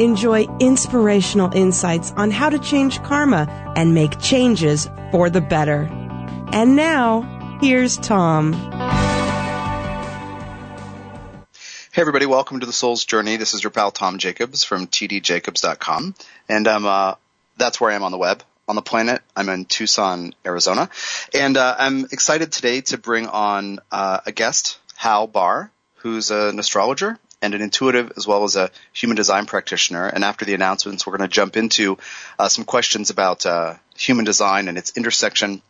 Enjoy 0.00 0.48
inspirational 0.58 1.54
insights 1.54 2.10
on 2.16 2.32
how 2.32 2.50
to 2.50 2.58
change 2.58 3.00
karma 3.04 3.46
and 3.76 3.94
make 3.94 4.18
changes 4.18 4.90
for 5.12 5.30
the 5.30 5.40
better. 5.40 5.88
And 6.50 6.74
now, 6.74 7.58
here's 7.60 7.96
Tom. 7.96 8.54
Hey 11.92 12.00
everybody, 12.00 12.26
welcome 12.26 12.58
to 12.58 12.66
the 12.66 12.72
Soul's 12.72 13.04
Journey. 13.04 13.36
This 13.36 13.54
is 13.54 13.62
your 13.62 13.70
pal 13.70 13.92
Tom 13.92 14.18
Jacobs 14.18 14.64
from 14.64 14.88
tdjacobs.com, 14.88 16.16
and 16.48 16.66
I'm 16.66 16.86
uh, 16.86 17.14
that's 17.56 17.80
where 17.80 17.92
I 17.92 17.94
am 17.94 18.02
on 18.02 18.10
the 18.10 18.18
web. 18.18 18.42
On 18.66 18.74
the 18.74 18.82
planet, 18.82 19.22
I'm 19.36 19.48
in 19.48 19.64
Tucson, 19.64 20.34
Arizona, 20.44 20.90
and 21.32 21.56
uh, 21.56 21.76
I'm 21.78 22.06
excited 22.06 22.50
today 22.50 22.80
to 22.80 22.98
bring 22.98 23.28
on 23.28 23.78
uh, 23.92 24.18
a 24.26 24.32
guest, 24.32 24.80
Hal 24.96 25.28
Bahr, 25.28 25.70
who's 25.98 26.32
an 26.32 26.58
astrologer 26.58 27.16
and 27.44 27.52
an 27.52 27.60
intuitive 27.60 28.10
as 28.16 28.26
well 28.26 28.44
as 28.44 28.56
a 28.56 28.70
human 28.94 29.16
design 29.16 29.44
practitioner. 29.44 30.06
And 30.06 30.24
after 30.24 30.46
the 30.46 30.54
announcements, 30.54 31.06
we're 31.06 31.18
going 31.18 31.28
to 31.28 31.34
jump 31.34 31.58
into 31.58 31.98
uh, 32.38 32.48
some 32.48 32.64
questions 32.64 33.10
about 33.10 33.44
uh, 33.44 33.74
human 33.96 34.24
design 34.24 34.66
and 34.68 34.78
its 34.78 34.96
intersection 34.96 35.60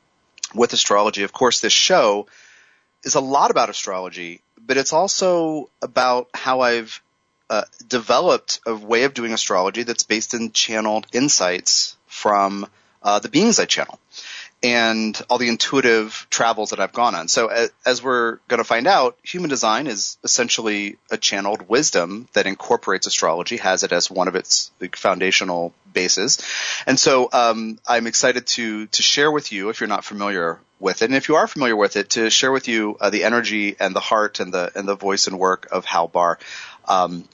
with 0.54 0.72
astrology. 0.72 1.24
Of 1.24 1.32
course, 1.32 1.60
this 1.60 1.72
show 1.72 2.28
is 3.02 3.16
a 3.16 3.20
lot 3.20 3.50
about 3.50 3.70
astrology, 3.70 4.40
but 4.56 4.76
it's 4.76 4.92
also 4.92 5.68
about 5.82 6.28
how 6.32 6.60
I've 6.60 7.02
uh, 7.50 7.64
developed 7.88 8.60
a 8.64 8.74
way 8.76 9.02
of 9.02 9.12
doing 9.12 9.32
astrology 9.32 9.82
that's 9.82 10.04
based 10.04 10.32
in 10.32 10.52
channeled 10.52 11.08
insights 11.12 11.96
from 12.06 12.66
uh, 13.02 13.18
the 13.18 13.28
beings 13.28 13.58
I 13.58 13.64
channel 13.64 13.98
and 14.64 15.20
all 15.28 15.36
the 15.36 15.50
intuitive 15.50 16.26
travels 16.30 16.70
that 16.70 16.80
I've 16.80 16.94
gone 16.94 17.14
on. 17.14 17.28
So 17.28 17.68
as, 17.84 18.02
we're 18.02 18.38
going 18.48 18.58
to 18.58 18.64
find 18.64 18.86
out, 18.86 19.18
human 19.22 19.50
design 19.50 19.86
is 19.86 20.16
essentially 20.24 20.96
a 21.10 21.18
channeled 21.18 21.68
wisdom 21.68 22.28
that 22.32 22.46
incorporates 22.46 23.06
astrology, 23.06 23.58
has 23.58 23.82
it 23.82 23.92
as 23.92 24.10
one 24.10 24.26
of 24.26 24.36
its 24.36 24.72
foundational 24.96 25.74
bases. 25.92 26.38
And 26.86 26.98
so 26.98 27.28
um, 27.32 27.78
I'm 27.86 28.06
excited 28.06 28.46
to 28.46 28.86
to 28.86 29.02
share 29.02 29.30
with 29.30 29.52
you, 29.52 29.68
if 29.68 29.80
you're 29.80 29.88
not 29.88 30.04
familiar 30.04 30.58
with 30.80 31.02
it, 31.02 31.06
and 31.06 31.14
if 31.14 31.28
you 31.28 31.36
are 31.36 31.46
familiar 31.46 31.76
with 31.76 31.96
it, 31.96 32.10
to 32.10 32.30
share 32.30 32.50
with 32.50 32.66
you 32.66 32.96
uh, 33.00 33.10
the 33.10 33.24
energy 33.24 33.76
and 33.78 33.94
the 33.94 34.00
heart 34.00 34.40
and 34.40 34.52
the 34.52 34.72
and 34.74 34.88
the 34.88 34.96
voice 34.96 35.26
and 35.26 35.38
work 35.38 35.68
of 35.72 35.84
Hal 35.84 36.08
Bahr. 36.08 36.38
Um, 36.86 37.24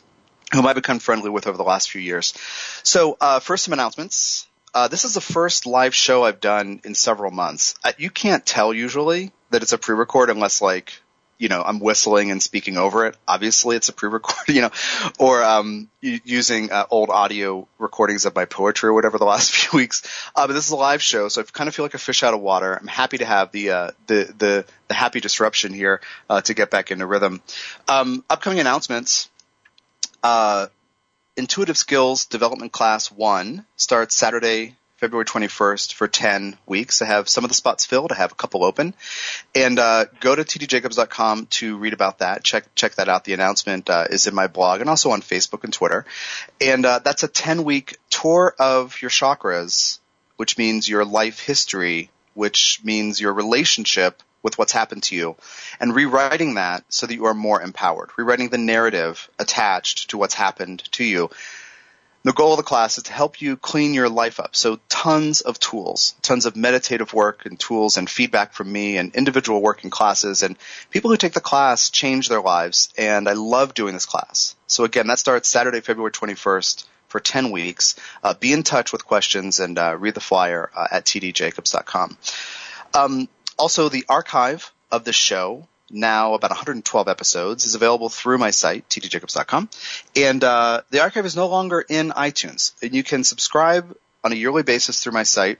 whom 0.52 0.66
I've 0.66 0.74
become 0.74 0.98
friendly 0.98 1.30
with 1.30 1.46
over 1.46 1.56
the 1.56 1.62
last 1.62 1.92
few 1.92 2.00
years. 2.00 2.34
So, 2.82 3.16
uh, 3.20 3.38
first 3.38 3.62
some 3.64 3.72
announcements. 3.72 4.48
Uh, 4.72 4.88
this 4.88 5.04
is 5.04 5.14
the 5.14 5.20
first 5.20 5.66
live 5.66 5.94
show 5.94 6.24
I've 6.24 6.40
done 6.40 6.80
in 6.84 6.94
several 6.94 7.30
months. 7.30 7.74
Uh, 7.82 7.92
you 7.98 8.10
can't 8.10 8.46
tell 8.46 8.72
usually 8.72 9.32
that 9.50 9.62
it's 9.62 9.72
a 9.72 9.78
pre-record 9.78 10.30
unless 10.30 10.62
like, 10.62 10.92
you 11.38 11.48
know, 11.48 11.62
I'm 11.62 11.80
whistling 11.80 12.30
and 12.30 12.40
speaking 12.40 12.76
over 12.76 13.06
it. 13.06 13.16
Obviously 13.26 13.74
it's 13.74 13.88
a 13.88 13.92
pre-record, 13.92 14.36
you 14.48 14.60
know, 14.60 14.70
or, 15.18 15.42
um, 15.42 15.88
using 16.00 16.70
uh, 16.70 16.84
old 16.88 17.10
audio 17.10 17.66
recordings 17.78 18.26
of 18.26 18.34
my 18.36 18.44
poetry 18.44 18.90
or 18.90 18.92
whatever 18.92 19.18
the 19.18 19.24
last 19.24 19.50
few 19.54 19.76
weeks. 19.76 20.02
Uh, 20.36 20.46
but 20.46 20.52
this 20.52 20.66
is 20.66 20.70
a 20.70 20.76
live 20.76 21.02
show, 21.02 21.28
so 21.28 21.40
I 21.40 21.44
kind 21.44 21.66
of 21.66 21.74
feel 21.74 21.84
like 21.84 21.94
a 21.94 21.98
fish 21.98 22.22
out 22.22 22.34
of 22.34 22.40
water. 22.40 22.78
I'm 22.80 22.86
happy 22.86 23.18
to 23.18 23.24
have 23.24 23.50
the, 23.50 23.70
uh, 23.70 23.90
the, 24.06 24.32
the, 24.38 24.64
the 24.86 24.94
happy 24.94 25.20
disruption 25.20 25.72
here, 25.72 26.00
uh, 26.28 26.42
to 26.42 26.54
get 26.54 26.70
back 26.70 26.92
into 26.92 27.06
rhythm. 27.06 27.42
Um, 27.88 28.24
upcoming 28.30 28.60
announcements. 28.60 29.30
Uh, 30.22 30.66
Intuitive 31.40 31.78
Skills 31.78 32.26
Development 32.26 32.70
Class 32.70 33.10
1 33.10 33.64
starts 33.76 34.14
Saturday, 34.14 34.76
February 34.98 35.24
21st 35.24 35.94
for 35.94 36.06
10 36.06 36.58
weeks. 36.66 37.00
I 37.00 37.06
have 37.06 37.30
some 37.30 37.44
of 37.44 37.48
the 37.48 37.54
spots 37.54 37.86
filled. 37.86 38.12
I 38.12 38.16
have 38.16 38.32
a 38.32 38.34
couple 38.34 38.62
open. 38.62 38.92
And 39.54 39.78
uh, 39.78 40.04
go 40.20 40.34
to 40.34 40.44
tdjacobs.com 40.44 41.46
to 41.46 41.78
read 41.78 41.94
about 41.94 42.18
that. 42.18 42.44
Check 42.44 42.66
check 42.74 42.96
that 42.96 43.08
out. 43.08 43.24
The 43.24 43.32
announcement 43.32 43.88
uh, 43.88 44.04
is 44.10 44.26
in 44.26 44.34
my 44.34 44.48
blog 44.48 44.82
and 44.82 44.90
also 44.90 45.12
on 45.12 45.22
Facebook 45.22 45.64
and 45.64 45.72
Twitter. 45.72 46.04
And 46.60 46.84
uh, 46.84 46.98
that's 46.98 47.22
a 47.22 47.28
10 47.28 47.64
week 47.64 47.96
tour 48.10 48.54
of 48.58 49.00
your 49.00 49.10
chakras, 49.10 49.98
which 50.36 50.58
means 50.58 50.90
your 50.90 51.06
life 51.06 51.40
history, 51.40 52.10
which 52.34 52.82
means 52.84 53.18
your 53.18 53.32
relationship 53.32 54.22
with 54.42 54.58
what's 54.58 54.72
happened 54.72 55.02
to 55.04 55.16
you 55.16 55.36
and 55.80 55.94
rewriting 55.94 56.54
that 56.54 56.84
so 56.88 57.06
that 57.06 57.14
you 57.14 57.26
are 57.26 57.34
more 57.34 57.60
empowered, 57.60 58.10
rewriting 58.16 58.48
the 58.48 58.58
narrative 58.58 59.28
attached 59.38 60.10
to 60.10 60.18
what's 60.18 60.34
happened 60.34 60.82
to 60.92 61.04
you. 61.04 61.30
The 62.22 62.32
goal 62.34 62.52
of 62.52 62.58
the 62.58 62.62
class 62.62 62.98
is 62.98 63.04
to 63.04 63.12
help 63.14 63.40
you 63.40 63.56
clean 63.56 63.94
your 63.94 64.10
life 64.10 64.40
up. 64.40 64.54
So 64.54 64.78
tons 64.90 65.40
of 65.40 65.58
tools, 65.58 66.14
tons 66.20 66.44
of 66.44 66.54
meditative 66.54 67.14
work 67.14 67.46
and 67.46 67.58
tools 67.58 67.96
and 67.96 68.10
feedback 68.10 68.52
from 68.52 68.70
me 68.70 68.98
and 68.98 69.14
individual 69.14 69.62
work 69.62 69.84
in 69.84 69.90
classes 69.90 70.42
and 70.42 70.58
people 70.90 71.10
who 71.10 71.16
take 71.16 71.32
the 71.32 71.40
class 71.40 71.88
change 71.88 72.28
their 72.28 72.42
lives 72.42 72.92
and 72.98 73.26
I 73.26 73.32
love 73.32 73.72
doing 73.72 73.94
this 73.94 74.04
class. 74.04 74.54
So 74.66 74.84
again, 74.84 75.06
that 75.06 75.18
starts 75.18 75.48
Saturday, 75.48 75.80
February 75.80 76.12
21st 76.12 76.84
for 77.08 77.20
10 77.20 77.50
weeks. 77.50 77.96
Uh, 78.22 78.34
be 78.34 78.52
in 78.52 78.62
touch 78.62 78.92
with 78.92 79.06
questions 79.06 79.58
and 79.58 79.78
uh, 79.78 79.96
read 79.96 80.14
the 80.14 80.20
flyer 80.20 80.70
uh, 80.76 80.88
at 80.90 81.04
tdjacobs.com. 81.06 82.18
Um, 82.92 83.28
also, 83.60 83.88
the 83.88 84.06
archive 84.08 84.72
of 84.90 85.04
the 85.04 85.12
show, 85.12 85.68
now 85.90 86.34
about 86.34 86.50
112 86.50 87.08
episodes, 87.08 87.66
is 87.66 87.74
available 87.74 88.08
through 88.08 88.38
my 88.38 88.50
site, 88.50 88.88
tdjacobs.com. 88.88 89.68
And 90.16 90.42
uh, 90.42 90.80
the 90.90 91.00
archive 91.00 91.26
is 91.26 91.36
no 91.36 91.46
longer 91.48 91.84
in 91.86 92.10
iTunes. 92.10 92.72
And 92.82 92.94
you 92.94 93.02
can 93.02 93.22
subscribe 93.22 93.94
on 94.24 94.32
a 94.32 94.34
yearly 94.34 94.62
basis 94.62 95.02
through 95.02 95.12
my 95.12 95.24
site 95.24 95.58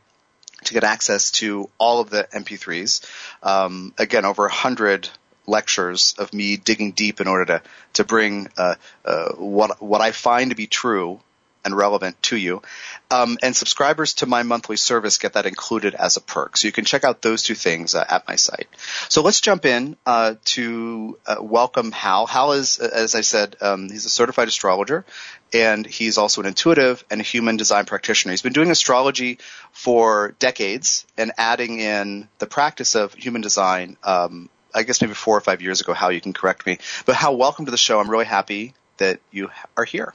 to 0.65 0.73
get 0.73 0.83
access 0.83 1.31
to 1.33 1.69
all 1.79 2.01
of 2.01 2.11
the 2.11 2.27
MP3s. 2.33 3.07
Um, 3.43 3.95
again, 3.99 4.25
over 4.25 4.45
100 4.45 5.11
lectures 5.47 6.15
of 6.19 6.33
me 6.33 6.57
digging 6.57 6.93
deep 6.93 7.21
in 7.21 7.29
order 7.29 7.45
to 7.45 7.63
to 7.95 8.05
bring 8.05 8.49
uh, 8.57 8.77
uh, 9.05 9.33
what 9.33 9.83
what 9.83 10.01
I 10.01 10.13
find 10.13 10.51
to 10.51 10.57
be 10.57 10.67
true 10.67 11.21
and 11.65 11.77
relevant 11.77 12.21
to 12.25 12.37
you. 12.37 12.63
Um, 13.11 13.39
and 13.43 13.57
subscribers 13.57 14.15
to 14.15 14.27
my 14.27 14.43
monthly 14.43 14.77
service 14.77 15.19
get 15.19 15.33
that 15.33 15.47
included 15.47 15.95
as 15.95 16.17
a 16.17 16.21
perk. 16.21 16.57
So 16.57 16.69
you 16.69 16.73
can 16.73 16.85
check 16.85 17.05
out 17.05 17.23
those 17.23 17.43
two 17.43 17.55
things 17.55 17.95
uh, 17.95 18.05
at 18.09 18.27
my 18.29 18.37
site. 18.37 18.69
So 19.09 19.23
let's 19.23 19.41
jump 19.41 19.65
in 19.65 19.97
uh, 20.07 20.35
to 20.45 21.19
uh, 21.27 21.37
welcome 21.41 21.93
Hal. 21.93 22.27
Hal 22.27 22.53
is, 22.53 22.79
uh, 22.81 22.89
as 22.93 23.15
I 23.15 23.23
said, 23.23 23.57
um, 23.61 23.89
he's 23.89 24.07
a 24.07 24.11
certified 24.11 24.49
astrologer, 24.49 25.05
and 25.53 25.85
he's 25.85 26.19
also 26.19 26.41
an 26.41 26.47
intuitive 26.47 27.05
and 27.11 27.21
a 27.21 27.25
human 27.25 27.57
design 27.57 27.85
practitioner. 27.85 28.33
He's 28.33 28.43
been 28.43 28.53
doing 28.53 28.71
astrology 28.71 29.39
for 29.73 30.35
decades 30.39 31.05
and 31.19 31.33
adding 31.37 31.81
in 31.81 32.29
the 32.39 32.47
practice 32.47 32.95
of 32.95 33.13
human 33.15 33.43
design. 33.43 33.97
Um, 34.05 34.49
I 34.73 34.85
guess 34.85 35.01
maybe 35.01 35.15
four 35.15 35.37
or 35.37 35.41
five 35.41 35.63
years 35.63 35.81
ago. 35.81 35.93
Hal 35.93 36.13
you 36.13 36.21
can 36.21 36.33
correct 36.33 36.65
me, 36.65 36.79
but 37.05 37.17
Hal, 37.17 37.37
welcome 37.37 37.65
to 37.65 37.73
the 37.73 37.77
show. 37.77 37.99
I'm 37.99 38.09
really 38.09 38.25
happy 38.25 38.75
that 38.99 39.19
you 39.33 39.51
are 39.77 39.85
here. 39.85 40.15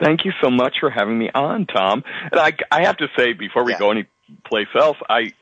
Thank 0.00 0.24
you 0.24 0.32
so 0.40 0.50
much 0.50 0.76
for 0.80 0.90
having 0.90 1.18
me 1.18 1.30
on, 1.34 1.66
Tom. 1.66 2.04
And 2.30 2.40
I, 2.40 2.52
I 2.70 2.84
have 2.84 2.98
to 2.98 3.08
say, 3.16 3.32
before 3.32 3.64
we 3.64 3.72
yeah. 3.72 3.78
go 3.78 3.90
any 3.90 4.06
place 4.44 4.68
else, 4.74 4.96
I, 5.08 5.32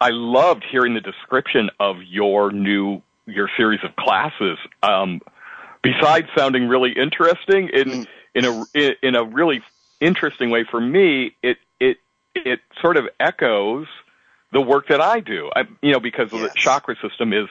I 0.00 0.10
loved 0.10 0.64
hearing 0.70 0.94
the 0.94 1.00
description 1.00 1.70
of 1.78 1.96
your 2.02 2.50
new, 2.50 3.02
your 3.26 3.50
series 3.56 3.80
of 3.84 3.94
classes. 3.96 4.58
Um, 4.82 5.20
besides 5.82 6.28
sounding 6.36 6.68
really 6.68 6.92
interesting 6.92 7.68
in, 7.72 7.88
mm. 7.88 8.06
in 8.34 8.44
a, 8.44 9.06
in 9.06 9.14
a 9.14 9.24
really 9.24 9.62
interesting 10.00 10.50
way 10.50 10.64
for 10.70 10.80
me, 10.80 11.34
it, 11.42 11.58
it, 11.78 11.98
it 12.34 12.60
sort 12.80 12.96
of 12.96 13.04
echoes 13.20 13.86
the 14.52 14.60
work 14.60 14.88
that 14.88 15.00
I 15.00 15.20
do. 15.20 15.50
I, 15.54 15.64
you 15.82 15.92
know, 15.92 16.00
because 16.00 16.32
yes. 16.32 16.42
the 16.42 16.58
chakra 16.58 16.96
system 17.06 17.32
is, 17.32 17.48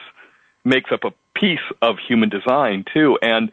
makes 0.64 0.90
up 0.90 1.04
a 1.04 1.12
piece 1.38 1.58
of 1.80 1.96
human 2.06 2.28
design 2.28 2.84
too. 2.92 3.16
And, 3.22 3.52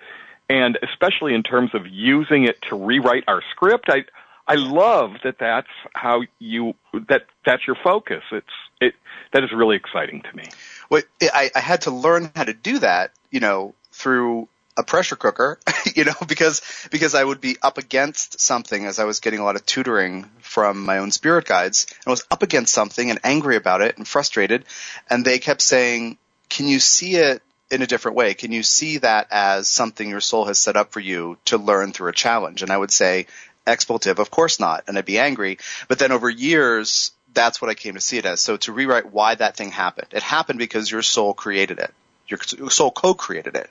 and 0.50 0.78
especially 0.84 1.34
in 1.34 1.44
terms 1.44 1.72
of 1.74 1.88
using 1.88 2.44
it 2.44 2.62
to 2.70 2.76
rewrite 2.76 3.24
our 3.28 3.42
script, 3.52 3.90
I 3.90 4.06
I 4.48 4.56
love 4.56 5.14
that 5.24 5.38
that's 5.40 5.68
how 5.94 6.24
you 6.40 6.76
that 7.08 7.26
that's 7.46 7.66
your 7.66 7.76
focus. 7.84 8.24
It's 8.32 8.48
it 8.80 8.94
that 9.34 9.44
is 9.44 9.52
really 9.52 9.76
exciting 9.76 10.22
to 10.22 10.36
me. 10.36 10.46
Well, 10.90 11.02
I, 11.22 11.50
I 11.56 11.60
had 11.60 11.82
to 11.82 11.92
learn 11.92 12.32
how 12.36 12.44
to 12.44 12.54
do 12.54 12.80
that, 12.80 13.12
you 13.32 13.40
know, 13.40 13.74
through 13.92 14.48
a 14.78 14.84
pressure 14.84 15.16
cooker, 15.16 15.60
you 15.96 16.06
know, 16.06 16.14
because 16.28 16.62
because 16.92 17.16
I 17.16 17.24
would 17.24 17.42
be 17.42 17.58
up 17.62 17.78
against 17.78 18.40
something 18.40 18.86
as 18.86 19.00
I 19.00 19.06
was 19.06 19.20
getting 19.20 19.40
a 19.40 19.44
lot 19.44 19.56
of 19.56 19.66
tutoring 19.66 20.26
from 20.42 20.86
my 20.86 21.00
own 21.00 21.12
spirit 21.12 21.46
guides, 21.46 21.88
and 21.90 22.08
I 22.08 22.10
was 22.12 22.26
up 22.30 22.44
against 22.44 22.74
something 22.74 23.10
and 23.10 23.20
angry 23.24 23.56
about 23.56 23.82
it 23.82 23.98
and 23.98 24.08
frustrated, 24.08 24.66
and 25.10 25.26
they 25.26 25.40
kept 25.40 25.62
saying, 25.62 26.18
"Can 26.50 26.68
you 26.68 26.80
see 26.80 27.16
it 27.16 27.42
in 27.72 27.82
a 27.82 27.88
different 27.88 28.18
way? 28.18 28.34
Can 28.34 28.52
you 28.52 28.64
see 28.64 29.00
that 29.00 29.28
as 29.32 29.68
something 29.68 30.10
your 30.10 30.22
soul 30.22 30.46
has 30.46 30.58
set 30.58 30.76
up 30.76 30.92
for 30.92 31.00
you 31.00 31.38
to 31.46 31.58
learn 31.58 31.94
through 31.94 32.10
a 32.10 32.14
challenge? 32.14 32.62
And 32.62 32.72
I 32.72 32.78
would 32.78 32.92
say, 32.92 33.28
expletive. 33.66 34.20
Of 34.20 34.32
course 34.32 34.60
not. 34.60 34.84
And 34.88 34.98
I'd 34.98 35.06
be 35.06 35.20
angry. 35.20 35.58
But 35.88 36.00
then 36.00 36.12
over 36.12 36.30
years, 36.30 37.12
that's 37.34 37.62
what 37.62 37.70
I 37.70 37.74
came 37.74 37.96
to 37.96 38.02
see 38.02 38.18
it 38.18 38.26
as. 38.26 38.42
So 38.42 38.58
to 38.58 38.72
rewrite 38.72 39.12
why 39.12 39.36
that 39.36 39.58
thing 39.58 39.72
happened. 39.72 40.08
It 40.12 40.24
happened 40.24 40.60
because 40.60 40.90
your 40.90 41.02
soul 41.02 41.34
created 41.34 41.80
it. 41.80 41.94
Your 42.28 42.70
soul 42.70 42.92
co-created 42.92 43.56
it. 43.56 43.70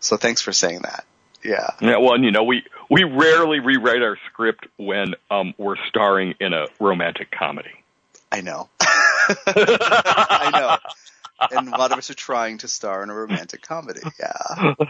So 0.00 0.16
thanks 0.16 0.42
for 0.42 0.52
saying 0.52 0.80
that. 0.82 1.04
Yeah. 1.44 1.70
Yeah. 1.80 1.98
Well, 1.98 2.14
and, 2.14 2.24
you 2.24 2.32
know, 2.32 2.42
we 2.42 2.64
we 2.90 3.04
rarely 3.04 3.60
rewrite 3.60 4.02
our 4.02 4.18
script 4.30 4.66
when 4.76 5.14
um, 5.30 5.54
we're 5.58 5.76
starring 5.88 6.34
in 6.40 6.52
a 6.52 6.66
romantic 6.80 7.30
comedy. 7.30 7.70
I 8.32 8.40
know. 8.40 8.68
I 8.80 10.50
know. 10.52 10.90
And 11.40 11.68
a 11.68 11.78
lot 11.78 11.92
of 11.92 11.98
us 11.98 12.10
are 12.10 12.14
trying 12.14 12.58
to 12.58 12.68
star 12.68 13.02
in 13.02 13.10
a 13.10 13.14
romantic 13.14 13.62
comedy. 13.62 14.00
Yeah. 14.18 14.74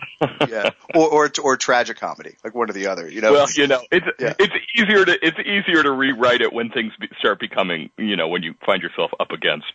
Yeah. 0.48 0.70
Or 0.94 1.08
or 1.08 1.30
or 1.42 1.56
tragic 1.56 1.98
comedy, 1.98 2.36
like 2.42 2.54
one 2.54 2.70
or 2.70 2.72
the 2.72 2.86
other. 2.86 3.08
You 3.08 3.20
know. 3.20 3.32
Well, 3.32 3.46
you 3.54 3.66
know, 3.66 3.82
it's 3.90 4.06
yeah. 4.18 4.34
it's 4.38 4.54
easier 4.74 5.04
to 5.04 5.26
it's 5.26 5.38
easier 5.38 5.82
to 5.82 5.90
rewrite 5.90 6.40
it 6.40 6.52
when 6.52 6.70
things 6.70 6.92
be, 6.98 7.08
start 7.18 7.38
becoming, 7.38 7.90
you 7.98 8.16
know, 8.16 8.28
when 8.28 8.42
you 8.42 8.54
find 8.64 8.82
yourself 8.82 9.10
up 9.20 9.30
against 9.30 9.72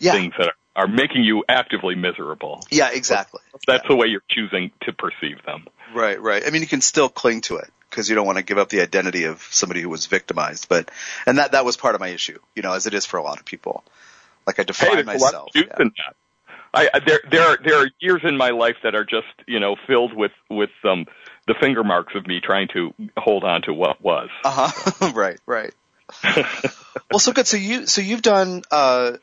yeah. 0.00 0.12
things 0.12 0.32
that 0.38 0.48
are 0.48 0.54
are 0.76 0.88
making 0.88 1.24
you 1.24 1.44
actively 1.48 1.94
miserable. 1.94 2.64
Yeah, 2.70 2.90
exactly. 2.92 3.40
That's 3.66 3.84
yeah. 3.84 3.88
the 3.88 3.96
way 3.96 4.08
you're 4.08 4.22
choosing 4.28 4.72
to 4.82 4.92
perceive 4.92 5.42
them. 5.44 5.66
Right, 5.94 6.20
right. 6.20 6.42
I 6.46 6.50
mean, 6.50 6.62
you 6.62 6.68
can 6.68 6.80
still 6.80 7.08
cling 7.08 7.42
to 7.42 7.56
it 7.56 7.70
because 7.90 8.08
you 8.08 8.16
don't 8.16 8.26
want 8.26 8.38
to 8.38 8.44
give 8.44 8.58
up 8.58 8.70
the 8.70 8.80
identity 8.80 9.24
of 9.24 9.46
somebody 9.50 9.80
who 9.80 9.88
was 9.88 10.06
victimized. 10.06 10.68
But 10.68 10.90
and 11.26 11.38
that 11.38 11.52
that 11.52 11.64
was 11.64 11.76
part 11.76 11.94
of 11.94 12.00
my 12.00 12.08
issue, 12.08 12.38
you 12.56 12.62
know, 12.62 12.72
as 12.72 12.86
it 12.86 12.94
is 12.94 13.06
for 13.06 13.18
a 13.18 13.22
lot 13.22 13.38
of 13.38 13.44
people. 13.44 13.84
Like 14.46 14.58
I 14.58 14.64
define 14.64 14.96
hey, 14.96 15.02
myself. 15.02 15.50
Yeah. 15.54 15.62
that. 15.76 16.16
I, 16.74 17.00
there 17.06 17.20
there 17.30 17.42
are 17.42 17.58
there 17.64 17.76
are 17.78 17.90
years 18.00 18.22
in 18.24 18.36
my 18.36 18.50
life 18.50 18.76
that 18.82 18.94
are 18.94 19.04
just 19.04 19.28
you 19.46 19.60
know 19.60 19.76
filled 19.86 20.12
with 20.12 20.32
with 20.50 20.70
um 20.82 21.06
the 21.46 21.54
finger 21.60 21.84
marks 21.84 22.14
of 22.14 22.26
me 22.26 22.40
trying 22.40 22.68
to 22.68 22.92
hold 23.16 23.44
on 23.44 23.62
to 23.62 23.74
what 23.74 24.02
was. 24.02 24.28
Uh 24.44 24.68
huh. 24.70 25.12
right, 25.14 25.38
right. 25.46 25.72
well, 27.10 27.18
so 27.18 27.32
good. 27.32 27.46
So 27.46 27.56
you 27.56 27.86
so 27.86 28.00
you've 28.00 28.22
done 28.22 28.62
uh 28.70 29.16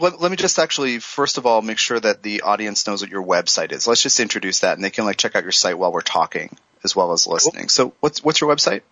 let, 0.00 0.20
let, 0.20 0.30
me 0.30 0.36
just 0.36 0.58
actually 0.58 0.98
first 0.98 1.38
of 1.38 1.46
all 1.46 1.62
make 1.62 1.78
sure 1.78 1.98
that 2.00 2.22
the 2.22 2.42
audience 2.42 2.86
knows 2.86 3.02
what 3.02 3.10
your 3.10 3.22
website 3.22 3.72
is. 3.72 3.86
Let's 3.86 4.02
just 4.02 4.18
introduce 4.20 4.60
that, 4.60 4.76
and 4.76 4.84
they 4.84 4.90
can 4.90 5.04
like 5.04 5.16
check 5.16 5.36
out 5.36 5.42
your 5.42 5.52
site 5.52 5.78
while 5.78 5.92
we're 5.92 6.00
talking 6.00 6.56
as 6.82 6.96
well 6.96 7.12
as 7.12 7.26
listening. 7.26 7.68
So 7.68 7.92
what's 8.00 8.22
what's 8.24 8.40
your 8.40 8.54
website? 8.54 8.82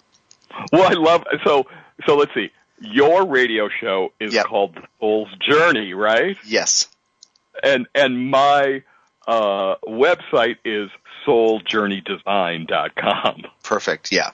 Well, 0.73 0.91
I 0.91 0.95
love 0.95 1.25
so 1.45 1.67
so. 2.07 2.17
Let's 2.17 2.35
see. 2.35 2.51
Your 2.83 3.27
radio 3.27 3.69
show 3.69 4.13
is 4.21 4.35
yep. 4.35 4.47
called 4.47 4.75
The 4.75 4.83
Soul's 5.01 5.31
Journey, 5.41 5.95
right? 5.95 6.37
Yes. 6.45 6.89
And 7.63 7.87
and 7.95 8.31
my 8.31 8.83
uh, 9.27 9.77
website 9.87 10.57
is 10.65 10.91
souljourneydesign.com. 11.27 13.43
Perfect. 13.63 14.13
Yeah. 14.13 14.31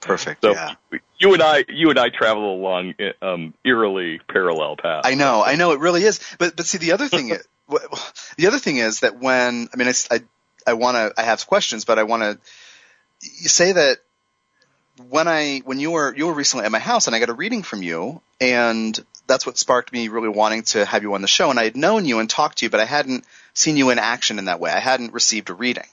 Perfect. 0.00 0.42
So 0.42 0.52
yeah. 0.52 0.74
you 1.18 1.34
and 1.34 1.42
I, 1.42 1.64
you 1.68 1.90
and 1.90 1.98
I 1.98 2.08
travel 2.08 2.54
along 2.54 2.94
um, 3.20 3.52
eerily 3.64 4.20
parallel 4.28 4.76
paths. 4.76 5.08
I 5.08 5.14
know, 5.14 5.42
I 5.42 5.56
know, 5.56 5.72
it 5.72 5.80
really 5.80 6.04
is. 6.04 6.20
But 6.38 6.54
but 6.56 6.66
see, 6.66 6.78
the 6.78 6.92
other 6.92 7.08
thing, 7.08 7.30
is, 7.30 7.44
the 8.36 8.46
other 8.46 8.60
thing 8.60 8.76
is 8.76 9.00
that 9.00 9.18
when 9.18 9.68
I 9.72 9.76
mean, 9.76 9.88
I 9.88 9.94
I, 10.10 10.20
I 10.66 10.74
want 10.74 10.96
to, 10.96 11.12
I 11.20 11.24
have 11.24 11.44
questions, 11.46 11.84
but 11.84 11.98
I 11.98 12.04
want 12.04 12.22
to 12.22 12.38
say 13.20 13.72
that 13.72 13.98
when 14.98 15.28
I 15.28 15.58
when 15.64 15.80
you 15.80 15.92
were 15.92 16.14
you 16.14 16.26
were 16.26 16.32
recently 16.32 16.66
at 16.66 16.72
my 16.72 16.78
house 16.78 17.06
and 17.06 17.16
I 17.16 17.18
got 17.18 17.28
a 17.28 17.34
reading 17.34 17.62
from 17.62 17.82
you, 17.82 18.20
and 18.40 18.98
that's 19.26 19.46
what 19.46 19.58
sparked 19.58 19.92
me 19.92 20.08
really 20.08 20.28
wanting 20.28 20.62
to 20.62 20.84
have 20.84 21.02
you 21.02 21.14
on 21.14 21.22
the 21.22 21.28
show. 21.28 21.50
And 21.50 21.60
I 21.60 21.64
had 21.64 21.76
known 21.76 22.06
you 22.06 22.18
and 22.18 22.28
talked 22.28 22.58
to 22.58 22.66
you, 22.66 22.70
but 22.70 22.80
I 22.80 22.84
hadn't 22.84 23.24
seen 23.54 23.76
you 23.76 23.90
in 23.90 23.98
action 23.98 24.38
in 24.38 24.46
that 24.46 24.60
way. 24.60 24.70
I 24.70 24.80
hadn't 24.80 25.12
received 25.12 25.50
a 25.50 25.54
reading. 25.54 25.86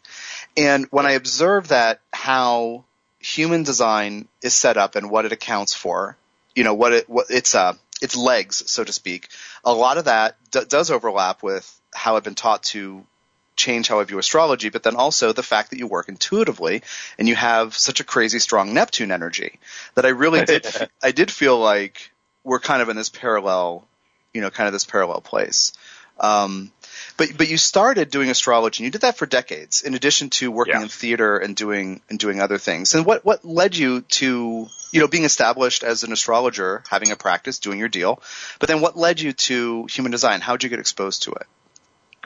And 0.57 0.86
when 0.90 1.06
I 1.06 1.12
observed 1.12 1.69
that, 1.69 2.00
how 2.13 2.86
human 3.19 3.63
design 3.63 4.28
is 4.42 4.54
set 4.54 4.78
up 4.78 4.96
and 4.96 5.10
what 5.10 5.25
it 5.25 5.31
accounts 5.31 5.74
for, 5.74 6.16
you 6.56 6.63
know, 6.63 6.74
what 6.74 6.94
it, 6.94 7.10
what 7.10 7.30
its, 7.30 7.56
uh, 7.56 7.74
its 8.02 8.16
legs, 8.16 8.63
so 8.72 8.84
to 8.84 8.94
speak, 8.94 9.30
a 9.63 9.74
lot 9.74 9.98
of 9.98 10.06
that 10.06 10.38
d- 10.52 10.62
does 10.68 10.92
overlap 10.92 11.44
with 11.44 11.69
how 11.94 12.16
I've 12.16 12.24
been 12.24 12.36
taught 12.36 12.63
to 12.63 13.06
change 13.56 13.88
how 13.88 14.00
I 14.00 14.04
view 14.04 14.19
astrology, 14.19 14.69
but 14.69 14.84
then 14.84 14.96
also 14.96 15.34
the 15.34 15.44
fact 15.44 15.69
that 15.72 15.80
you 15.80 15.88
work 15.88 16.10
intuitively 16.10 16.84
and 17.18 17.28
you 17.28 17.36
have 17.36 17.75
such 17.75 18.00
a 18.00 18.04
crazy 18.04 18.40
strong 18.40 18.74
Neptune 18.74 19.12
energy 19.12 19.60
that 19.96 20.06
I 20.06 20.10
really 20.10 20.46
did, 20.46 20.68
I 21.04 21.12
did 21.12 21.31
feel 21.31 21.57
like 21.60 22.12
we're 22.44 22.60
kind 22.60 22.81
of 22.81 22.90
in 22.90 22.96
this 22.96 23.10
parallel, 23.10 23.88
you 24.34 24.42
know, 24.42 24.50
kind 24.50 24.68
of 24.68 24.74
this 24.74 24.86
parallel 24.86 25.22
place. 25.22 25.74
Um, 26.19 26.72
but 27.18 27.38
but 27.38 27.50
you 27.50 27.57
started 27.57 28.10
doing 28.10 28.30
astrology 28.30 28.81
and 28.81 28.86
you 28.86 28.92
did 28.92 29.02
that 29.02 29.18
for 29.18 29.25
decades 29.25 29.81
in 29.81 29.96
addition 29.96 30.30
to 30.31 30.50
working 30.52 30.75
yeah. 30.75 30.84
in 30.84 30.88
theater 30.88 31.38
and 31.38 31.56
doing 31.56 32.02
and 32.10 32.18
doing 32.18 32.40
other 32.40 32.57
things. 32.57 32.94
And 32.94 33.06
what 33.06 33.25
what 33.25 33.44
led 33.44 33.75
you 33.75 34.02
to 34.02 34.68
you 34.92 35.00
know 35.02 35.07
being 35.07 35.25
established 35.25 35.84
as 35.84 36.04
an 36.04 36.13
astrologer, 36.13 36.84
having 36.90 37.12
a 37.12 37.16
practice, 37.16 37.60
doing 37.60 37.80
your 37.80 37.90
deal, 37.90 38.22
but 38.60 38.69
then 38.69 38.81
what 38.81 38.98
led 38.98 39.19
you 39.19 39.34
to 39.34 39.86
human 39.90 40.12
design? 40.12 40.42
How 40.42 40.54
did 40.54 40.63
you 40.63 40.69
get 40.69 40.80
exposed 40.80 41.24
to 41.24 41.31
it? 41.31 41.48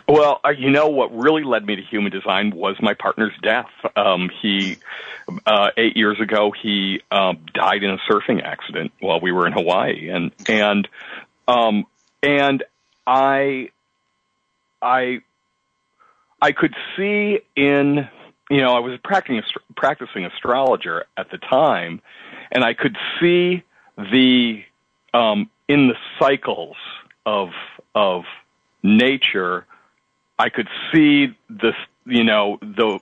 Well, 0.10 0.42
uh, 0.44 0.50
you 0.50 0.72
know 0.72 0.88
what 0.88 1.16
really 1.16 1.44
led 1.44 1.64
me 1.64 1.76
to 1.76 1.84
human 1.84 2.12
design 2.12 2.50
was 2.50 2.76
my 2.82 2.96
partner's 2.96 3.34
death. 3.44 3.70
Um, 3.96 4.32
he 4.42 4.78
uh, 5.46 5.70
eight 5.78 5.96
years 5.96 6.20
ago 6.20 6.52
he 6.52 7.02
um, 7.12 7.46
died 7.54 7.84
in 7.84 7.92
a 7.92 7.98
surfing 8.10 8.42
accident 8.44 8.92
while 9.00 9.20
we 9.20 9.32
were 9.32 9.46
in 9.46 9.54
Hawaii, 9.54 10.10
and 10.10 10.32
and 10.48 10.88
um, 11.48 11.86
and 12.24 12.64
I 13.06 13.70
I 14.82 15.22
I 16.42 16.54
could 16.54 16.74
see 16.98 17.42
in 17.56 18.10
you 18.50 18.62
know 18.62 18.76
I 18.76 18.80
was 18.80 19.00
practicing 19.04 19.44
practicing 19.78 20.26
astrologer 20.26 21.06
at 21.18 21.30
the 21.30 21.38
time, 21.38 22.02
and 22.52 22.64
I 22.64 22.74
could 22.74 22.98
see 23.22 23.64
the 23.96 24.64
um, 25.14 25.52
in 25.68 25.88
the 25.88 25.96
cycles 26.20 26.78
of 27.28 27.50
of 27.94 28.24
nature. 28.82 29.68
I 30.40 30.50
could 30.50 30.70
see 30.92 31.38
this, 31.50 31.76
you 32.06 32.24
know, 32.24 32.58
the 32.62 33.00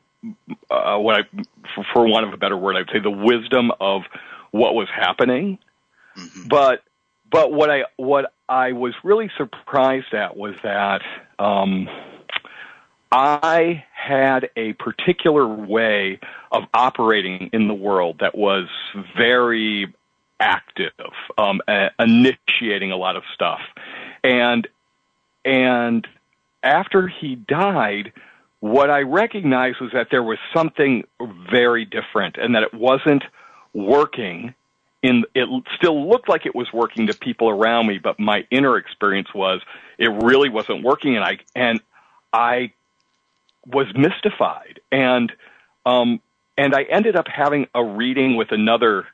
uh, 0.72 0.98
what 0.98 1.22
I, 1.22 1.44
for, 1.76 1.86
for 1.94 2.08
want 2.08 2.26
of 2.26 2.34
a 2.34 2.38
better 2.38 2.58
word, 2.58 2.76
I'd 2.76 2.92
say 2.92 3.00
the 3.00 3.12
wisdom 3.12 3.72
of 3.80 4.02
what 4.52 4.74
was 4.74 4.88
happening. 4.94 5.60
Mm-hmm. 6.18 6.48
But 6.48 6.84
but 7.32 7.54
what 7.54 7.70
I 7.70 7.84
what 7.98 8.34
I 8.50 8.72
was 8.72 8.94
really 9.04 9.30
surprised 9.38 10.14
at 10.14 10.36
was 10.36 10.56
that 10.64 11.02
um, 11.38 11.88
I 13.12 13.84
had 13.94 14.50
a 14.56 14.74
particular 14.74 15.48
way 15.48 16.20
of 16.52 16.64
operating 16.74 17.52
in 17.54 17.68
the 17.68 17.74
world 17.74 18.18
that 18.20 18.36
was 18.36 18.68
very 19.16 19.94
active, 20.40 20.92
um, 21.38 21.62
uh, 21.68 21.90
initiating 22.00 22.92
a 22.92 22.98
lot 22.98 23.16
of 23.16 23.24
stuff, 23.34 23.62
and 24.24 24.68
and 25.46 26.08
after 26.68 27.08
he 27.08 27.36
died, 27.36 28.12
what 28.60 28.90
I 28.90 29.02
recognized 29.02 29.78
was 29.80 29.92
that 29.94 30.08
there 30.12 30.24
was 30.24 30.38
something 30.54 31.04
very 31.52 31.86
different, 31.86 32.38
and 32.38 32.56
that 32.56 32.64
it 32.64 32.74
wasn't 32.74 33.24
working 33.74 34.54
in 35.04 35.24
it 35.36 35.48
still 35.76 36.10
looked 36.10 36.28
like 36.28 36.46
it 36.46 36.56
was 36.56 36.68
working 36.74 37.08
to 37.08 37.14
people 37.14 37.50
around 37.50 37.88
me, 37.88 38.00
but 38.00 38.20
my 38.20 38.46
inner 38.50 38.78
experience 38.78 39.30
was 39.34 39.62
it 39.98 40.10
really 40.10 40.50
wasn't 40.50 40.84
working, 40.84 41.16
and 41.16 41.24
I 41.24 41.38
and 41.56 41.80
I 42.34 42.74
was 43.66 43.88
mystified, 43.96 44.80
and 44.92 45.32
um, 45.86 46.20
and 46.58 46.76
I 46.76 46.84
ended 46.84 47.16
up 47.16 47.28
having 47.28 47.68
a 47.74 47.84
reading 47.84 48.36
with 48.36 48.52
another 48.52 49.06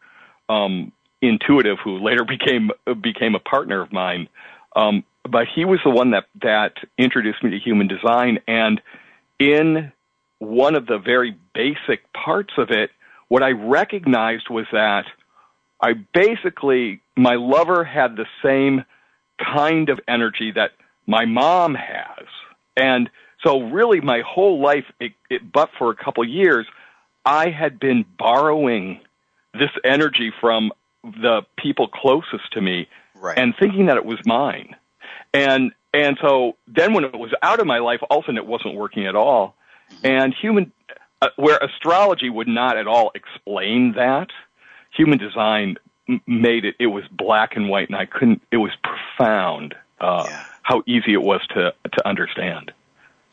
um, 0.49 0.91
intuitive 1.21 1.77
who 1.83 1.99
later 1.99 2.23
became 2.23 2.71
became 3.01 3.35
a 3.35 3.39
partner 3.39 3.81
of 3.81 3.91
mine. 3.91 4.29
Um, 4.75 5.03
but 5.29 5.47
he 5.53 5.65
was 5.65 5.79
the 5.83 5.91
one 5.91 6.11
that 6.11 6.25
that 6.41 6.73
introduced 6.97 7.43
me 7.43 7.51
to 7.51 7.59
human 7.59 7.87
design, 7.87 8.39
and 8.47 8.81
in 9.39 9.91
one 10.39 10.75
of 10.75 10.85
the 10.85 10.97
very 10.97 11.37
basic 11.53 12.11
parts 12.13 12.53
of 12.57 12.69
it, 12.69 12.91
what 13.29 13.43
I 13.43 13.51
recognized 13.51 14.49
was 14.49 14.65
that 14.71 15.05
I 15.81 15.93
basically, 16.13 17.01
my 17.17 17.35
lover 17.35 17.83
had 17.83 18.15
the 18.15 18.25
same 18.43 18.85
kind 19.43 19.89
of 19.89 19.99
energy 20.07 20.51
that 20.55 20.71
my 21.07 21.25
mom 21.25 21.75
has. 21.75 22.25
And 22.77 23.09
so 23.43 23.61
really 23.61 23.99
my 23.99 24.21
whole 24.25 24.61
life, 24.61 24.85
it, 24.99 25.11
it, 25.29 25.51
but 25.51 25.69
for 25.77 25.91
a 25.91 25.95
couple 25.95 26.23
years, 26.27 26.65
I 27.25 27.49
had 27.49 27.79
been 27.79 28.05
borrowing 28.17 29.01
this 29.53 29.71
energy 29.83 30.31
from 30.39 30.71
the 31.03 31.41
people 31.57 31.87
closest 31.87 32.51
to 32.53 32.61
me 32.61 32.87
right. 33.15 33.37
and 33.37 33.53
thinking 33.59 33.87
that 33.87 33.97
it 33.97 34.05
was 34.05 34.19
mine. 34.25 34.75
And, 35.33 35.71
and 35.93 36.17
so 36.21 36.57
then 36.67 36.93
when 36.93 37.03
it 37.03 37.13
was 37.13 37.31
out 37.41 37.59
of 37.59 37.67
my 37.67 37.79
life, 37.79 37.99
all 38.09 38.19
of 38.19 38.23
a 38.23 38.27
sudden 38.27 38.37
it 38.37 38.45
wasn't 38.45 38.75
working 38.75 39.05
at 39.05 39.15
all. 39.15 39.55
And 40.03 40.33
human, 40.33 40.71
uh, 41.21 41.29
where 41.35 41.57
astrology 41.57 42.29
would 42.29 42.47
not 42.47 42.77
at 42.77 42.87
all 42.87 43.11
explain 43.13 43.93
that, 43.93 44.29
human 44.95 45.17
design 45.17 45.77
m- 46.07 46.21
made 46.27 46.65
it 46.65 46.75
it 46.79 46.87
was 46.87 47.03
black 47.11 47.55
and 47.55 47.69
white 47.69 47.89
and 47.89 47.95
I 47.95 48.05
couldn't 48.05 48.41
it 48.51 48.57
was 48.57 48.71
profound 48.83 49.75
uh 49.99 50.25
yeah. 50.27 50.45
how 50.61 50.83
easy 50.85 51.13
it 51.13 51.21
was 51.21 51.41
to 51.49 51.73
to 51.91 52.07
understand 52.07 52.71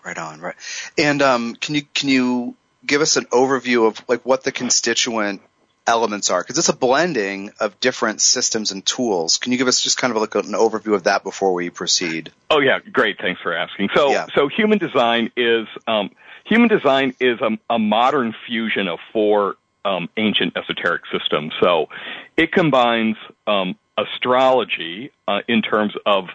right 0.05 0.19
on 0.19 0.41
right 0.41 0.57
and 0.99 1.23
um 1.23 1.55
can 1.55 1.75
you 1.75 1.83
can 1.95 2.09
you 2.09 2.55
give 2.87 3.01
us 3.01 3.17
an 3.17 3.27
overview 3.27 3.87
of 3.87 4.03
like 4.09 4.25
what 4.25 4.45
the 4.45 4.53
constituent 4.53 5.43
elements 5.87 6.31
are? 6.31 6.43
Because 6.43 6.59
it's 6.59 6.69
a 6.69 6.77
blending 6.77 7.51
of 7.61 7.79
different 7.81 8.21
systems 8.21 8.73
and 8.73 8.85
tools. 8.85 9.39
Can 9.39 9.53
you 9.53 9.59
give 9.59 9.69
us 9.69 9.81
just 9.81 9.99
kind 9.99 10.15
of 10.15 10.21
like 10.21 10.35
an 10.35 10.53
overview 10.53 10.95
of 10.95 11.05
that 11.05 11.23
before 11.23 11.53
we 11.53 11.71
proceed? 11.71 12.33
Oh 12.51 12.61
yeah, 12.61 12.79
great. 12.93 13.19
Thanks 13.21 13.41
for 13.41 13.55
asking. 13.55 13.91
So, 13.95 14.11
yeah. 14.11 14.27
so 14.35 14.49
human 14.49 14.79
design 14.79 15.31
is 15.37 15.67
um, 15.87 16.11
human 16.45 16.69
design 16.69 17.15
is 17.21 17.41
a, 17.41 17.59
a 17.69 17.79
modern 17.79 18.35
fusion 18.47 18.89
of 18.89 18.99
four 19.13 19.57
um, 19.85 20.09
ancient 20.17 20.57
esoteric 20.57 21.03
systems. 21.11 21.53
So, 21.61 21.89
it 22.37 22.53
combines 22.53 23.17
um, 23.47 23.77
astrology 23.97 25.13
uh, 25.27 25.41
in 25.49 25.63
terms 25.63 25.95
of 26.07 26.29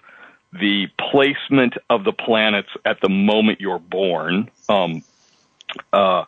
the 0.52 0.88
placement 1.12 1.74
of 1.90 2.04
the 2.04 2.14
planets 2.14 2.70
at 2.86 3.02
the 3.02 3.10
moment 3.10 3.60
you're 3.60 3.80
born. 3.80 4.50
Um, 4.70 5.04
uh, 5.92 6.26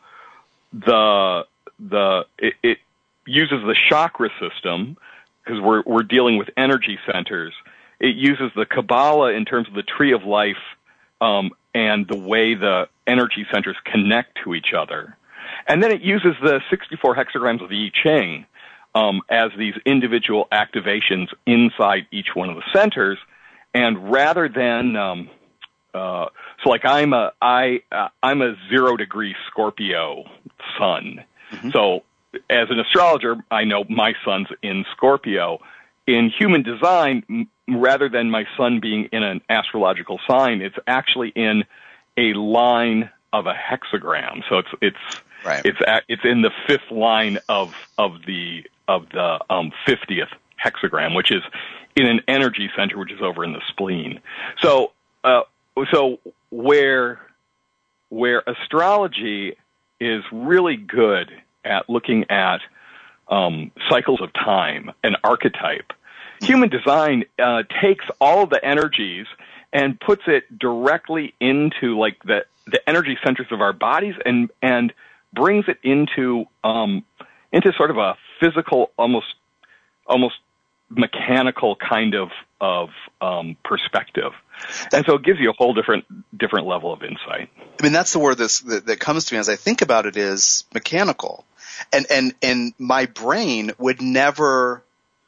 the 0.73 1.45
the 1.79 2.25
it, 2.37 2.53
it, 2.63 2.77
uses 3.27 3.61
the 3.65 3.75
chakra 3.89 4.29
system 4.39 4.97
because 5.43 5.61
we're 5.61 5.83
we're 5.85 6.03
dealing 6.03 6.37
with 6.37 6.49
energy 6.57 6.97
centers. 7.11 7.53
It 7.99 8.15
uses 8.15 8.51
the 8.55 8.65
Kabbalah 8.65 9.33
in 9.33 9.45
terms 9.45 9.67
of 9.67 9.73
the 9.73 9.83
tree 9.83 10.13
of 10.13 10.23
life 10.23 10.57
um, 11.19 11.51
and 11.73 12.07
the 12.07 12.17
way 12.17 12.53
the 12.53 12.87
energy 13.05 13.45
centers 13.51 13.75
connect 13.85 14.39
to 14.43 14.53
each 14.53 14.73
other, 14.77 15.17
and 15.67 15.81
then 15.81 15.91
it 15.91 16.01
uses 16.01 16.35
the 16.41 16.61
64 16.69 17.15
hexagrams 17.15 17.63
of 17.63 17.69
the 17.69 17.85
I 17.85 17.91
Ching 18.03 18.45
um, 18.95 19.21
as 19.29 19.51
these 19.57 19.75
individual 19.85 20.47
activations 20.51 21.27
inside 21.45 22.07
each 22.11 22.29
one 22.33 22.49
of 22.49 22.55
the 22.55 22.63
centers. 22.73 23.17
And 23.73 24.11
rather 24.11 24.49
than 24.49 24.95
um, 24.95 25.29
uh, 25.93 26.27
so, 26.63 26.69
like 26.69 26.85
I'm 26.85 27.13
a 27.13 27.31
I 27.41 27.81
uh, 27.91 28.09
I'm 28.21 28.41
a 28.41 28.55
zero 28.69 28.97
degree 28.97 29.35
Scorpio 29.47 30.25
sun. 30.77 31.23
Mm-hmm. 31.51 31.71
So 31.71 32.03
as 32.49 32.69
an 32.69 32.79
astrologer, 32.79 33.37
I 33.51 33.63
know 33.63 33.85
my 33.89 34.13
sun's 34.23 34.47
in 34.61 34.85
Scorpio. 34.95 35.59
In 36.05 36.29
human 36.29 36.63
design, 36.63 37.47
rather 37.67 38.07
than 38.07 38.31
my 38.31 38.45
sun 38.55 38.79
being 38.79 39.09
in 39.11 39.23
an 39.23 39.41
astrological 39.49 40.19
sign, 40.27 40.61
it's 40.61 40.77
actually 40.87 41.29
in 41.35 41.65
a 42.17 42.33
line 42.33 43.09
of 43.33 43.45
a 43.45 43.53
hexagram. 43.53 44.41
So 44.47 44.59
it's 44.59 44.69
it's 44.81 45.21
right. 45.45 45.61
it's 45.65 45.79
it's 46.07 46.23
in 46.23 46.41
the 46.41 46.51
fifth 46.67 46.89
line 46.91 47.39
of 47.49 47.75
of 47.97 48.25
the 48.25 48.63
of 48.87 49.09
the 49.09 49.39
um, 49.49 49.71
50th 49.85 50.29
hexagram, 50.63 51.15
which 51.15 51.31
is 51.31 51.43
in 51.95 52.05
an 52.07 52.21
energy 52.27 52.69
center, 52.75 52.97
which 52.97 53.11
is 53.11 53.21
over 53.21 53.43
in 53.43 53.53
the 53.53 53.61
spleen. 53.67 54.19
So, 54.61 54.91
uh, 55.23 55.41
so 55.91 56.19
where 56.51 57.19
where 58.09 58.43
astrology 58.47 59.57
is 59.99 60.23
really 60.31 60.77
good 60.77 61.31
at 61.67 61.89
looking 61.89 62.25
at 62.29 62.61
um, 63.27 63.71
cycles 63.89 64.21
of 64.21 64.33
time, 64.33 64.91
an 65.03 65.15
archetype, 65.23 65.93
human 66.41 66.69
design 66.69 67.25
uh, 67.39 67.63
takes 67.81 68.05
all 68.21 68.47
the 68.47 68.63
energies 68.63 69.25
and 69.73 69.99
puts 69.99 70.23
it 70.27 70.57
directly 70.57 71.33
into 71.39 71.97
like 71.97 72.21
the 72.23 72.45
the 72.65 72.79
energy 72.87 73.17
centers 73.23 73.47
of 73.51 73.61
our 73.61 73.73
bodies 73.73 74.15
and 74.25 74.49
and 74.61 74.93
brings 75.33 75.65
it 75.67 75.77
into 75.83 76.45
um, 76.63 77.03
into 77.51 77.71
sort 77.73 77.91
of 77.91 77.97
a 77.97 78.15
physical, 78.39 78.91
almost 78.97 79.27
almost 80.05 80.35
mechanical 80.89 81.75
kind 81.75 82.15
of 82.15 82.29
of 82.59 82.89
um, 83.21 83.57
perspective, 83.63 84.31
and 84.93 85.05
so 85.05 85.15
it 85.15 85.23
gives 85.23 85.39
you 85.39 85.49
a 85.49 85.53
whole 85.53 85.73
different 85.73 86.05
different 86.37 86.67
level 86.67 86.93
of 86.93 87.03
insight. 87.03 87.49
I 87.79 87.83
mean, 87.83 87.93
that's 87.93 88.13
the 88.13 88.19
word 88.19 88.37
this, 88.37 88.59
that, 88.61 88.87
that 88.87 88.99
comes 88.99 89.25
to 89.25 89.35
me 89.35 89.39
as 89.39 89.49
I 89.49 89.55
think 89.55 89.81
about 89.81 90.05
it 90.05 90.17
is 90.17 90.65
mechanical, 90.73 91.45
and 91.93 92.05
and 92.09 92.33
and 92.41 92.73
my 92.77 93.05
brain 93.05 93.71
would 93.77 94.01
never 94.01 94.83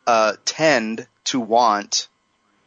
uh, 0.07 0.33
tend 0.45 1.07
to 1.25 1.39
want 1.39 2.07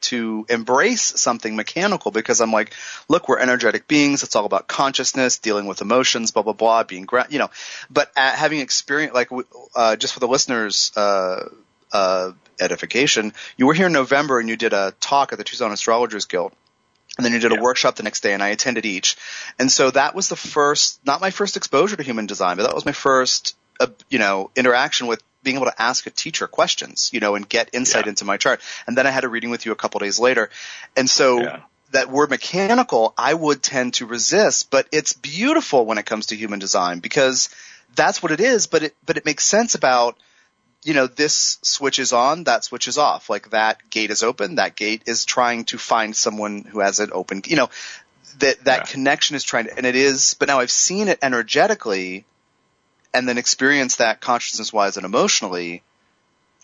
to 0.02 0.44
embrace 0.48 1.02
something 1.20 1.54
mechanical 1.54 2.10
because 2.10 2.40
I'm 2.40 2.52
like, 2.52 2.74
look, 3.08 3.28
we're 3.28 3.38
energetic 3.38 3.86
beings. 3.86 4.22
It's 4.22 4.34
all 4.34 4.44
about 4.44 4.66
consciousness, 4.66 5.38
dealing 5.38 5.66
with 5.66 5.80
emotions, 5.80 6.32
blah 6.32 6.42
blah 6.42 6.52
blah, 6.52 6.82
being 6.84 7.04
gra- 7.04 7.26
you 7.30 7.38
know. 7.38 7.50
But 7.90 8.10
having 8.16 8.60
experience, 8.60 9.14
like 9.14 9.30
uh, 9.74 9.96
just 9.96 10.14
for 10.14 10.20
the 10.20 10.28
listeners' 10.28 10.92
uh, 10.96 11.48
uh, 11.92 12.32
edification, 12.60 13.32
you 13.56 13.66
were 13.66 13.74
here 13.74 13.86
in 13.86 13.92
November 13.92 14.40
and 14.40 14.48
you 14.48 14.56
did 14.56 14.72
a 14.72 14.94
talk 15.00 15.32
at 15.32 15.38
the 15.38 15.44
Tucson 15.44 15.72
Astrologers 15.72 16.26
Guild. 16.26 16.52
And 17.18 17.26
then 17.26 17.34
you 17.34 17.40
did 17.40 17.52
a 17.52 17.60
workshop 17.60 17.96
the 17.96 18.02
next 18.04 18.22
day, 18.22 18.32
and 18.32 18.42
I 18.42 18.48
attended 18.48 18.86
each. 18.86 19.18
And 19.58 19.70
so 19.70 19.90
that 19.90 20.14
was 20.14 20.30
the 20.30 20.36
first, 20.36 20.98
not 21.04 21.20
my 21.20 21.30
first 21.30 21.58
exposure 21.58 21.94
to 21.94 22.02
human 22.02 22.24
design, 22.24 22.56
but 22.56 22.62
that 22.62 22.74
was 22.74 22.86
my 22.86 22.92
first, 22.92 23.54
uh, 23.80 23.88
you 24.08 24.18
know, 24.18 24.50
interaction 24.56 25.08
with 25.08 25.22
being 25.42 25.56
able 25.56 25.66
to 25.66 25.82
ask 25.82 26.06
a 26.06 26.10
teacher 26.10 26.46
questions, 26.46 27.10
you 27.12 27.20
know, 27.20 27.34
and 27.34 27.46
get 27.46 27.68
insight 27.74 28.06
yeah. 28.06 28.10
into 28.10 28.24
my 28.24 28.38
chart. 28.38 28.62
And 28.86 28.96
then 28.96 29.06
I 29.06 29.10
had 29.10 29.24
a 29.24 29.28
reading 29.28 29.50
with 29.50 29.66
you 29.66 29.72
a 29.72 29.76
couple 29.76 30.00
days 30.00 30.18
later. 30.18 30.48
And 30.96 31.10
so 31.10 31.42
yeah. 31.42 31.60
that 31.90 32.08
word 32.08 32.30
mechanical, 32.30 33.12
I 33.18 33.34
would 33.34 33.62
tend 33.62 33.92
to 33.94 34.06
resist, 34.06 34.70
but 34.70 34.86
it's 34.90 35.12
beautiful 35.12 35.84
when 35.84 35.98
it 35.98 36.06
comes 36.06 36.26
to 36.26 36.36
human 36.36 36.60
design 36.60 37.00
because 37.00 37.50
that's 37.94 38.22
what 38.22 38.32
it 38.32 38.40
is, 38.40 38.66
but 38.68 38.84
it, 38.84 38.96
but 39.04 39.18
it 39.18 39.26
makes 39.26 39.44
sense 39.44 39.74
about, 39.74 40.16
you 40.84 40.94
know, 40.94 41.06
this 41.06 41.58
switch 41.62 41.98
is 41.98 42.12
on, 42.12 42.44
that 42.44 42.64
switch 42.64 42.88
is 42.88 42.98
off. 42.98 43.30
Like 43.30 43.50
that 43.50 43.88
gate 43.90 44.10
is 44.10 44.22
open, 44.22 44.56
that 44.56 44.76
gate 44.76 45.02
is 45.06 45.24
trying 45.24 45.64
to 45.66 45.78
find 45.78 46.14
someone 46.14 46.62
who 46.62 46.80
has 46.80 47.00
it 47.00 47.10
open. 47.12 47.42
You 47.46 47.56
know, 47.56 47.70
that, 48.38 48.64
that 48.64 48.78
yeah. 48.78 48.84
connection 48.84 49.36
is 49.36 49.44
trying 49.44 49.66
to, 49.66 49.76
and 49.76 49.86
it 49.86 49.94
is, 49.94 50.34
but 50.38 50.48
now 50.48 50.60
I've 50.60 50.70
seen 50.70 51.08
it 51.08 51.18
energetically 51.22 52.24
and 53.14 53.28
then 53.28 53.38
experience 53.38 53.96
that 53.96 54.20
consciousness 54.20 54.72
wise 54.72 54.96
and 54.96 55.06
emotionally 55.06 55.82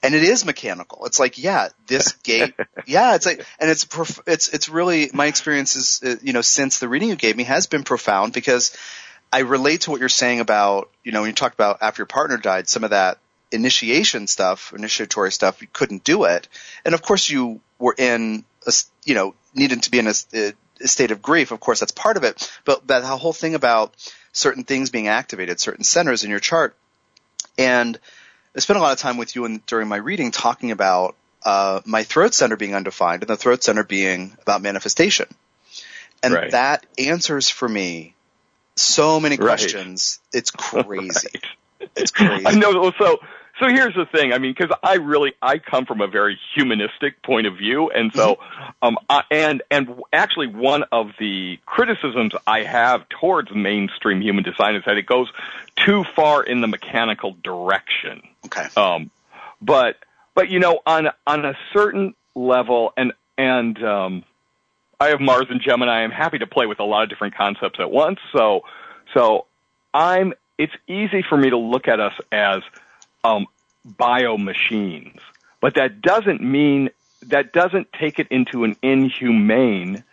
and 0.02 0.14
it 0.14 0.22
is 0.22 0.44
mechanical. 0.44 1.06
It's 1.06 1.18
like, 1.18 1.38
yeah, 1.38 1.68
this 1.86 2.12
gate, 2.22 2.54
yeah, 2.86 3.14
it's 3.14 3.26
like, 3.26 3.44
and 3.58 3.70
it's, 3.70 3.86
it's, 4.26 4.48
it's 4.48 4.68
really, 4.68 5.10
my 5.12 5.26
experience 5.26 5.76
is, 5.76 6.00
uh, 6.04 6.16
you 6.22 6.32
know, 6.32 6.40
since 6.40 6.78
the 6.78 6.88
reading 6.88 7.08
you 7.08 7.16
gave 7.16 7.36
me 7.36 7.44
has 7.44 7.66
been 7.66 7.82
profound 7.82 8.32
because 8.32 8.76
I 9.32 9.40
relate 9.40 9.82
to 9.82 9.90
what 9.90 10.00
you're 10.00 10.08
saying 10.08 10.40
about, 10.40 10.90
you 11.02 11.12
know, 11.12 11.22
when 11.22 11.30
you 11.30 11.34
talked 11.34 11.54
about 11.54 11.78
after 11.82 12.00
your 12.00 12.06
partner 12.06 12.36
died, 12.36 12.68
some 12.68 12.84
of 12.84 12.90
that 12.90 13.18
initiation 13.50 14.26
stuff, 14.26 14.72
initiatory 14.76 15.32
stuff, 15.32 15.62
you 15.62 15.68
couldn't 15.72 16.04
do 16.04 16.24
it. 16.24 16.48
And 16.84 16.94
of 16.94 17.02
course 17.02 17.28
you 17.28 17.60
were 17.78 17.94
in 17.96 18.44
a, 18.66 18.72
you 19.04 19.14
know, 19.14 19.34
needed 19.54 19.82
to 19.84 19.90
be 19.90 19.98
in 19.98 20.06
a, 20.06 20.14
a 20.34 20.88
state 20.88 21.10
of 21.10 21.22
grief. 21.22 21.50
Of 21.50 21.60
course, 21.60 21.80
that's 21.80 21.92
part 21.92 22.16
of 22.16 22.24
it. 22.24 22.50
But 22.64 22.86
that 22.88 23.04
whole 23.04 23.32
thing 23.32 23.54
about 23.54 23.94
certain 24.32 24.64
things 24.64 24.90
being 24.90 25.08
activated, 25.08 25.60
certain 25.60 25.84
centers 25.84 26.24
in 26.24 26.30
your 26.30 26.40
chart. 26.40 26.76
And 27.56 27.98
I 28.54 28.60
spent 28.60 28.78
a 28.78 28.82
lot 28.82 28.92
of 28.92 28.98
time 28.98 29.16
with 29.16 29.34
you 29.34 29.44
in, 29.44 29.62
during 29.66 29.88
my 29.88 29.96
reading 29.96 30.30
talking 30.30 30.70
about 30.70 31.16
uh, 31.44 31.80
my 31.84 32.02
throat 32.04 32.34
center 32.34 32.56
being 32.56 32.74
undefined 32.74 33.22
and 33.22 33.30
the 33.30 33.36
throat 33.36 33.62
center 33.62 33.84
being 33.84 34.36
about 34.42 34.62
manifestation. 34.62 35.26
And 36.22 36.34
right. 36.34 36.50
that 36.50 36.84
answers 36.98 37.48
for 37.48 37.68
me 37.68 38.14
so 38.76 39.20
many 39.20 39.36
questions. 39.36 40.20
Right. 40.32 40.38
It's 40.38 40.50
crazy. 40.84 41.28
Right. 41.80 41.90
It's 41.96 42.10
crazy. 42.10 42.46
I 42.46 42.52
know. 42.52 42.92
So 42.98 43.18
so 43.60 43.68
here's 43.68 43.94
the 43.94 44.06
thing. 44.06 44.32
I 44.32 44.38
mean, 44.38 44.54
because 44.56 44.74
I 44.82 44.94
really 44.94 45.32
I 45.42 45.58
come 45.58 45.84
from 45.84 46.00
a 46.00 46.06
very 46.06 46.38
humanistic 46.54 47.22
point 47.22 47.46
of 47.46 47.56
view, 47.56 47.90
and 47.90 48.12
so 48.12 48.36
mm-hmm. 48.36 48.70
um 48.82 48.98
I, 49.10 49.22
and 49.30 49.62
and 49.70 50.00
actually 50.12 50.46
one 50.46 50.84
of 50.92 51.10
the 51.18 51.58
criticisms 51.66 52.32
I 52.46 52.62
have 52.62 53.08
towards 53.08 53.50
mainstream 53.52 54.20
human 54.20 54.44
design 54.44 54.76
is 54.76 54.84
that 54.86 54.96
it 54.96 55.06
goes 55.06 55.28
too 55.76 56.04
far 56.14 56.42
in 56.42 56.60
the 56.60 56.68
mechanical 56.68 57.36
direction. 57.42 58.22
Okay. 58.46 58.66
Um, 58.76 59.10
but 59.60 59.96
but 60.34 60.50
you 60.50 60.60
know 60.60 60.80
on 60.86 61.08
on 61.26 61.44
a 61.44 61.54
certain 61.72 62.14
level, 62.34 62.92
and 62.96 63.12
and 63.36 63.82
um, 63.82 64.24
I 65.00 65.08
have 65.08 65.20
Mars 65.20 65.46
and 65.50 65.60
Gemini. 65.60 66.02
I'm 66.02 66.10
happy 66.10 66.38
to 66.38 66.46
play 66.46 66.66
with 66.66 66.78
a 66.80 66.84
lot 66.84 67.02
of 67.02 67.08
different 67.08 67.34
concepts 67.34 67.80
at 67.80 67.90
once. 67.90 68.20
So 68.32 68.62
so 69.14 69.46
I'm. 69.92 70.34
It's 70.58 70.72
easy 70.88 71.24
for 71.28 71.38
me 71.38 71.50
to 71.50 71.56
look 71.56 71.86
at 71.86 72.00
us 72.00 72.14
as 72.32 72.62
um, 73.24 73.46
bio 73.84 74.36
machines. 74.36 75.18
But 75.60 75.74
that 75.74 76.00
doesn't 76.00 76.40
mean 76.40 76.90
that 77.22 77.52
doesn't 77.52 77.88
take 77.92 78.18
it 78.18 78.28
into 78.30 78.64
an 78.64 78.76
inhumane 78.82 80.04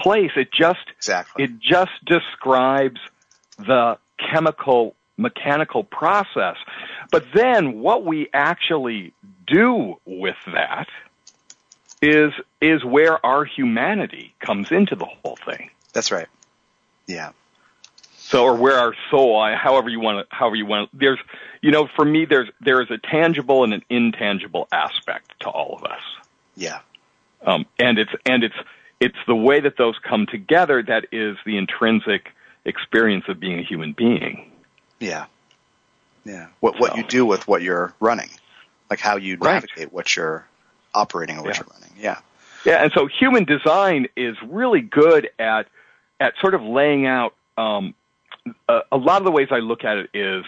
place. 0.00 0.32
It 0.36 0.50
just 0.52 0.80
exactly. 0.96 1.44
it 1.44 1.58
just 1.60 1.92
describes 2.04 3.00
the 3.58 3.98
chemical 4.18 4.94
mechanical 5.16 5.84
process. 5.84 6.56
But 7.10 7.26
then 7.34 7.80
what 7.80 8.04
we 8.04 8.28
actually 8.32 9.12
do 9.46 9.96
with 10.04 10.36
that 10.46 10.88
is 12.00 12.32
is 12.60 12.84
where 12.84 13.24
our 13.24 13.44
humanity 13.44 14.34
comes 14.40 14.70
into 14.70 14.94
the 14.94 15.06
whole 15.06 15.36
thing. 15.44 15.70
That's 15.92 16.10
right. 16.10 16.28
Yeah. 17.06 17.32
So, 18.28 18.44
or 18.44 18.56
where 18.56 18.78
our 18.78 18.94
soul, 19.10 19.42
however 19.56 19.88
you 19.88 20.00
want 20.00 20.28
to, 20.28 20.36
however 20.36 20.54
you 20.54 20.66
want. 20.66 20.90
To, 20.90 20.96
there's, 20.98 21.18
you 21.62 21.70
know, 21.70 21.88
for 21.96 22.04
me, 22.04 22.26
there's 22.26 22.48
there 22.60 22.82
is 22.82 22.90
a 22.90 22.98
tangible 22.98 23.64
and 23.64 23.72
an 23.72 23.82
intangible 23.88 24.68
aspect 24.70 25.32
to 25.40 25.48
all 25.48 25.74
of 25.74 25.84
us. 25.84 26.02
Yeah. 26.54 26.80
Um, 27.46 27.64
and 27.78 27.98
it's 27.98 28.10
and 28.26 28.44
it's 28.44 28.54
it's 29.00 29.16
the 29.26 29.34
way 29.34 29.60
that 29.60 29.78
those 29.78 29.98
come 30.06 30.26
together 30.26 30.82
that 30.82 31.06
is 31.10 31.38
the 31.46 31.56
intrinsic 31.56 32.28
experience 32.66 33.24
of 33.28 33.40
being 33.40 33.58
a 33.58 33.62
human 33.62 33.92
being. 33.92 34.52
Yeah. 35.00 35.24
Yeah. 36.26 36.48
What 36.60 36.74
so. 36.74 36.80
what 36.80 36.96
you 36.98 37.04
do 37.04 37.24
with 37.24 37.48
what 37.48 37.62
you're 37.62 37.94
running, 37.98 38.28
like 38.90 39.00
how 39.00 39.16
you 39.16 39.38
right. 39.40 39.54
navigate 39.54 39.90
what 39.90 40.14
you're 40.14 40.46
operating 40.94 41.38
or 41.38 41.44
what 41.44 41.54
yeah. 41.54 41.62
you're 41.62 41.74
running. 41.74 41.96
Yeah. 41.98 42.18
Yeah, 42.64 42.82
and 42.82 42.92
so 42.92 43.06
human 43.06 43.44
design 43.44 44.08
is 44.16 44.36
really 44.46 44.80
good 44.82 45.30
at 45.38 45.68
at 46.20 46.34
sort 46.40 46.54
of 46.54 46.62
laying 46.62 47.06
out. 47.06 47.34
Um, 47.56 47.94
a, 48.68 48.80
a 48.92 48.96
lot 48.96 49.18
of 49.18 49.24
the 49.24 49.30
ways 49.30 49.48
I 49.50 49.58
look 49.58 49.84
at 49.84 49.98
it 49.98 50.10
is 50.14 50.44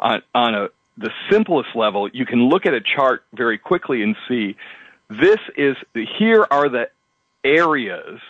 on 0.00 0.22
on 0.34 0.54
a 0.54 0.68
the 0.96 1.10
simplest 1.30 1.70
level. 1.74 2.08
You 2.12 2.26
can 2.26 2.48
look 2.48 2.66
at 2.66 2.74
a 2.74 2.80
chart 2.80 3.24
very 3.32 3.58
quickly 3.58 4.02
and 4.02 4.16
see 4.28 4.56
this 5.10 5.38
is 5.56 5.76
here 6.18 6.46
are 6.50 6.68
the 6.68 6.88
areas 7.44 8.20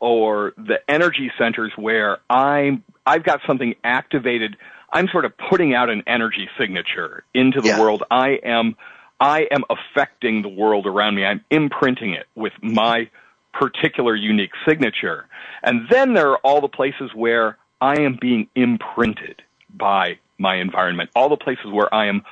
or 0.00 0.52
the 0.56 0.78
energy 0.88 1.30
centers 1.38 1.72
where 1.76 2.18
I'm 2.28 2.82
I've 3.06 3.22
got 3.22 3.40
something 3.46 3.74
activated. 3.84 4.56
I'm 4.92 5.08
sort 5.08 5.24
of 5.24 5.32
putting 5.50 5.74
out 5.74 5.88
an 5.88 6.02
energy 6.06 6.48
signature 6.58 7.22
into 7.34 7.60
the 7.60 7.68
yeah. 7.68 7.80
world. 7.80 8.02
I 8.10 8.38
am 8.42 8.76
I 9.20 9.46
am 9.50 9.62
affecting 9.68 10.42
the 10.42 10.48
world 10.48 10.86
around 10.86 11.14
me. 11.14 11.24
I'm 11.24 11.44
imprinting 11.50 12.14
it 12.14 12.26
with 12.34 12.54
my 12.62 13.10
particular 13.52 14.14
unique 14.16 14.52
signature. 14.66 15.26
And 15.62 15.88
then 15.90 16.14
there 16.14 16.30
are 16.30 16.38
all 16.38 16.60
the 16.60 16.68
places 16.68 17.10
where 17.14 17.58
I 17.80 18.00
am 18.00 18.18
being 18.20 18.48
imprinted 18.54 19.42
by 19.74 20.18
my 20.38 20.56
environment, 20.56 21.10
all 21.14 21.28
the 21.28 21.36
places 21.36 21.66
where 21.66 21.92
I 21.94 22.06
am 22.06 22.22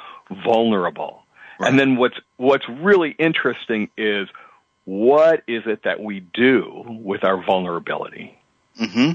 vulnerable. 0.45 1.23
Right. 1.61 1.71
And 1.71 1.79
then 1.79 1.97
what's 1.97 2.19
what's 2.37 2.69
really 2.69 3.15
interesting 3.19 3.91
is 3.97 4.29
what 4.85 5.43
is 5.47 5.63
it 5.67 5.83
that 5.85 6.01
we 6.01 6.21
do 6.33 6.85
with 6.87 7.25
our 7.25 7.43
vulnerability? 7.45 8.39
Mm-hmm. 8.81 9.11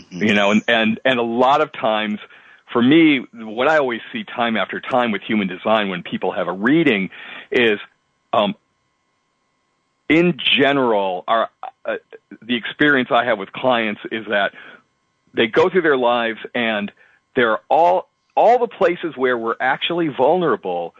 Mm-hmm. 0.00 0.22
You 0.22 0.34
know, 0.34 0.50
and, 0.50 0.62
and 0.66 1.00
and 1.04 1.18
a 1.18 1.22
lot 1.22 1.60
of 1.60 1.72
times 1.72 2.18
for 2.72 2.82
me, 2.82 3.24
what 3.32 3.68
I 3.68 3.78
always 3.78 4.00
see 4.12 4.24
time 4.24 4.56
after 4.56 4.80
time 4.80 5.12
with 5.12 5.22
human 5.22 5.46
design 5.46 5.90
when 5.90 6.02
people 6.02 6.32
have 6.32 6.48
a 6.48 6.52
reading 6.52 7.10
is, 7.52 7.78
um, 8.32 8.56
in 10.08 10.36
general, 10.58 11.22
our 11.28 11.50
uh, 11.84 11.96
the 12.42 12.56
experience 12.56 13.10
I 13.12 13.24
have 13.26 13.38
with 13.38 13.52
clients 13.52 14.00
is 14.10 14.26
that 14.28 14.52
they 15.34 15.46
go 15.46 15.68
through 15.68 15.82
their 15.82 15.96
lives 15.96 16.38
and 16.54 16.90
they're 17.36 17.58
all 17.68 18.08
all 18.36 18.58
the 18.58 18.68
places 18.68 19.16
where 19.16 19.36
we're 19.38 19.56
actually 19.60 20.08
vulnerable. 20.08 20.94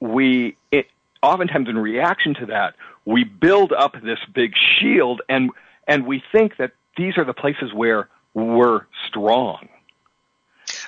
We 0.00 0.56
it, 0.70 0.86
oftentimes 1.22 1.68
in 1.68 1.78
reaction 1.78 2.34
to 2.34 2.46
that, 2.46 2.74
we 3.04 3.24
build 3.24 3.72
up 3.72 3.94
this 4.02 4.18
big 4.32 4.54
shield 4.78 5.22
and 5.28 5.50
and 5.86 6.06
we 6.06 6.22
think 6.32 6.56
that 6.58 6.72
these 6.96 7.18
are 7.18 7.24
the 7.24 7.34
places 7.34 7.72
where 7.72 8.08
we're 8.34 8.82
strong 9.08 9.68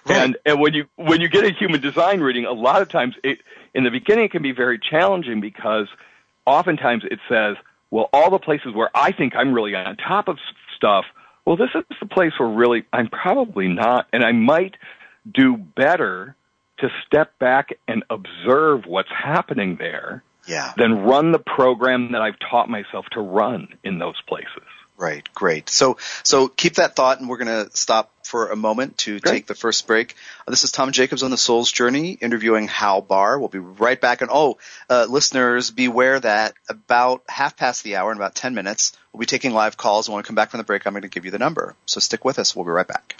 Right. 0.05 0.19
And 0.19 0.37
and 0.47 0.61
when 0.61 0.75
you 0.75 0.87
when 0.97 1.21
you 1.21 1.29
get 1.29 1.45
a 1.45 1.53
human 1.53 1.81
design 1.81 2.21
reading, 2.21 2.45
a 2.45 2.53
lot 2.53 2.83
of 2.83 2.89
times 2.89 3.15
it 3.25 3.41
in 3.75 3.85
the 3.85 3.91
beginning 3.91 4.27
it 4.27 4.31
can 4.31 4.43
be 4.43 4.53
very 4.53 4.79
challenging 4.79 5.41
because 5.41 5.89
oftentimes 6.45 7.05
it 7.11 7.19
says, 7.29 7.57
well, 7.91 8.09
all 8.13 8.31
the 8.31 8.39
places 8.39 8.73
where 8.75 8.91
I 8.95 9.13
think 9.13 9.35
I'm 9.35 9.53
really 9.53 9.75
on 9.75 9.97
top 9.97 10.29
of 10.29 10.39
stuff, 10.77 11.05
well, 11.47 11.57
this 11.57 11.71
is 11.75 11.85
the 12.01 12.07
place 12.07 12.33
where 12.39 12.49
really 12.49 12.85
I'm 12.93 13.09
probably 13.09 13.69
not, 13.69 14.09
and 14.13 14.25
I 14.25 14.33
might 14.33 14.75
do 15.33 15.57
better 15.57 16.35
to 16.79 16.89
step 17.07 17.39
back 17.39 17.71
and 17.89 18.05
observe 18.11 18.85
what's 18.85 19.09
happening 19.11 19.77
there 19.79 20.23
yeah. 20.47 20.73
than 20.77 20.93
run 21.03 21.33
the 21.33 21.39
program 21.39 22.13
that 22.13 22.21
I've 22.21 22.39
taught 22.39 22.69
myself 22.69 23.07
to 23.13 23.21
run 23.21 23.69
in 23.83 23.99
those 23.99 24.21
places. 24.29 24.67
Right, 24.99 25.27
great. 25.35 25.69
So, 25.69 25.99
so 26.23 26.49
keep 26.49 26.75
that 26.75 26.97
thought, 26.97 27.21
and 27.21 27.29
we're 27.29 27.39
going 27.39 27.67
to 27.67 27.77
stop 27.77 28.11
for 28.27 28.49
a 28.49 28.57
moment 28.57 28.99
to 28.99 29.21
great. 29.21 29.33
take 29.33 29.47
the 29.47 29.55
first 29.55 29.87
break. 29.87 30.15
Uh, 30.47 30.51
this 30.51 30.65
is 30.65 30.73
Tom 30.73 30.93
Jacobs 30.93 31.23
on 31.23 31.31
the 31.31 31.37
Soul's 31.37 31.71
Journey, 31.71 32.13
interviewing 32.13 32.69
Hal 32.69 33.01
Bahr. 33.01 33.39
We'll 33.39 33.49
be 33.49 33.59
right 33.59 34.01
back. 34.01 34.21
And 34.21 34.31
oh, 34.33 34.59
uh, 34.91 35.07
listeners, 35.09 35.71
beware 35.71 36.21
that 36.21 36.55
about 36.69 37.23
half 37.29 37.57
past 37.57 37.85
the 37.85 37.97
hour, 37.97 38.11
in 38.11 38.19
about 38.19 38.35
ten 38.35 38.55
minutes, 38.55 38.93
we'll 39.13 39.21
be 39.21 39.27
taking 39.27 39.53
live 39.53 39.77
calls. 39.77 40.09
And 40.09 40.15
when 40.15 40.23
we 40.23 40.27
come 40.27 40.37
back 40.37 40.51
from 40.51 40.59
the 40.59 40.65
break, 40.65 40.87
I'm 40.87 40.93
going 40.93 41.03
to 41.03 41.09
give 41.09 41.25
you 41.25 41.31
the 41.31 41.39
number. 41.39 41.75
So 41.87 42.01
stick 42.01 42.25
with 42.25 42.39
us. 42.39 42.55
We'll 42.55 42.65
be 42.65 42.71
right 42.71 42.89
back. 42.89 43.17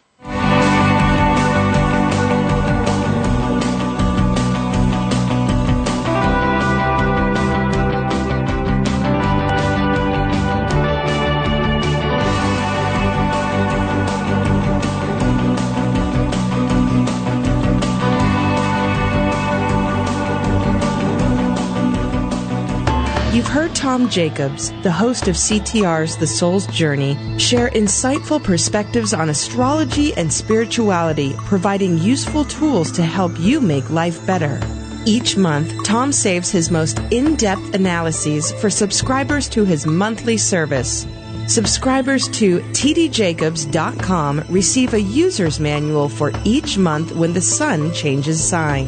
Heard 23.57 23.75
Tom 23.75 24.07
Jacobs, 24.11 24.71
the 24.83 24.93
host 24.93 25.29
of 25.29 25.35
CTR's 25.35 26.15
The 26.19 26.27
Soul's 26.27 26.67
Journey, 26.67 27.17
share 27.39 27.71
insightful 27.71 28.45
perspectives 28.45 29.15
on 29.15 29.31
astrology 29.31 30.13
and 30.13 30.31
spirituality, 30.31 31.33
providing 31.47 31.97
useful 31.97 32.45
tools 32.45 32.93
to 32.93 33.03
help 33.03 33.33
you 33.41 33.63
make 33.63 33.89
life 33.89 34.27
better. 34.27 34.61
Each 35.07 35.39
month, 35.39 35.73
Tom 35.85 36.13
saves 36.13 36.51
his 36.51 36.71
most 36.71 36.99
in 37.11 37.35
depth 37.37 37.75
analyses 37.75 38.53
for 38.61 38.69
subscribers 38.69 39.49
to 39.49 39.65
his 39.65 39.87
monthly 39.87 40.37
service. 40.37 41.07
Subscribers 41.49 42.29
to 42.41 42.59
tdjacobs.com 42.59 44.45
receive 44.51 44.93
a 44.93 45.01
user's 45.01 45.59
manual 45.59 46.11
for 46.11 46.31
each 46.45 46.77
month 46.77 47.13
when 47.13 47.33
the 47.33 47.41
sun 47.41 47.91
changes 47.95 48.47
sign. 48.47 48.87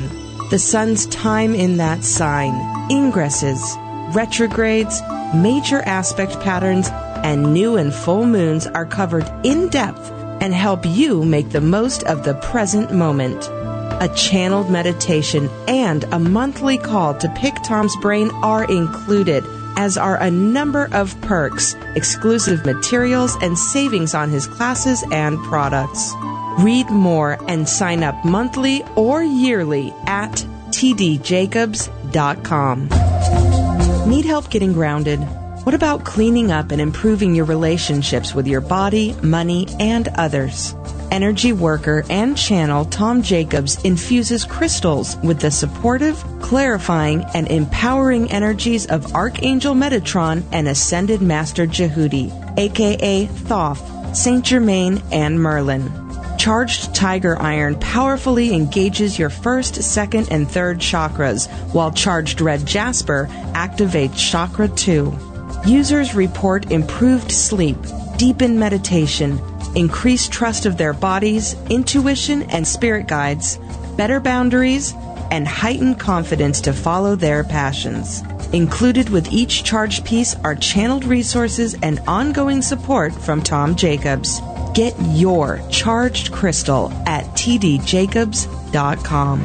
The 0.50 0.58
sun's 0.58 1.06
time 1.06 1.54
in 1.54 1.78
that 1.78 2.04
sign, 2.04 2.52
ingresses, 2.90 3.87
retrogrades, 4.14 5.02
major 5.34 5.82
aspect 5.82 6.40
patterns, 6.40 6.88
and 7.22 7.52
new 7.52 7.76
and 7.76 7.92
full 7.92 8.24
moons 8.26 8.66
are 8.66 8.86
covered 8.86 9.30
in 9.44 9.68
depth 9.68 10.10
and 10.40 10.54
help 10.54 10.86
you 10.86 11.24
make 11.24 11.50
the 11.50 11.60
most 11.60 12.04
of 12.04 12.24
the 12.24 12.32
present 12.34 12.92
moment. 12.92 13.48
A 14.00 14.08
channeled 14.14 14.70
meditation 14.70 15.50
and 15.66 16.04
a 16.12 16.20
monthly 16.20 16.78
call 16.78 17.14
to 17.14 17.28
pick 17.36 17.54
Tom's 17.64 17.96
brain 17.96 18.30
are 18.42 18.64
included, 18.64 19.44
as 19.76 19.98
are 19.98 20.22
a 20.22 20.30
number 20.30 20.88
of 20.92 21.20
perks, 21.22 21.74
exclusive 21.96 22.64
materials, 22.64 23.36
and 23.42 23.58
savings 23.58 24.14
on 24.14 24.30
his 24.30 24.46
classes 24.46 25.02
and 25.10 25.36
products. 25.44 26.14
Read 26.60 26.88
more 26.90 27.38
and 27.48 27.68
sign 27.68 28.04
up 28.04 28.24
monthly 28.24 28.84
or 28.94 29.22
yearly 29.22 29.92
at 30.06 30.30
tdjacobs.com. 30.70 33.47
Need 34.08 34.24
help 34.24 34.48
getting 34.48 34.72
grounded? 34.72 35.18
What 35.64 35.74
about 35.74 36.06
cleaning 36.06 36.50
up 36.50 36.70
and 36.70 36.80
improving 36.80 37.34
your 37.34 37.44
relationships 37.44 38.34
with 38.34 38.46
your 38.46 38.62
body, 38.62 39.14
money, 39.22 39.66
and 39.78 40.08
others? 40.14 40.74
Energy 41.10 41.52
worker 41.52 42.06
and 42.08 42.34
channel 42.34 42.86
Tom 42.86 43.20
Jacobs 43.20 43.84
infuses 43.84 44.46
crystals 44.46 45.18
with 45.18 45.40
the 45.40 45.50
supportive, 45.50 46.24
clarifying, 46.40 47.22
and 47.34 47.48
empowering 47.48 48.32
energies 48.32 48.86
of 48.86 49.14
Archangel 49.14 49.74
Metatron 49.74 50.42
and 50.52 50.68
Ascended 50.68 51.20
Master 51.20 51.66
Jehudi, 51.66 52.32
aka 52.56 53.26
Thoth, 53.26 54.16
Saint 54.16 54.42
Germain, 54.42 55.02
and 55.12 55.38
Merlin. 55.38 56.07
Charged 56.38 56.94
Tiger 56.94 57.36
Iron 57.42 57.74
powerfully 57.80 58.54
engages 58.54 59.18
your 59.18 59.28
first, 59.28 59.82
second, 59.82 60.28
and 60.30 60.48
third 60.48 60.78
chakras, 60.78 61.48
while 61.74 61.90
Charged 61.90 62.40
Red 62.40 62.64
Jasper 62.64 63.26
activates 63.54 64.16
Chakra 64.16 64.68
2. 64.68 65.12
Users 65.66 66.14
report 66.14 66.70
improved 66.70 67.32
sleep, 67.32 67.76
deepened 68.16 68.58
meditation, 68.58 69.40
increased 69.74 70.30
trust 70.30 70.64
of 70.64 70.76
their 70.76 70.92
bodies, 70.92 71.56
intuition 71.70 72.42
and 72.44 72.66
spirit 72.66 73.08
guides, 73.08 73.58
better 73.96 74.20
boundaries, 74.20 74.94
and 75.30 75.46
heightened 75.46 75.98
confidence 75.98 76.60
to 76.60 76.72
follow 76.72 77.16
their 77.16 77.42
passions. 77.42 78.22
Included 78.52 79.10
with 79.10 79.30
each 79.30 79.64
charged 79.64 80.06
piece 80.06 80.34
are 80.36 80.54
channeled 80.54 81.04
resources 81.04 81.76
and 81.82 82.00
ongoing 82.06 82.62
support 82.62 83.12
from 83.12 83.42
Tom 83.42 83.74
Jacobs. 83.74 84.40
Get 84.78 84.94
your 85.00 85.60
charged 85.70 86.30
crystal 86.30 86.92
at 87.04 87.24
tdjacobs.com. 87.34 89.42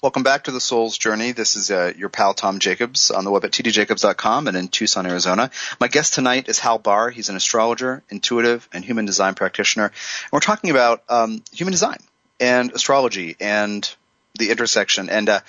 Welcome 0.00 0.22
back 0.22 0.44
to 0.44 0.52
the 0.52 0.58
Soul's 0.58 0.96
Journey. 0.96 1.32
This 1.32 1.56
is 1.56 1.70
uh, 1.70 1.92
your 1.94 2.08
pal 2.08 2.32
Tom 2.32 2.60
Jacobs 2.60 3.10
on 3.10 3.26
the 3.26 3.30
web 3.30 3.44
at 3.44 3.50
tdjacobs.com 3.50 4.48
and 4.48 4.56
in 4.56 4.68
Tucson, 4.68 5.04
Arizona. 5.04 5.50
My 5.78 5.88
guest 5.88 6.14
tonight 6.14 6.48
is 6.48 6.58
Hal 6.58 6.78
Bahr. 6.78 7.10
He's 7.10 7.28
an 7.28 7.36
astrologer, 7.36 8.02
intuitive, 8.08 8.66
and 8.72 8.82
human 8.82 9.04
design 9.04 9.34
practitioner. 9.34 9.84
And 9.84 10.32
we're 10.32 10.40
talking 10.40 10.70
about 10.70 11.02
um, 11.10 11.42
human 11.52 11.72
design 11.72 11.98
and 12.40 12.72
astrology 12.72 13.36
and 13.38 13.94
the 14.40 14.50
intersection. 14.50 15.08
And 15.08 15.28
uh, 15.28 15.40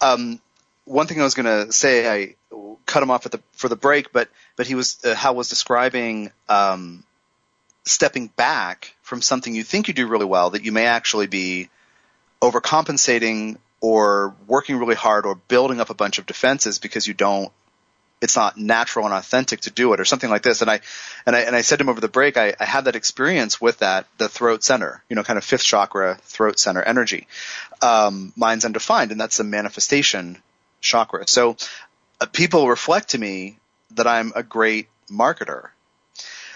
um, 0.00 0.40
one 0.84 1.06
thing 1.06 1.20
I 1.20 1.24
was 1.24 1.34
going 1.34 1.66
to 1.66 1.72
say, 1.72 2.08
I 2.08 2.34
cut 2.86 3.02
him 3.02 3.10
off 3.10 3.26
at 3.26 3.32
the 3.32 3.40
for 3.52 3.68
the 3.68 3.76
break, 3.76 4.12
but 4.12 4.28
but 4.56 4.66
he 4.66 4.74
was 4.74 4.98
uh, 5.04 5.14
Hal 5.14 5.34
was 5.34 5.48
describing 5.48 6.30
um, 6.48 7.04
stepping 7.84 8.28
back 8.28 8.94
from 9.02 9.20
something 9.20 9.54
you 9.54 9.62
think 9.62 9.88
you 9.88 9.94
do 9.94 10.06
really 10.06 10.24
well 10.24 10.50
that 10.50 10.64
you 10.64 10.72
may 10.72 10.86
actually 10.86 11.26
be 11.26 11.68
overcompensating 12.40 13.56
or 13.80 14.34
working 14.46 14.78
really 14.78 14.94
hard 14.94 15.26
or 15.26 15.34
building 15.34 15.80
up 15.80 15.90
a 15.90 15.94
bunch 15.94 16.18
of 16.18 16.26
defenses 16.26 16.78
because 16.78 17.06
you 17.06 17.14
don't 17.14 17.52
it's 18.20 18.36
not 18.36 18.56
natural 18.56 19.04
and 19.04 19.14
authentic 19.14 19.60
to 19.62 19.70
do 19.70 19.92
it 19.92 20.00
or 20.00 20.04
something 20.04 20.30
like 20.30 20.42
this. 20.42 20.62
And 20.62 20.70
i 20.70 20.80
and 21.26 21.36
i 21.36 21.40
and 21.40 21.54
i 21.54 21.60
said 21.60 21.78
to 21.78 21.84
him 21.84 21.88
over 21.88 22.00
the 22.00 22.08
break 22.08 22.36
i, 22.36 22.54
I 22.58 22.64
had 22.64 22.86
that 22.86 22.96
experience 22.96 23.60
with 23.60 23.78
that 23.78 24.06
the 24.18 24.28
throat 24.28 24.64
center 24.64 25.02
you 25.08 25.16
know 25.16 25.22
kind 25.22 25.36
of 25.38 25.44
fifth 25.44 25.64
chakra 25.64 26.18
throat 26.22 26.58
center 26.58 26.82
energy. 26.82 27.26
Um, 27.82 28.32
mine's 28.36 28.64
undefined 28.64 29.12
and 29.12 29.20
that's 29.20 29.40
a 29.40 29.44
manifestation 29.44 30.38
chakra. 30.80 31.26
So 31.28 31.56
uh, 32.20 32.26
people 32.26 32.68
reflect 32.68 33.10
to 33.10 33.18
me 33.18 33.58
that 33.92 34.06
i'm 34.06 34.32
a 34.34 34.42
great 34.42 34.88
marketer. 35.10 35.68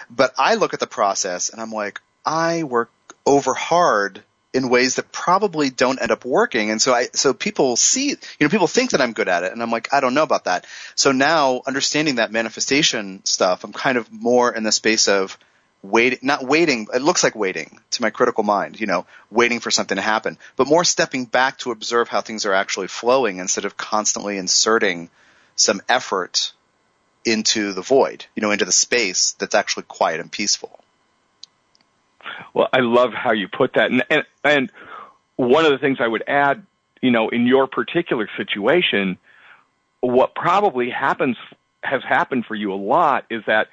But 0.09 0.33
i 0.37 0.55
look 0.55 0.73
at 0.73 0.79
the 0.79 0.87
process 0.87 1.49
and 1.49 1.61
i'm 1.61 1.71
like 1.71 2.01
i 2.25 2.63
work 2.63 2.89
over 3.25 3.53
hard 3.53 4.23
in 4.53 4.69
ways 4.69 4.95
that 4.95 5.11
probably 5.11 5.69
don't 5.69 6.01
end 6.01 6.11
up 6.11 6.25
working. 6.25 6.71
And 6.71 6.81
so 6.81 6.93
I, 6.93 7.07
so 7.13 7.33
people 7.33 7.75
see, 7.75 8.09
you 8.09 8.17
know, 8.41 8.49
people 8.49 8.67
think 8.67 8.91
that 8.91 9.01
I'm 9.01 9.13
good 9.13 9.29
at 9.29 9.43
it 9.43 9.53
and 9.53 9.61
I'm 9.61 9.71
like, 9.71 9.93
I 9.93 10.01
don't 10.01 10.13
know 10.13 10.23
about 10.23 10.45
that. 10.45 10.65
So 10.95 11.11
now 11.11 11.61
understanding 11.65 12.15
that 12.15 12.31
manifestation 12.31 13.23
stuff, 13.23 13.63
I'm 13.63 13.71
kind 13.71 13.97
of 13.97 14.11
more 14.11 14.53
in 14.53 14.63
the 14.63 14.71
space 14.71 15.07
of 15.07 15.37
waiting, 15.83 16.19
not 16.21 16.43
waiting, 16.43 16.87
it 16.93 17.01
looks 17.01 17.23
like 17.23 17.35
waiting 17.35 17.79
to 17.91 18.01
my 18.01 18.09
critical 18.09 18.43
mind, 18.43 18.79
you 18.79 18.87
know, 18.87 19.05
waiting 19.29 19.61
for 19.61 19.71
something 19.71 19.95
to 19.95 20.01
happen, 20.01 20.37
but 20.55 20.67
more 20.67 20.83
stepping 20.83 21.25
back 21.25 21.57
to 21.59 21.71
observe 21.71 22.09
how 22.09 22.21
things 22.21 22.45
are 22.45 22.53
actually 22.53 22.87
flowing 22.87 23.37
instead 23.37 23.65
of 23.65 23.77
constantly 23.77 24.37
inserting 24.37 25.09
some 25.55 25.81
effort 25.87 26.51
into 27.23 27.71
the 27.73 27.81
void, 27.81 28.25
you 28.35 28.41
know, 28.41 28.51
into 28.51 28.65
the 28.65 28.71
space 28.71 29.35
that's 29.39 29.55
actually 29.55 29.83
quiet 29.83 30.19
and 30.19 30.31
peaceful. 30.31 30.80
Well, 32.53 32.67
I 32.73 32.79
love 32.79 33.13
how 33.13 33.33
you 33.33 33.47
put 33.47 33.73
that. 33.73 33.91
And, 33.91 34.03
and, 34.09 34.23
and 34.43 34.71
one 35.35 35.65
of 35.65 35.71
the 35.71 35.77
things 35.77 35.97
I 35.99 36.07
would 36.07 36.23
add, 36.27 36.65
you 37.01 37.11
know, 37.11 37.29
in 37.29 37.47
your 37.47 37.67
particular 37.67 38.29
situation, 38.37 39.17
what 40.01 40.35
probably 40.35 40.89
happens, 40.89 41.37
has 41.83 42.03
happened 42.03 42.45
for 42.45 42.55
you 42.55 42.73
a 42.73 42.75
lot 42.75 43.25
is 43.29 43.43
that, 43.47 43.67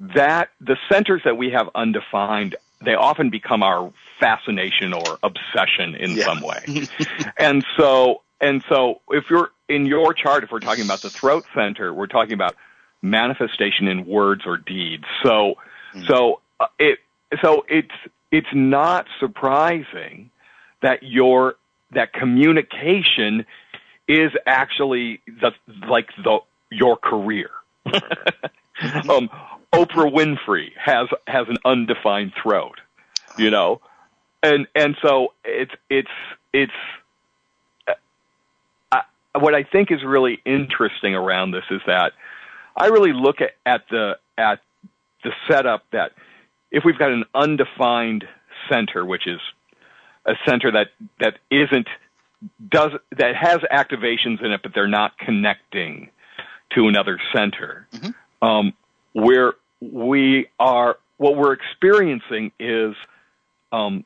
that 0.00 0.50
the 0.60 0.76
centers 0.90 1.22
that 1.24 1.36
we 1.36 1.50
have 1.50 1.68
undefined, 1.74 2.56
they 2.84 2.94
often 2.94 3.30
become 3.30 3.62
our 3.62 3.92
fascination 4.18 4.92
or 4.92 5.18
obsession 5.22 5.94
in 5.94 6.12
yeah. 6.12 6.24
some 6.24 6.40
way. 6.40 6.86
and 7.36 7.64
so, 7.76 8.22
and 8.40 8.64
so 8.68 9.00
if 9.10 9.30
you're 9.30 9.50
in 9.68 9.86
your 9.86 10.12
chart, 10.12 10.44
if 10.44 10.50
we're 10.50 10.60
talking 10.60 10.84
about 10.84 11.02
the 11.02 11.10
throat 11.10 11.44
center, 11.54 11.94
we're 11.94 12.06
talking 12.06 12.34
about 12.34 12.54
manifestation 13.02 13.86
in 13.86 14.06
words 14.06 14.42
or 14.46 14.56
deeds. 14.56 15.04
So, 15.22 15.54
mm. 15.94 16.06
so 16.06 16.40
uh, 16.58 16.66
it, 16.78 16.98
so 17.42 17.64
it's 17.68 17.94
it's 18.30 18.48
not 18.52 19.06
surprising 19.20 20.30
that 20.82 21.02
your 21.02 21.56
that 21.92 22.12
communication 22.12 23.46
is 24.08 24.32
actually 24.46 25.20
the 25.26 25.52
like 25.88 26.08
the 26.22 26.40
your 26.70 26.96
career. 26.96 27.50
um, 27.86 29.30
Oprah 29.72 30.12
Winfrey 30.12 30.70
has 30.76 31.08
has 31.26 31.46
an 31.48 31.56
undefined 31.64 32.32
throat, 32.40 32.80
you 33.38 33.50
know, 33.50 33.80
and 34.42 34.66
and 34.74 34.96
so 35.02 35.32
it's 35.44 35.72
it's 35.88 36.08
it's 36.52 36.72
uh, 37.88 39.00
what 39.38 39.54
I 39.54 39.62
think 39.64 39.90
is 39.90 40.04
really 40.04 40.40
interesting 40.44 41.14
around 41.14 41.52
this 41.52 41.64
is 41.70 41.80
that 41.86 42.12
I 42.76 42.86
really 42.86 43.12
look 43.12 43.40
at, 43.40 43.52
at 43.64 43.82
the 43.90 44.18
at 44.36 44.60
the 45.22 45.32
setup 45.48 45.84
that 45.92 46.12
if 46.74 46.84
we've 46.84 46.98
got 46.98 47.12
an 47.12 47.24
undefined 47.34 48.24
center, 48.68 49.06
which 49.06 49.26
is 49.26 49.40
a 50.26 50.34
center 50.46 50.72
that 50.72 50.88
that 51.20 51.38
isn't 51.50 51.86
does 52.68 52.90
that 53.16 53.36
has 53.36 53.58
activations 53.72 54.44
in 54.44 54.52
it, 54.52 54.60
but 54.62 54.72
they're 54.74 54.88
not 54.88 55.16
connecting 55.16 56.10
to 56.74 56.88
another 56.88 57.18
center, 57.34 57.86
mm-hmm. 57.92 58.46
um, 58.46 58.72
where 59.12 59.54
we 59.80 60.48
are 60.58 60.98
what 61.16 61.36
we're 61.36 61.52
experiencing 61.52 62.50
is 62.58 62.94
um, 63.70 64.04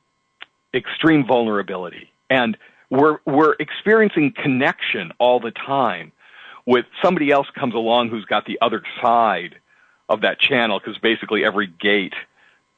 extreme 0.75 1.27
vulnerability, 1.27 2.11
and 2.29 2.59
we're 2.91 3.19
we're 3.25 3.55
experiencing 3.59 4.35
connection 4.37 5.13
all 5.19 5.41
the 5.41 5.53
time 5.53 6.13
with 6.67 6.85
somebody 7.03 7.31
else 7.31 7.47
comes 7.59 7.75
along 7.75 8.11
who's 8.11 8.27
got 8.27 8.45
the 8.45 8.59
other 8.61 8.83
side 9.01 9.55
of 10.11 10.21
that 10.21 10.39
channel 10.39 10.79
because 10.79 10.99
basically 10.99 11.47
every 11.47 11.67
gate 11.67 12.15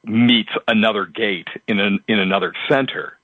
meets 0.03 0.51
another 0.67 1.05
gate 1.05 1.47
in 1.67 1.79
an, 1.79 2.03
in 2.07 2.19
another 2.19 2.53
center. 2.69 3.17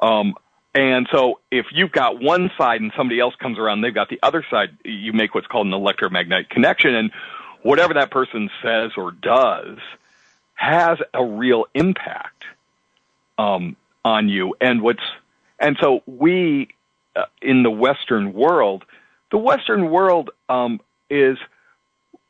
Um, 0.00 0.34
and 0.74 1.08
so 1.10 1.40
if 1.50 1.66
you've 1.72 1.92
got 1.92 2.20
one 2.20 2.50
side 2.58 2.80
and 2.80 2.92
somebody 2.96 3.18
else 3.18 3.34
comes 3.36 3.58
around, 3.58 3.80
they've 3.80 3.94
got 3.94 4.08
the 4.10 4.20
other 4.22 4.44
side, 4.50 4.76
you 4.84 5.12
make 5.12 5.34
what's 5.34 5.46
called 5.46 5.66
an 5.66 5.72
electromagnetic 5.72 6.50
connection 6.50 6.94
and 6.94 7.10
whatever 7.62 7.94
that 7.94 8.10
person 8.10 8.50
says 8.62 8.92
or 8.96 9.10
does 9.10 9.78
has 10.54 10.98
a 11.12 11.24
real 11.24 11.66
impact, 11.74 12.44
um, 13.38 13.76
on 14.04 14.28
you. 14.28 14.54
And 14.60 14.82
what's, 14.82 15.02
and 15.58 15.76
so 15.80 16.00
we, 16.06 16.68
uh, 17.14 17.24
in 17.42 17.62
the 17.62 17.70
Western 17.70 18.32
world, 18.32 18.84
the 19.30 19.38
Western 19.38 19.90
world, 19.90 20.30
um, 20.48 20.80
is 21.10 21.38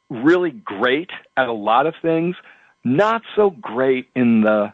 really 0.09 0.51
great 0.51 1.11
at 1.37 1.49
a 1.49 1.53
lot 1.53 1.87
of 1.87 1.95
things, 2.01 2.37
not 2.87 3.23
so 3.35 3.51
great 3.51 4.09
in 4.15 4.43
the 4.43 4.73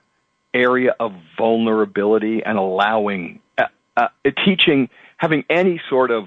area 0.53 0.95
of 1.01 1.15
vulnerability 1.39 2.43
and 2.45 2.59
allowing 2.59 3.41
uh, 3.57 3.65
uh, 3.97 4.09
teaching 4.45 4.91
having 5.17 5.45
any 5.49 5.81
sort 5.89 6.11
of 6.11 6.27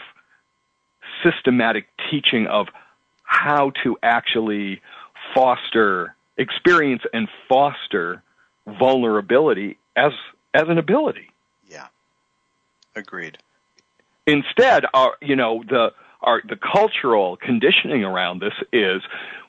systematic 1.23 1.87
teaching 2.09 2.47
of 2.47 2.67
how 3.23 3.71
to 3.83 3.97
actually 4.01 4.81
foster 5.35 6.15
experience 6.37 7.03
and 7.13 7.27
foster 7.47 8.23
vulnerability 8.79 9.77
as 9.95 10.11
as 10.55 10.63
an 10.67 10.79
ability. 10.79 11.29
Yeah. 11.69 11.87
Agreed. 12.95 13.37
Instead, 14.25 14.85
our 14.95 15.17
you 15.21 15.35
know 15.35 15.63
the 15.69 15.93
our 16.23 16.41
the 16.49 16.55
cultural 16.55 17.37
conditioning 17.37 18.03
around 18.03 18.41
this 18.41 18.53
is 18.73 19.03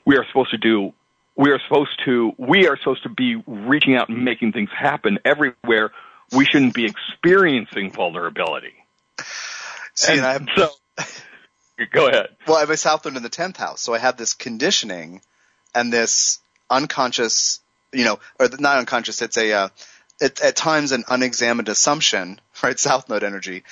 we 0.05 0.17
are 0.17 0.25
supposed 0.27 0.51
to 0.51 0.57
do 0.57 0.93
we 1.37 1.51
are 1.51 1.59
supposed 1.59 2.01
to 2.05 2.33
we 2.37 2.67
are 2.67 2.77
supposed 2.77 3.03
to 3.03 3.09
be 3.09 3.35
reaching 3.45 3.95
out 3.95 4.09
and 4.09 4.25
making 4.25 4.51
things 4.51 4.69
happen 4.77 5.19
everywhere. 5.23 5.91
We 6.35 6.45
shouldn't 6.45 6.73
be 6.73 6.85
experiencing 6.85 7.91
vulnerability. 7.91 8.73
See, 9.93 10.13
and, 10.13 10.25
and 10.25 10.49
so 10.55 10.69
go 11.91 12.07
ahead. 12.07 12.29
Well, 12.45 12.57
I 12.57 12.61
have 12.61 12.69
a 12.69 12.77
South 12.77 13.05
Node 13.05 13.15
in 13.15 13.23
the 13.23 13.29
tenth 13.29 13.57
house, 13.57 13.81
so 13.81 13.93
I 13.93 13.99
have 13.99 14.17
this 14.17 14.33
conditioning 14.33 15.21
and 15.73 15.93
this 15.93 16.39
unconscious, 16.69 17.61
you 17.93 18.03
know, 18.03 18.19
or 18.39 18.49
not 18.59 18.79
unconscious. 18.79 19.21
It's 19.21 19.37
a 19.37 19.53
uh, 19.53 19.69
it, 20.19 20.41
at 20.41 20.55
times 20.55 20.91
an 20.91 21.05
unexamined 21.07 21.69
assumption, 21.69 22.41
right? 22.63 22.79
South 22.79 23.07
Node 23.09 23.23
energy 23.23 23.63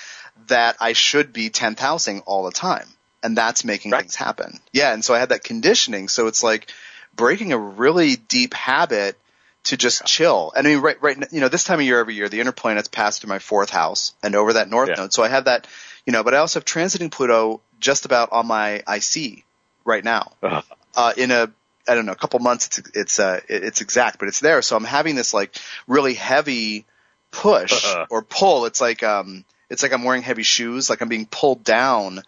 that 0.48 0.78
I 0.80 0.94
should 0.94 1.34
be 1.34 1.50
tenth 1.50 1.80
housing 1.80 2.22
all 2.22 2.46
the 2.46 2.52
time, 2.52 2.88
and 3.24 3.36
that's 3.36 3.66
making 3.66 3.92
right. 3.92 4.02
things 4.02 4.16
happen. 4.16 4.60
Yeah, 4.72 4.94
and 4.94 5.04
so 5.04 5.16
I 5.16 5.20
had 5.20 5.30
that 5.30 5.44
conditioning. 5.44 6.10
So 6.10 6.28
it's 6.28 6.44
like 6.44 6.72
breaking 7.16 7.54
a 7.54 7.58
really 7.58 8.16
deep 8.16 8.54
habit 8.54 9.18
to 9.66 9.78
just 9.78 10.02
yeah. 10.02 10.06
chill. 10.06 10.54
And 10.56 10.66
I 10.68 10.72
mean, 10.72 10.82
right, 10.82 11.02
right, 11.02 11.18
you 11.32 11.42
know, 11.42 11.50
this 11.50 11.64
time 11.64 11.80
of 11.80 11.86
year 11.86 12.00
every 12.00 12.14
year, 12.14 12.30
the 12.30 12.40
inner 12.40 12.52
planets 12.52 12.88
pass 12.88 13.20
through 13.20 13.30
my 13.30 13.40
fourth 13.40 13.70
house 13.70 14.14
and 14.24 14.36
over 14.36 14.54
that 14.54 14.70
north 14.70 14.90
yeah. 14.90 14.96
node. 14.96 15.14
So 15.14 15.24
I 15.24 15.28
have 15.28 15.46
that, 15.46 15.68
you 16.06 16.14
know, 16.14 16.24
but 16.24 16.34
I 16.34 16.38
also 16.38 16.60
have 16.60 16.66
transiting 16.66 17.12
Pluto 17.12 17.62
just 17.80 18.06
about 18.06 18.32
on 18.32 18.48
my 18.48 18.84
IC 18.88 19.44
right 19.84 20.04
now. 20.04 20.32
Uh-huh. 20.42 20.62
Uh, 20.96 21.14
in 21.18 21.32
a, 21.32 21.52
I 21.88 21.96
don't 21.96 22.06
know, 22.06 22.12
a 22.12 22.18
couple 22.18 22.40
months, 22.40 22.80
it's, 22.80 22.90
it's, 22.94 23.20
uh, 23.20 23.40
it's 23.50 23.82
exact, 23.82 24.20
but 24.20 24.28
it's 24.28 24.40
there. 24.40 24.62
So 24.62 24.76
I'm 24.76 24.84
having 24.84 25.16
this 25.16 25.34
like 25.34 25.56
really 25.88 26.14
heavy 26.14 26.86
push 27.32 27.74
uh-huh. 27.74 28.06
or 28.10 28.22
pull. 28.22 28.66
It's 28.66 28.82
like, 28.82 29.04
um, 29.04 29.46
it's 29.70 29.82
like 29.82 29.94
I'm 29.94 30.04
wearing 30.04 30.22
heavy 30.22 30.44
shoes, 30.44 30.90
like 30.90 31.02
I'm 31.02 31.10
being 31.10 31.26
pulled 31.26 31.64
down 31.64 32.22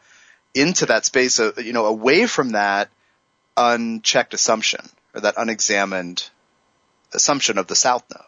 into 0.56 0.88
that 0.88 1.06
space, 1.06 1.38
of, 1.38 1.64
you 1.64 1.74
know, 1.74 1.86
away 1.86 2.26
from 2.26 2.52
that 2.52 2.90
unchecked 3.58 4.34
assumption 4.34 4.82
or 5.14 5.22
that 5.22 5.36
unexamined 5.38 6.30
assumption 7.14 7.58
of 7.58 7.68
the 7.68 7.76
south 7.76 8.04
node 8.14 8.24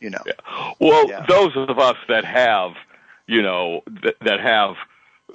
you 0.00 0.10
know 0.10 0.22
yeah. 0.26 0.72
well 0.80 1.08
yeah. 1.08 1.24
those 1.28 1.52
of 1.56 1.78
us 1.78 1.96
that 2.08 2.24
have 2.24 2.72
you 3.26 3.42
know 3.42 3.82
that, 4.02 4.16
that 4.20 4.40
have 4.40 4.76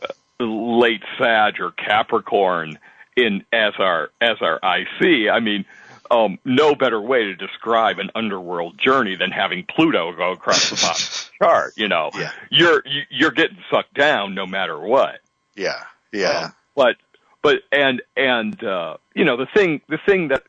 uh, 0.01 0.43
late 0.43 1.03
sag 1.17 1.59
or 1.59 1.71
capricorn 1.71 2.79
in 3.15 3.43
as 3.51 3.73
our 3.79 4.09
as 4.21 4.37
our 4.41 4.59
ic 4.77 5.29
i 5.31 5.39
mean 5.39 5.65
um, 6.09 6.39
no 6.45 6.75
better 6.75 7.01
way 7.01 7.25
to 7.25 7.35
describe 7.35 7.99
an 7.99 8.11
underworld 8.15 8.77
journey 8.77 9.15
than 9.15 9.31
having 9.31 9.65
Pluto 9.65 10.13
go 10.13 10.31
across 10.31 10.69
the 10.69 10.75
bottom 10.75 10.91
of 10.91 11.31
the 11.39 11.45
chart. 11.45 11.73
You 11.75 11.87
know, 11.87 12.11
yeah. 12.15 12.31
you're 12.49 12.83
you're 13.09 13.31
getting 13.31 13.57
sucked 13.69 13.93
down 13.93 14.35
no 14.35 14.45
matter 14.45 14.79
what. 14.79 15.19
Yeah, 15.55 15.83
yeah. 16.11 16.45
Um, 16.45 16.53
but 16.75 16.95
but 17.41 17.57
and 17.71 18.01
and 18.15 18.63
uh, 18.63 18.97
you 19.13 19.25
know 19.25 19.37
the 19.37 19.47
thing 19.53 19.81
the 19.89 19.99
thing 20.05 20.29
that 20.29 20.43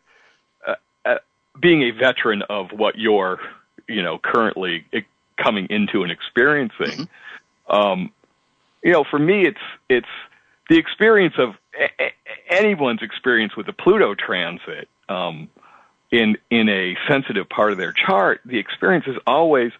uh, 0.66 0.74
uh, 1.04 1.14
being 1.60 1.82
a 1.82 1.90
veteran 1.90 2.42
of 2.48 2.70
what 2.72 2.98
you're 2.98 3.38
you 3.88 4.02
know 4.02 4.18
currently 4.18 4.84
coming 5.42 5.66
into 5.70 6.02
and 6.02 6.10
experiencing, 6.12 7.06
mm-hmm. 7.06 7.74
um, 7.74 8.10
you 8.82 8.92
know, 8.92 9.04
for 9.08 9.18
me 9.18 9.46
it's 9.46 9.58
it's 9.88 10.06
the 10.68 10.78
experience 10.78 11.34
of 11.38 11.54
a- 11.78 12.02
a- 12.02 12.14
anyone's 12.50 13.02
experience 13.02 13.56
with 13.56 13.66
the 13.66 13.72
Pluto 13.72 14.14
transit. 14.14 14.88
Um, 15.08 15.48
in 16.10 16.38
in 16.50 16.68
a 16.68 16.96
sensitive 17.06 17.48
part 17.48 17.72
of 17.72 17.78
their 17.78 17.92
chart, 17.92 18.40
the 18.44 18.58
experience 18.58 19.06
is 19.06 19.16
always 19.26 19.72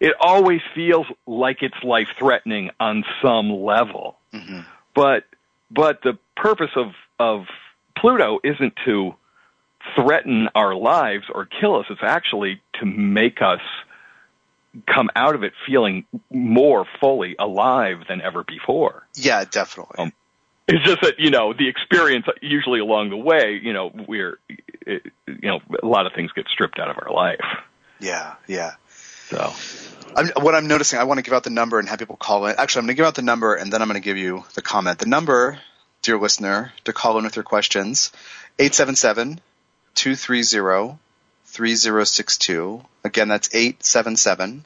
it 0.00 0.14
always 0.20 0.60
feels 0.74 1.06
like 1.26 1.62
it's 1.62 1.76
life 1.82 2.08
threatening 2.18 2.70
on 2.80 3.04
some 3.22 3.50
level. 3.50 4.16
Mm-hmm. 4.32 4.60
But 4.94 5.24
but 5.70 6.02
the 6.02 6.18
purpose 6.36 6.70
of 6.76 6.92
of 7.18 7.46
Pluto 7.96 8.40
isn't 8.44 8.74
to 8.84 9.14
threaten 9.94 10.48
our 10.54 10.74
lives 10.74 11.24
or 11.32 11.46
kill 11.46 11.76
us. 11.76 11.86
It's 11.90 12.02
actually 12.02 12.60
to 12.80 12.86
make 12.86 13.40
us 13.40 13.60
come 14.86 15.08
out 15.16 15.34
of 15.34 15.42
it 15.42 15.52
feeling 15.66 16.04
more 16.30 16.86
fully 17.00 17.34
alive 17.38 18.00
than 18.08 18.20
ever 18.20 18.44
before. 18.44 19.06
Yeah, 19.14 19.44
definitely. 19.44 19.96
Um, 19.98 20.12
it's 20.68 20.84
just 20.84 21.00
that 21.02 21.14
you 21.18 21.30
know 21.30 21.52
the 21.52 21.68
experience 21.68 22.26
usually 22.42 22.80
along 22.80 23.10
the 23.10 23.16
way. 23.16 23.58
You 23.62 23.72
know, 23.72 23.92
we're 24.08 24.38
it, 24.80 25.02
you 25.26 25.48
know 25.48 25.60
a 25.82 25.86
lot 25.86 26.06
of 26.06 26.12
things 26.12 26.32
get 26.32 26.46
stripped 26.48 26.78
out 26.78 26.90
of 26.90 26.96
our 27.00 27.12
life. 27.12 27.44
Yeah, 28.00 28.34
yeah. 28.46 28.72
So, 29.28 29.52
I'm, 30.16 30.28
what 30.40 30.54
I'm 30.54 30.66
noticing, 30.66 30.98
I 30.98 31.04
want 31.04 31.18
to 31.18 31.22
give 31.22 31.34
out 31.34 31.44
the 31.44 31.50
number 31.50 31.78
and 31.78 31.88
have 31.88 31.98
people 31.98 32.16
call 32.16 32.46
in. 32.46 32.54
Actually, 32.56 32.80
I'm 32.80 32.86
going 32.86 32.96
to 32.96 33.00
give 33.00 33.06
out 33.06 33.14
the 33.16 33.22
number 33.22 33.54
and 33.54 33.72
then 33.72 33.82
I'm 33.82 33.88
going 33.88 34.00
to 34.00 34.04
give 34.04 34.16
you 34.16 34.44
the 34.54 34.62
comment. 34.62 34.98
The 34.98 35.06
number, 35.06 35.58
dear 36.02 36.18
listener, 36.18 36.72
to 36.84 36.92
call 36.92 37.18
in 37.18 37.24
with 37.24 37.36
your 37.36 37.42
questions, 37.42 38.12
877 38.58 39.40
230 39.94 40.98
3062. 41.44 42.82
Again, 43.04 43.28
that's 43.28 43.54
877 43.54 44.64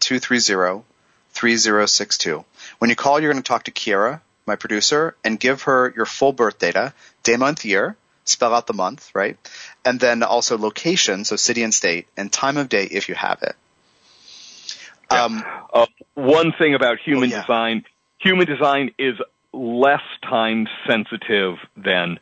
230 0.00 0.84
3062. 1.32 2.44
When 2.78 2.90
you 2.90 2.96
call, 2.96 3.20
you're 3.20 3.32
going 3.32 3.42
to 3.42 3.46
talk 3.46 3.64
to 3.64 3.70
Kiera, 3.70 4.20
my 4.46 4.56
producer, 4.56 5.16
and 5.24 5.38
give 5.38 5.62
her 5.62 5.92
your 5.94 6.06
full 6.06 6.32
birth 6.32 6.58
data, 6.58 6.92
day, 7.22 7.36
month, 7.36 7.64
year, 7.64 7.96
spell 8.24 8.54
out 8.54 8.66
the 8.66 8.74
month, 8.74 9.10
right? 9.14 9.36
And 9.84 10.00
then 10.00 10.22
also 10.22 10.58
location, 10.58 11.24
so 11.24 11.36
city 11.36 11.62
and 11.62 11.74
state, 11.74 12.06
and 12.16 12.32
time 12.32 12.56
of 12.56 12.68
day 12.68 12.84
if 12.84 13.08
you 13.08 13.14
have 13.14 13.42
it. 13.42 13.54
Um, 15.20 15.44
uh, 15.72 15.86
one 16.14 16.52
thing 16.52 16.74
about 16.74 16.98
human 16.98 17.30
oh, 17.32 17.36
yeah. 17.36 17.40
design, 17.42 17.84
human 18.18 18.46
design 18.46 18.90
is 18.98 19.16
less 19.52 20.02
time 20.22 20.66
sensitive 20.86 21.56
than 21.76 22.18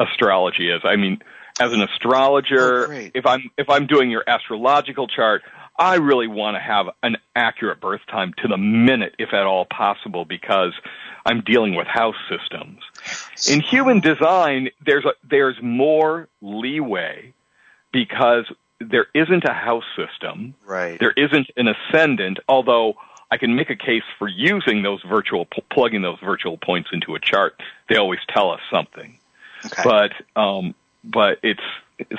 astrology 0.00 0.70
is. 0.70 0.82
I 0.84 0.96
mean, 0.96 1.20
as 1.58 1.72
an 1.72 1.82
astrologer, 1.82 2.92
oh, 2.92 3.10
if 3.14 3.26
I'm 3.26 3.50
if 3.56 3.70
I'm 3.70 3.86
doing 3.86 4.10
your 4.10 4.24
astrological 4.26 5.08
chart, 5.08 5.42
I 5.78 5.96
really 5.96 6.26
want 6.26 6.56
to 6.56 6.60
have 6.60 6.86
an 7.02 7.16
accurate 7.34 7.80
birth 7.80 8.00
time 8.10 8.34
to 8.42 8.48
the 8.48 8.56
minute, 8.56 9.14
if 9.18 9.32
at 9.32 9.44
all 9.44 9.66
possible, 9.66 10.24
because 10.24 10.72
I'm 11.24 11.42
dealing 11.42 11.74
with 11.74 11.86
house 11.86 12.16
systems. 12.30 12.80
In 13.50 13.60
human 13.60 14.00
design, 14.00 14.70
there's 14.84 15.04
a, 15.04 15.12
there's 15.28 15.56
more 15.62 16.28
leeway 16.40 17.32
because 17.92 18.50
there 18.80 19.06
isn't 19.14 19.44
a 19.44 19.52
house 19.52 19.84
system. 19.96 20.54
Right. 20.64 20.98
There 20.98 21.12
isn't 21.16 21.48
an 21.56 21.68
ascendant, 21.68 22.38
although 22.48 22.94
I 23.30 23.38
can 23.38 23.56
make 23.56 23.70
a 23.70 23.76
case 23.76 24.02
for 24.18 24.28
using 24.28 24.82
those 24.82 25.02
virtual, 25.02 25.46
plugging 25.72 26.02
those 26.02 26.18
virtual 26.24 26.56
points 26.58 26.90
into 26.92 27.14
a 27.14 27.20
chart. 27.20 27.60
They 27.88 27.96
always 27.96 28.20
tell 28.28 28.50
us 28.50 28.60
something. 28.70 29.18
Okay. 29.64 29.82
But, 29.82 30.40
um, 30.40 30.74
but 31.02 31.38
it's, 31.42 31.62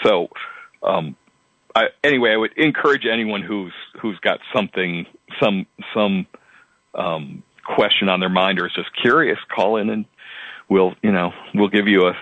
so, 0.04 0.30
um, 0.84 1.16
I, 1.76 1.90
anyway, 2.04 2.32
I 2.32 2.38
would 2.38 2.58
encourage 2.58 3.06
anyone 3.06 3.42
who's, 3.42 3.74
who's 4.02 4.20
got 4.20 4.40
something, 4.54 5.06
some, 5.40 5.66
some, 5.94 6.28
um, 6.96 7.44
question 7.64 8.10
on 8.10 8.20
their 8.20 8.30
mind 8.30 8.60
or 8.60 8.68
is 8.68 8.74
just 8.74 8.90
curious, 9.00 9.38
call 9.54 9.78
in 9.78 9.90
and 9.90 10.06
we'll, 10.70 10.96
you 11.04 11.12
know, 11.12 11.34
we'll 11.54 11.68
give 11.68 11.88
you 11.88 12.08
a, 12.08 12.18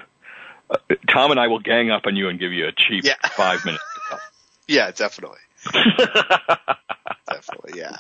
uh, 0.69 0.77
Tom 1.09 1.31
and 1.31 1.39
I 1.39 1.47
will 1.47 1.59
gang 1.59 1.91
up 1.91 2.03
on 2.05 2.15
you 2.15 2.27
and 2.29 2.39
give 2.39 2.51
you 2.51 2.67
a 2.67 2.71
cheap 2.71 3.03
yeah. 3.05 3.13
five 3.29 3.63
minutes. 3.63 3.83
Yeah, 4.67 4.91
definitely. 4.91 5.39
definitely, 7.29 7.79
yeah. 7.79 7.97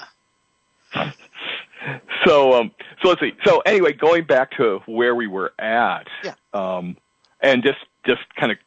So, 2.25 2.53
um, 2.53 2.71
so 3.01 3.09
let's 3.09 3.21
see. 3.21 3.33
So 3.45 3.59
anyway, 3.59 3.93
going 3.93 4.23
back 4.23 4.51
to 4.57 4.79
where 4.85 5.13
we 5.15 5.27
were 5.27 5.53
at, 5.59 6.07
yeah. 6.23 6.33
um, 6.53 6.97
and 7.41 7.63
just, 7.63 7.77
just 8.05 8.21
kind 8.35 8.51
of 8.51 8.57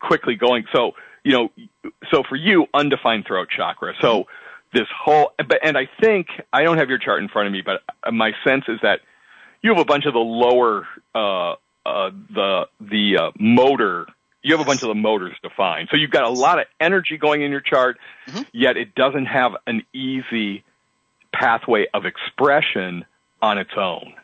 quickly 0.00 0.34
going. 0.34 0.64
So, 0.72 0.92
you 1.22 1.32
know, 1.32 1.50
so 2.10 2.22
for 2.28 2.36
you, 2.36 2.66
undefined 2.74 3.26
throat 3.26 3.48
chakra. 3.54 3.94
So 4.00 4.26
this 4.72 4.86
whole, 4.96 5.32
but, 5.36 5.60
and 5.64 5.78
I 5.78 5.88
think, 6.00 6.28
I 6.52 6.62
don't 6.62 6.78
have 6.78 6.88
your 6.88 6.98
chart 6.98 7.22
in 7.22 7.28
front 7.28 7.46
of 7.46 7.52
me, 7.52 7.62
but 7.62 7.82
my 8.12 8.32
sense 8.44 8.64
is 8.68 8.80
that 8.82 9.00
you 9.62 9.70
have 9.70 9.80
a 9.80 9.84
bunch 9.84 10.06
of 10.06 10.14
the 10.14 10.18
lower, 10.18 10.86
uh, 11.14 11.52
uh, 11.86 12.10
the, 12.34 12.66
the, 12.80 13.18
uh, 13.18 13.30
motor 13.38 14.06
you 14.48 14.56
have 14.56 14.64
a 14.64 14.68
bunch 14.68 14.82
of 14.82 14.88
the 14.88 14.94
motors 14.94 15.36
defined. 15.42 15.88
So 15.90 15.98
you've 15.98 16.10
got 16.10 16.24
a 16.24 16.30
lot 16.30 16.58
of 16.58 16.64
energy 16.80 17.18
going 17.18 17.42
in 17.42 17.50
your 17.50 17.60
chart, 17.60 17.98
mm-hmm. 18.26 18.42
yet 18.52 18.78
it 18.78 18.94
doesn't 18.94 19.26
have 19.26 19.52
an 19.66 19.82
easy 19.92 20.64
pathway 21.34 21.86
of 21.92 22.06
expression 22.06 23.04
on 23.42 23.58
its 23.58 23.72
own. 23.76 24.14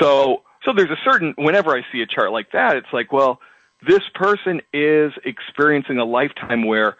So, 0.00 0.42
so 0.64 0.72
there's 0.72 0.90
a 0.90 0.98
certain, 1.04 1.34
whenever 1.38 1.70
I 1.70 1.82
see 1.92 2.02
a 2.02 2.06
chart 2.06 2.32
like 2.32 2.50
that, 2.50 2.76
it's 2.76 2.92
like, 2.92 3.12
well, 3.12 3.40
this 3.86 4.02
person 4.12 4.60
is 4.72 5.12
experiencing 5.24 5.98
a 5.98 6.04
lifetime 6.04 6.66
where 6.66 6.96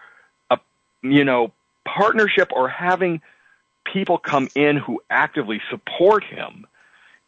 a, 0.49 0.61
you 1.03 1.25
know, 1.25 1.51
partnership 1.85 2.53
or 2.55 2.69
having 2.69 3.21
people 3.85 4.17
come 4.17 4.49
in 4.55 4.77
who 4.77 5.03
actively 5.11 5.61
support 5.71 6.23
him 6.23 6.69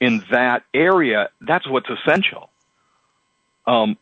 in 0.00 0.22
that 0.30 0.62
area, 0.72 1.30
that's 1.40 1.68
what's 1.68 1.88
essential. 1.90 2.48
Um, 3.66 3.96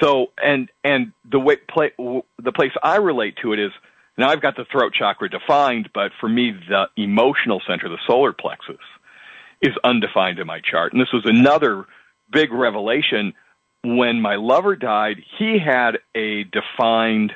so, 0.00 0.32
and, 0.42 0.68
and 0.82 1.12
the 1.30 1.38
way, 1.38 1.56
play, 1.56 1.92
the 1.98 2.52
place 2.52 2.72
I 2.82 2.96
relate 2.96 3.36
to 3.42 3.52
it 3.52 3.58
is, 3.58 3.72
now 4.16 4.28
I've 4.28 4.42
got 4.42 4.56
the 4.56 4.64
throat 4.64 4.92
chakra 4.94 5.28
defined, 5.28 5.90
but 5.92 6.12
for 6.20 6.28
me, 6.28 6.52
the 6.68 6.86
emotional 6.96 7.60
center, 7.66 7.88
the 7.88 7.98
solar 8.06 8.32
plexus, 8.32 8.76
is 9.60 9.72
undefined 9.82 10.38
in 10.38 10.46
my 10.46 10.60
chart. 10.60 10.92
And 10.92 11.00
this 11.00 11.12
was 11.12 11.24
another 11.24 11.86
big 12.30 12.52
revelation. 12.52 13.34
When 13.82 14.20
my 14.20 14.36
lover 14.36 14.76
died, 14.76 15.22
he 15.38 15.58
had 15.58 15.98
a 16.14 16.44
defined 16.44 17.32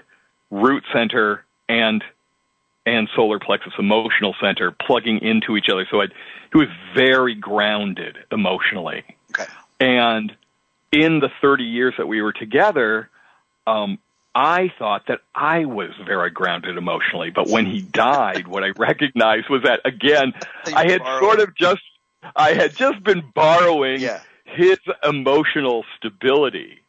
root 0.50 0.84
center 0.92 1.44
and 1.68 2.02
and 2.86 3.08
solar 3.14 3.38
plexus 3.38 3.74
emotional 3.78 4.34
center 4.40 4.70
plugging 4.70 5.18
into 5.18 5.58
each 5.58 5.68
other. 5.70 5.86
So 5.90 6.00
I'd, 6.00 6.12
he 6.52 6.58
was 6.58 6.68
very 6.94 7.34
grounded 7.34 8.16
emotionally. 8.32 9.04
Okay. 9.30 9.50
And 9.78 10.34
in 10.92 11.20
the 11.20 11.28
30 11.40 11.64
years 11.64 11.94
that 11.98 12.06
we 12.06 12.22
were 12.22 12.32
together, 12.32 13.08
um, 13.66 13.98
I 14.34 14.72
thought 14.78 15.06
that 15.08 15.20
I 15.34 15.64
was 15.64 15.90
very 16.06 16.30
grounded 16.30 16.76
emotionally. 16.76 17.30
But 17.30 17.48
when 17.48 17.66
he 17.66 17.80
died, 17.80 18.46
what 18.46 18.62
I 18.62 18.70
recognized 18.78 19.48
was 19.50 19.62
that 19.64 19.80
again, 19.84 20.32
I 20.66 20.90
had 20.90 21.00
borrowing. 21.00 21.20
sort 21.22 21.40
of 21.40 21.56
just, 21.56 21.82
I 22.36 22.52
had 22.54 22.76
just 22.76 23.02
been 23.02 23.22
borrowing 23.34 24.00
yeah. 24.00 24.20
his 24.44 24.78
emotional 25.02 25.84
stability. 25.96 26.80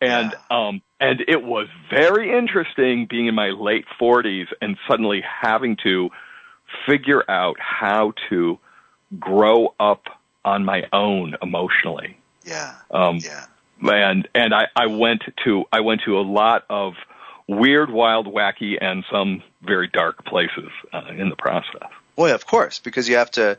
And, 0.00 0.32
yeah. 0.32 0.68
um, 0.68 0.82
and 1.00 1.22
it 1.26 1.42
was 1.42 1.68
very 1.90 2.36
interesting 2.36 3.06
being 3.08 3.26
in 3.26 3.34
my 3.34 3.50
late 3.50 3.84
forties 3.98 4.46
and 4.60 4.76
suddenly 4.88 5.22
having 5.22 5.76
to 5.84 6.10
figure 6.86 7.28
out 7.28 7.56
how 7.58 8.12
to 8.28 8.58
grow 9.18 9.74
up 9.78 10.04
on 10.44 10.64
my 10.64 10.84
own 10.92 11.34
emotionally. 11.42 12.16
Yeah. 12.44 12.74
Um, 12.90 13.18
yeah. 13.18 13.46
And 13.82 14.28
and 14.34 14.54
I, 14.54 14.68
I 14.76 14.86
went 14.86 15.22
to 15.44 15.64
I 15.72 15.80
went 15.80 16.02
to 16.04 16.18
a 16.18 16.22
lot 16.22 16.64
of 16.70 16.94
weird, 17.48 17.90
wild, 17.90 18.26
wacky, 18.26 18.76
and 18.80 19.04
some 19.10 19.42
very 19.60 19.88
dark 19.88 20.24
places 20.24 20.70
uh, 20.92 21.02
in 21.10 21.28
the 21.28 21.36
process. 21.36 21.88
Well, 22.16 22.28
yeah, 22.28 22.34
of 22.34 22.46
course, 22.46 22.78
because 22.78 23.08
you 23.08 23.16
have 23.16 23.30
to 23.32 23.58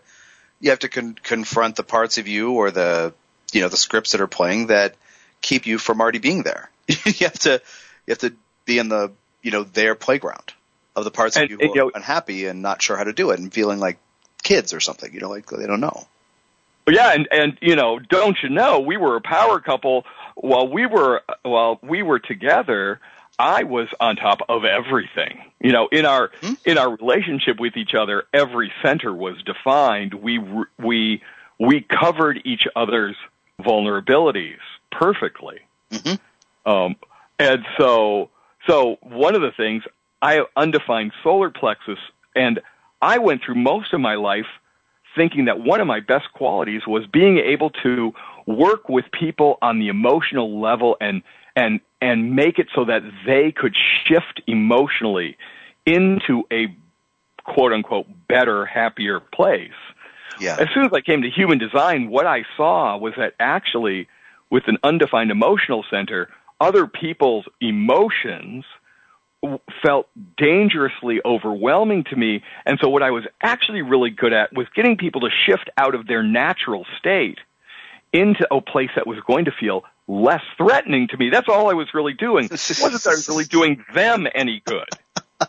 you 0.62 0.69
have 0.69 0.80
to 0.80 0.89
con- 0.89 1.17
confront 1.22 1.76
the 1.76 1.84
parts 1.84 2.17
of 2.17 2.28
you 2.28 2.54
or 2.54 2.72
the 2.72 3.13
you 3.52 3.62
know 3.62 3.69
the 3.69 3.78
scripts 3.78 4.13
that 4.13 4.22
are 4.22 4.28
playing 4.28 4.67
that 4.67 4.96
keep 5.41 5.65
you 5.65 5.78
from 5.78 6.02
already 6.02 6.19
being 6.19 6.43
there. 6.43 6.69
you 6.88 6.96
have 7.22 7.39
to 7.39 7.62
you 8.08 8.12
have 8.12 8.19
to 8.19 8.34
be 8.65 8.80
in 8.80 8.89
the 8.89 9.12
you 9.41 9.52
know 9.52 9.63
their 9.63 9.96
playground 9.96 10.54
of 10.96 11.04
the 11.04 11.12
parts 11.12 11.36
and, 11.36 11.46
of 11.46 11.52
you 11.52 11.58
who 11.58 11.63
and, 11.63 11.72
are 11.72 11.76
you 11.76 11.82
know, 11.82 11.91
unhappy 11.93 12.46
and 12.46 12.62
not 12.62 12.82
sure 12.82 12.96
how 12.96 13.04
to 13.04 13.13
do 13.13 13.32
it 13.32 13.39
and 13.39 13.54
feeling 13.54 13.80
like 13.80 13.98
kids 14.41 14.74
or 14.74 14.80
something. 14.80 15.13
You 15.13 15.19
know, 15.19 15.30
like 15.30 15.48
they 15.48 15.67
don't 15.67 15.82
know. 15.82 16.08
Yeah, 16.88 17.13
and 17.13 17.28
and 17.32 17.58
you 17.62 17.76
know, 17.76 18.00
don't 18.00 18.38
you 18.43 18.50
know, 18.50 18.80
we 18.80 18.98
were 18.98 19.15
a 19.15 19.22
power 19.22 19.60
couple 19.60 20.06
while 20.36 20.67
we 20.67 20.86
were 20.86 21.22
while 21.43 21.80
we 21.82 22.04
were 22.04 22.19
together. 22.19 23.00
I 23.39 23.63
was 23.63 23.88
on 24.00 24.15
top 24.15 24.41
of 24.48 24.63
everything. 24.63 25.39
You 25.60 25.72
know, 25.72 25.88
in 25.91 26.06
our 26.06 26.32
hmm? 26.41 26.54
in 26.65 26.78
our 26.78 26.96
relationship 26.96 27.60
with 27.60 27.78
each 27.78 27.93
other, 27.96 28.26
every 28.34 28.72
center 28.84 29.13
was 29.13 29.36
defined. 29.43 30.13
We 30.13 30.39
we 30.78 31.22
we 31.60 31.82
covered 31.82 32.41
each 32.43 32.67
other's 32.76 33.15
vulnerabilities 33.60 34.60
perfectly. 34.91 35.60
Mm-hmm. 35.91 36.69
Um, 36.69 36.96
and 37.39 37.65
so, 37.78 38.30
so 38.67 38.98
one 39.02 39.36
of 39.36 39.41
the 39.41 39.52
things 39.52 39.84
I 40.22 40.36
have 40.36 40.46
undefined 40.56 41.13
solar 41.24 41.50
plexus, 41.50 42.00
and 42.36 42.62
I 43.02 43.17
went 43.19 43.43
through 43.43 43.56
most 43.56 43.93
of 43.93 44.02
my 44.02 44.15
life 44.15 44.46
thinking 45.15 45.45
that 45.45 45.60
one 45.60 45.82
of 45.82 45.88
my 45.88 45.99
best 45.99 46.32
qualities 46.34 46.82
was 46.88 47.06
being 47.08 47.38
able 47.38 47.69
to 47.84 48.13
work 48.45 48.89
with 48.89 49.06
people 49.12 49.58
on 49.62 49.80
the 49.80 49.88
emotional 49.88 50.60
level 50.60 50.97
and 50.99 51.21
and 51.56 51.80
and 52.02 52.36
make 52.36 52.60
it 52.60 52.67
so 52.76 52.86
that 52.86 53.02
they 53.26 53.52
could 53.52 53.76
shift 54.06 54.41
emotionally 54.47 55.38
into 55.86 56.43
a 56.52 56.76
quote 57.43 57.73
unquote 57.73 58.08
better, 58.28 58.65
happier 58.65 59.19
place. 59.19 59.71
Yeah. 60.39 60.58
As 60.60 60.67
soon 60.73 60.86
as 60.86 60.91
I 60.93 61.02
came 61.02 61.21
to 61.21 61.30
human 61.30 61.60
design, 61.60 62.10
what 62.10 62.26
I 62.26 62.43
saw 62.58 62.97
was 62.97 63.13
that 63.17 63.36
actually 63.39 64.08
with 64.49 64.67
an 64.67 64.78
undefined 64.84 65.32
emotional 65.32 65.86
center, 65.89 66.30
other 66.60 66.88
people's 66.88 67.45
emotions 67.62 68.65
felt 69.82 70.08
dangerously 70.38 71.21
overwhelming 71.25 72.06
to 72.06 72.15
me. 72.15 72.43
And 72.65 72.79
so 72.82 72.89
what 72.89 73.03
I 73.03 73.12
was 73.12 73.25
actually 73.41 73.82
really 73.82 74.10
good 74.10 74.34
at 74.34 74.53
was 74.53 74.67
getting 74.75 74.97
people 74.97 75.21
to 75.21 75.29
shift 75.45 75.69
out 75.77 75.95
of 75.95 76.08
their 76.08 76.23
natural 76.23 76.86
state 76.97 77.39
into 78.12 78.47
a 78.53 78.62
place 78.62 78.91
that 78.95 79.08
was 79.08 79.19
going 79.25 79.45
to 79.45 79.51
feel 79.51 79.84
less 80.08 80.41
threatening 80.58 81.08
to 81.10 81.17
me. 81.17 81.29
That's 81.29 81.49
all 81.49 81.69
I 81.69 81.73
was 81.73 81.93
really 81.93 82.13
doing. 82.13 82.45
It 82.51 82.51
wasn't 82.51 83.03
that 83.03 83.10
I 83.10 83.15
was 83.15 83.27
really 83.27 83.45
doing 83.45 83.84
them 83.93 84.27
any 84.34 84.62
good. 84.65 84.88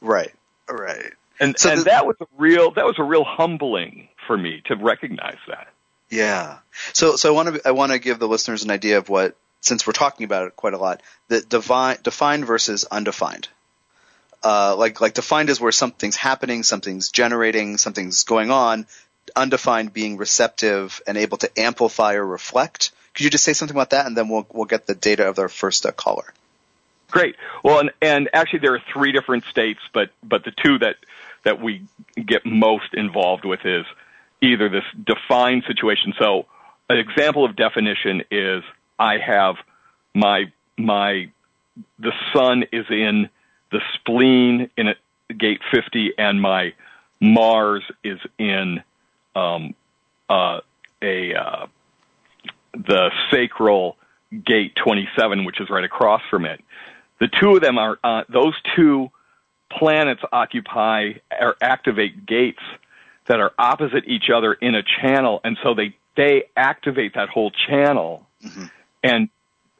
right. 0.00 0.32
Right. 0.68 1.12
And 1.40 1.58
so 1.58 1.70
and 1.70 1.80
the, 1.80 1.84
that 1.84 2.06
was 2.06 2.16
a 2.20 2.26
real 2.38 2.70
that 2.72 2.84
was 2.84 2.96
a 2.98 3.02
real 3.02 3.24
humbling 3.24 4.08
for 4.26 4.36
me 4.36 4.62
to 4.66 4.76
recognize 4.76 5.38
that. 5.48 5.68
Yeah. 6.10 6.58
So 6.92 7.16
so 7.16 7.28
I 7.30 7.32
want 7.32 7.54
to 7.54 7.68
I 7.68 7.70
want 7.72 7.92
to 7.92 7.98
give 7.98 8.18
the 8.18 8.28
listeners 8.28 8.64
an 8.64 8.70
idea 8.70 8.98
of 8.98 9.08
what 9.08 9.36
since 9.62 9.86
we're 9.86 9.94
talking 9.94 10.24
about 10.24 10.48
it 10.48 10.56
quite 10.56 10.74
a 10.74 10.78
lot, 10.78 11.00
the 11.28 11.40
divine, 11.40 11.96
defined 12.02 12.44
versus 12.44 12.84
undefined. 12.84 13.48
Uh, 14.44 14.74
like 14.76 15.00
like 15.00 15.14
defined 15.14 15.48
is 15.48 15.60
where 15.60 15.72
something's 15.72 16.16
happening, 16.16 16.62
something's 16.62 17.10
generating, 17.10 17.78
something's 17.78 18.24
going 18.24 18.50
on. 18.50 18.86
Undefined 19.36 19.92
being 19.92 20.16
receptive 20.16 21.00
and 21.06 21.16
able 21.16 21.38
to 21.38 21.50
amplify 21.56 22.14
or 22.14 22.26
reflect. 22.26 22.90
Could 23.14 23.24
you 23.24 23.30
just 23.30 23.44
say 23.44 23.52
something 23.52 23.76
about 23.76 23.90
that, 23.90 24.04
and 24.06 24.16
then 24.16 24.28
we'll 24.28 24.46
we'll 24.52 24.66
get 24.66 24.86
the 24.86 24.96
data 24.96 25.28
of 25.28 25.38
our 25.38 25.48
first 25.48 25.86
uh, 25.86 25.92
caller. 25.92 26.34
Great. 27.12 27.36
Well, 27.62 27.78
and, 27.78 27.90
and 28.00 28.30
actually 28.32 28.60
there 28.60 28.74
are 28.74 28.82
three 28.92 29.12
different 29.12 29.44
states, 29.44 29.80
but 29.94 30.10
but 30.24 30.44
the 30.44 30.50
two 30.50 30.78
that 30.78 30.96
that 31.44 31.60
we 31.60 31.86
get 32.16 32.44
most 32.44 32.94
involved 32.94 33.44
with 33.44 33.60
is 33.64 33.86
either 34.40 34.68
this 34.68 34.84
defined 35.04 35.62
situation. 35.68 36.14
So 36.18 36.46
an 36.90 36.98
example 36.98 37.44
of 37.44 37.54
definition 37.54 38.24
is 38.30 38.64
I 38.98 39.18
have 39.18 39.56
my 40.14 40.52
my 40.78 41.30
the 41.98 42.12
sun 42.34 42.64
is 42.72 42.86
in 42.90 43.28
the 43.70 43.80
spleen 43.94 44.70
in 44.76 44.88
a, 44.88 44.94
gate 45.32 45.60
50 45.72 46.12
and 46.18 46.42
my 46.42 46.74
Mars 47.20 47.82
is 48.04 48.18
in 48.38 48.82
um, 49.34 49.74
uh, 50.28 50.60
a 51.00 51.34
uh, 51.34 51.66
the 52.74 53.10
sacral 53.30 53.96
gate 54.44 54.76
27 54.76 55.44
which 55.44 55.60
is 55.60 55.70
right 55.70 55.84
across 55.84 56.20
from 56.30 56.44
it. 56.44 56.60
The 57.20 57.28
two 57.28 57.56
of 57.56 57.62
them 57.62 57.78
are 57.78 57.98
uh, 58.04 58.24
those 58.28 58.54
two 58.76 59.10
planets 59.70 60.20
occupy 60.32 61.12
or 61.40 61.56
activate 61.62 62.26
gates 62.26 62.62
that 63.26 63.40
are 63.40 63.52
opposite 63.58 64.04
each 64.06 64.28
other 64.34 64.52
in 64.52 64.74
a 64.74 64.82
channel 64.82 65.40
and 65.44 65.56
so 65.62 65.74
they 65.74 65.96
they 66.14 66.44
activate 66.56 67.14
that 67.14 67.30
whole 67.30 67.50
channel. 67.50 68.26
Mm-hmm 68.44 68.66
and 69.02 69.28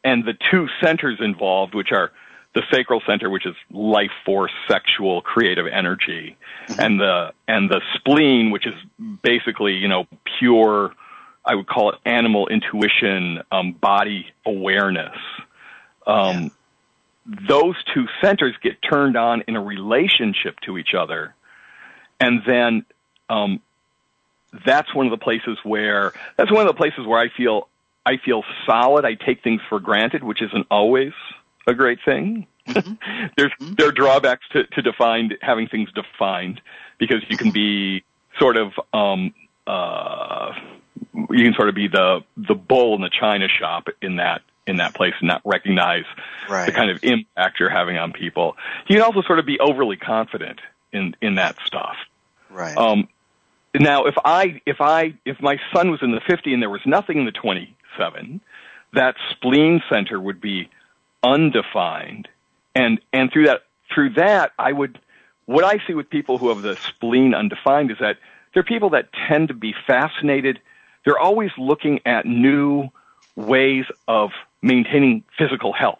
and 0.04 0.24
the 0.24 0.34
two 0.50 0.66
centers 0.82 1.18
involved, 1.20 1.74
which 1.74 1.92
are 1.92 2.10
the 2.54 2.62
sacral 2.70 3.00
center, 3.06 3.30
which 3.30 3.46
is 3.46 3.54
life 3.70 4.10
force, 4.26 4.52
sexual, 4.68 5.22
creative 5.22 5.66
energy, 5.66 6.36
mm-hmm. 6.66 6.80
and 6.80 7.00
the 7.00 7.32
and 7.48 7.70
the 7.70 7.80
spleen, 7.96 8.50
which 8.50 8.66
is 8.66 8.74
basically 9.22 9.74
you 9.74 9.88
know 9.88 10.06
pure, 10.38 10.92
I 11.44 11.54
would 11.54 11.66
call 11.66 11.90
it 11.92 11.98
animal 12.04 12.48
intuition, 12.48 13.42
um, 13.50 13.72
body 13.72 14.26
awareness. 14.44 15.16
Um, 16.06 16.42
yeah. 16.42 16.48
Those 17.48 17.76
two 17.94 18.06
centers 18.20 18.56
get 18.62 18.78
turned 18.82 19.16
on 19.16 19.44
in 19.46 19.54
a 19.54 19.62
relationship 19.62 20.58
to 20.66 20.76
each 20.76 20.92
other, 20.98 21.34
and 22.18 22.42
then 22.44 22.84
um, 23.30 23.60
that's 24.66 24.92
one 24.94 25.06
of 25.06 25.10
the 25.10 25.22
places 25.22 25.56
where 25.62 26.12
that's 26.36 26.50
one 26.50 26.66
of 26.66 26.66
the 26.66 26.76
places 26.76 27.06
where 27.06 27.20
I 27.20 27.28
feel 27.34 27.68
I 28.04 28.16
feel 28.24 28.42
solid. 28.66 29.04
I 29.04 29.14
take 29.14 29.42
things 29.42 29.60
for 29.68 29.78
granted, 29.80 30.24
which 30.24 30.42
isn't 30.42 30.66
always 30.70 31.12
a 31.66 31.74
great 31.74 31.98
thing. 32.04 32.46
Mm-hmm. 32.66 33.26
There's 33.36 33.52
mm-hmm. 33.60 33.74
there 33.74 33.88
are 33.88 33.92
drawbacks 33.92 34.44
to, 34.52 34.64
to 34.64 34.82
defined 34.82 35.34
having 35.40 35.68
things 35.68 35.88
defined 35.92 36.60
because 36.98 37.22
you 37.28 37.36
can 37.36 37.50
be 37.50 38.04
sort 38.38 38.56
of 38.56 38.72
um 38.92 39.34
uh 39.66 40.52
you 41.30 41.44
can 41.44 41.54
sort 41.54 41.68
of 41.68 41.74
be 41.74 41.88
the 41.88 42.20
the 42.36 42.54
bull 42.54 42.94
in 42.94 43.00
the 43.00 43.10
china 43.10 43.48
shop 43.48 43.88
in 44.00 44.16
that 44.16 44.42
in 44.66 44.76
that 44.76 44.94
place 44.94 45.14
and 45.20 45.28
not 45.28 45.42
recognize 45.44 46.04
right. 46.48 46.66
the 46.66 46.72
kind 46.72 46.90
of 46.90 47.02
impact 47.02 47.58
you're 47.58 47.68
having 47.68 47.98
on 47.98 48.12
people. 48.12 48.56
You 48.88 48.94
can 48.94 49.02
also 49.04 49.22
sort 49.22 49.40
of 49.40 49.46
be 49.46 49.58
overly 49.58 49.96
confident 49.96 50.60
in 50.92 51.16
in 51.20 51.34
that 51.36 51.56
stuff. 51.66 51.96
Right. 52.48 52.76
Um 52.76 53.08
now 53.74 54.04
if 54.04 54.14
I 54.24 54.60
if 54.66 54.80
I 54.80 55.14
if 55.24 55.40
my 55.40 55.58
sun 55.74 55.90
was 55.90 56.00
in 56.02 56.12
the 56.12 56.20
50 56.28 56.52
and 56.52 56.62
there 56.62 56.70
was 56.70 56.82
nothing 56.86 57.18
in 57.18 57.24
the 57.24 57.32
20 57.32 57.76
seven, 57.98 58.40
that 58.92 59.16
spleen 59.30 59.82
center 59.90 60.20
would 60.20 60.40
be 60.40 60.68
undefined, 61.22 62.28
and 62.74 63.00
and 63.12 63.30
through 63.32 63.46
that 63.46 63.62
through 63.94 64.10
that 64.10 64.52
I 64.58 64.72
would 64.72 64.98
what 65.46 65.64
I 65.64 65.84
see 65.86 65.94
with 65.94 66.08
people 66.08 66.38
who 66.38 66.48
have 66.48 66.62
the 66.62 66.76
spleen 66.76 67.34
undefined 67.34 67.90
is 67.90 67.98
that 68.00 68.18
they're 68.54 68.62
people 68.62 68.90
that 68.90 69.08
tend 69.28 69.48
to 69.48 69.54
be 69.54 69.74
fascinated. 69.86 70.60
They're 71.04 71.18
always 71.18 71.50
looking 71.58 72.00
at 72.06 72.26
new 72.26 72.88
ways 73.34 73.86
of 74.06 74.30
maintaining 74.60 75.24
physical 75.36 75.72
health, 75.72 75.98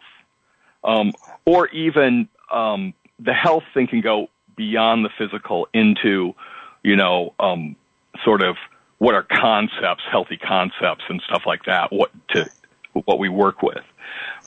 um, 0.83 1.11
or 1.45 1.67
even 1.69 2.29
um, 2.51 2.93
the 3.19 3.33
health 3.33 3.63
thing 3.73 3.87
can 3.87 4.01
go 4.01 4.29
beyond 4.55 5.03
the 5.03 5.09
physical 5.17 5.67
into, 5.73 6.35
you 6.83 6.95
know, 6.95 7.33
um, 7.39 7.75
sort 8.23 8.41
of 8.41 8.55
what 9.03 9.15
are 9.15 9.23
concepts, 9.29 10.01
healthy 10.09 10.37
concepts 10.37 11.03
and 11.09 11.21
stuff 11.27 11.41
like 11.45 11.65
that, 11.65 11.91
what 11.91 12.09
to, 12.29 12.49
what 12.93 13.19
we 13.19 13.27
work 13.27 13.61
with. 13.61 13.83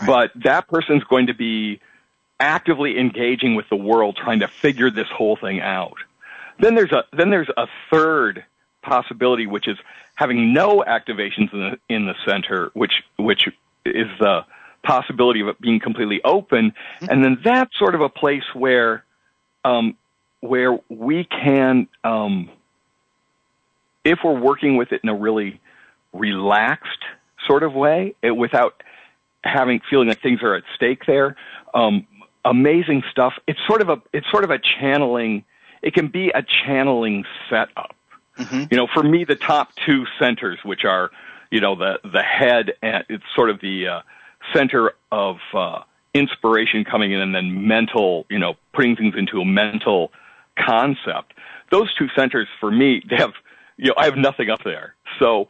Right. 0.01 0.07
But 0.07 0.45
that 0.45 0.67
person's 0.67 1.05
going 1.05 1.27
to 1.27 1.35
be 1.35 1.81
actively 2.41 2.99
engaging 2.99 3.55
with 3.55 3.67
the 3.69 3.77
world 3.77 4.17
trying 4.17 4.41
to 4.41 4.49
figure 4.49 4.91
this 4.91 5.09
whole 5.15 5.37
thing 5.37 5.61
out. 5.61 5.99
Then 6.59 6.75
there's 6.75 6.93
a, 6.93 7.05
then 7.15 7.29
there's 7.29 7.51
a 7.55 7.67
third 7.91 8.47
possibility, 8.81 9.47
which 9.47 9.69
is 9.69 9.77
having 10.15 10.55
no 10.55 10.83
activations 10.89 11.53
in 11.53 11.61
the, 11.61 11.79
in 11.95 12.07
the 12.07 12.15
center, 12.27 12.71
which, 12.73 13.03
which 13.19 13.49
is 13.85 14.07
the 14.19 14.41
possibility 14.83 15.43
of 15.43 15.49
it 15.49 15.61
being 15.61 15.81
completely 15.81 16.23
open. 16.25 16.73
Mm-hmm. 17.01 17.07
And 17.11 17.23
then 17.23 17.39
that's 17.45 17.79
sort 17.79 17.95
of 17.95 18.01
a 18.01 18.09
place 18.09 18.45
where, 18.55 19.05
um, 19.67 19.99
where 20.41 20.79
we 20.89 21.25
can, 21.25 21.89
um, 22.05 22.49
if 24.07 24.21
we're 24.25 24.39
working 24.39 24.77
with 24.77 24.93
it 24.93 25.01
in 25.03 25.09
a 25.09 25.15
really 25.15 25.61
relaxed 26.13 27.05
sort 27.47 27.63
of 27.63 27.75
way, 27.75 28.15
it, 28.23 28.31
without 28.31 28.83
having 29.45 29.81
feeling 29.91 30.09
like 30.09 30.23
things 30.23 30.43
are 30.43 30.55
at 30.55 30.65
stake 30.75 31.03
there, 31.07 31.37
um, 31.75 32.07
amazing 32.45 33.03
stuff. 33.11 33.35
It's 33.47 33.59
sort 33.67 33.83
of 33.83 33.89
a 33.89 34.03
it's 34.13 34.31
sort 34.31 34.45
of 34.45 34.51
a 34.51 34.59
channeling. 34.59 35.45
It 35.83 35.95
can 35.95 36.09
be 36.09 36.31
a 36.31 36.43
channeling 36.43 37.25
setup. 37.51 37.95
Mm-hmm. 38.39 38.65
You 38.71 38.77
know, 38.77 38.87
for 38.93 39.03
me, 39.03 39.25
the 39.25 39.37
top 39.37 39.71
two 39.85 40.05
centers, 40.19 40.59
which 40.65 40.85
are 40.85 41.11
you 41.51 41.61
know 41.61 41.75
the 41.75 41.99
the 42.05 42.23
head 42.23 42.75
and 42.83 43.05
it's 43.09 43.25
sort 43.35 43.51
of 43.51 43.61
the 43.61 43.89
uh, 43.89 44.01
center 44.55 44.93
of 45.11 45.37
uh, 45.53 45.81
inspiration 46.15 46.85
coming 46.85 47.13
in, 47.13 47.21
and 47.21 47.35
then 47.35 47.67
mental. 47.67 48.27
You 48.31 48.39
know, 48.39 48.55
putting 48.73 48.97
things 48.97 49.15
into 49.17 49.41
a 49.41 49.45
mental 49.45 50.13
concept. 50.59 51.35
Those 51.71 51.93
two 51.95 52.07
centers 52.17 52.47
for 52.61 52.71
me, 52.71 53.03
they 53.11 53.17
have 53.17 53.33
you 53.77 53.89
know, 53.89 53.95
I 53.97 54.05
have 54.07 54.17
nothing 54.17 54.51
up 54.51 54.61
there. 54.65 54.95
So 55.19 55.49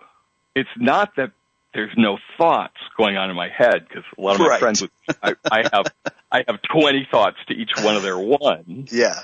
it's 0.54 0.70
not 0.76 1.16
that 1.16 1.32
there's 1.74 1.92
no 1.96 2.18
thoughts 2.38 2.76
going 2.96 3.16
on 3.16 3.30
in 3.30 3.36
my 3.36 3.48
head 3.48 3.86
because 3.86 4.04
a 4.16 4.20
lot 4.20 4.34
of 4.34 4.40
my 4.40 4.48
right. 4.48 4.60
friends, 4.60 4.82
I, 5.22 5.34
I 5.50 5.68
have, 5.72 5.86
I 6.32 6.44
have 6.48 6.60
20 6.62 7.08
thoughts 7.10 7.36
to 7.48 7.54
each 7.54 7.72
one 7.82 7.96
of 7.96 8.02
their 8.02 8.18
one. 8.18 8.88
Yeah. 8.90 9.20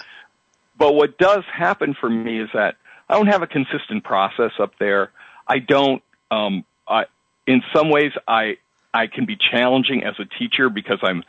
But 0.76 0.94
what 0.94 1.18
does 1.18 1.44
happen 1.52 1.94
for 1.98 2.10
me 2.10 2.40
is 2.40 2.50
that 2.54 2.76
I 3.08 3.14
don't 3.14 3.28
have 3.28 3.42
a 3.42 3.46
consistent 3.46 4.04
process 4.04 4.52
up 4.58 4.72
there. 4.78 5.10
I 5.46 5.58
don't, 5.58 6.02
um, 6.30 6.64
I, 6.86 7.04
in 7.46 7.62
some 7.74 7.90
ways 7.90 8.12
I, 8.28 8.58
I 8.92 9.06
can 9.06 9.24
be 9.24 9.36
challenging 9.36 10.04
as 10.04 10.14
a 10.18 10.24
teacher 10.38 10.68
because 10.68 10.98
I'm, 11.02 11.24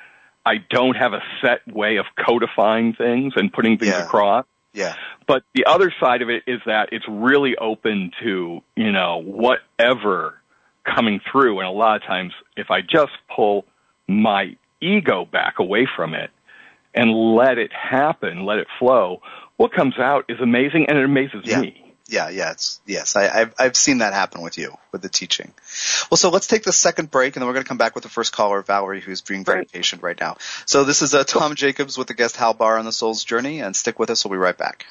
I 0.45 0.55
don't 0.69 0.95
have 0.95 1.13
a 1.13 1.21
set 1.41 1.65
way 1.73 1.97
of 1.97 2.05
codifying 2.17 2.93
things 2.93 3.33
and 3.37 3.51
putting 3.51 3.77
things 3.77 3.93
yeah. 3.93 4.03
across. 4.03 4.45
Yeah. 4.73 4.95
But 5.27 5.43
the 5.53 5.65
other 5.65 5.93
side 6.01 6.21
of 6.21 6.29
it 6.29 6.43
is 6.47 6.59
that 6.65 6.89
it's 6.91 7.05
really 7.07 7.55
open 7.57 8.11
to, 8.23 8.61
you 8.75 8.91
know, 8.91 9.21
whatever 9.23 10.39
coming 10.83 11.21
through. 11.31 11.59
And 11.59 11.67
a 11.67 11.71
lot 11.71 11.95
of 11.95 12.03
times, 12.03 12.33
if 12.57 12.71
I 12.71 12.81
just 12.81 13.11
pull 13.33 13.65
my 14.07 14.57
ego 14.81 15.25
back 15.25 15.59
away 15.59 15.87
from 15.95 16.13
it 16.13 16.31
and 16.93 17.35
let 17.35 17.57
it 17.57 17.71
happen, 17.71 18.45
let 18.45 18.57
it 18.59 18.67
flow, 18.79 19.21
what 19.57 19.71
comes 19.73 19.97
out 19.97 20.25
is 20.29 20.39
amazing 20.41 20.87
and 20.89 20.97
it 20.97 21.05
amazes 21.05 21.41
Yeah. 21.45 21.61
me. 21.61 21.82
Yeah, 22.07 22.29
yeah, 22.29 22.51
it's 22.51 22.81
yes. 22.85 23.15
I, 23.15 23.29
I've 23.29 23.53
I've 23.57 23.77
seen 23.77 23.99
that 23.99 24.13
happen 24.13 24.41
with 24.41 24.57
you 24.57 24.77
with 24.91 25.01
the 25.01 25.09
teaching. 25.09 25.53
Well, 26.11 26.17
so 26.17 26.29
let's 26.29 26.47
take 26.47 26.63
the 26.63 26.73
second 26.73 27.09
break, 27.09 27.35
and 27.35 27.41
then 27.41 27.47
we're 27.47 27.53
going 27.53 27.63
to 27.63 27.67
come 27.67 27.77
back 27.77 27.95
with 27.95 28.03
the 28.03 28.09
first 28.09 28.33
caller, 28.33 28.61
Valerie, 28.61 28.99
who's 28.99 29.21
being 29.21 29.45
very 29.45 29.65
patient 29.65 30.03
right 30.03 30.19
now. 30.19 30.35
So 30.65 30.83
this 30.83 31.01
is 31.01 31.15
uh, 31.15 31.23
Tom 31.23 31.55
Jacobs 31.55 31.97
with 31.97 32.07
the 32.07 32.13
guest 32.13 32.35
Hal 32.35 32.53
Bahr 32.53 32.77
on 32.77 32.85
the 32.85 32.91
Soul's 32.91 33.23
Journey, 33.23 33.61
and 33.61 33.73
stick 33.73 33.99
with 33.99 34.09
us. 34.09 34.25
We'll 34.25 34.33
be 34.33 34.37
right 34.37 34.57
back. 34.57 34.85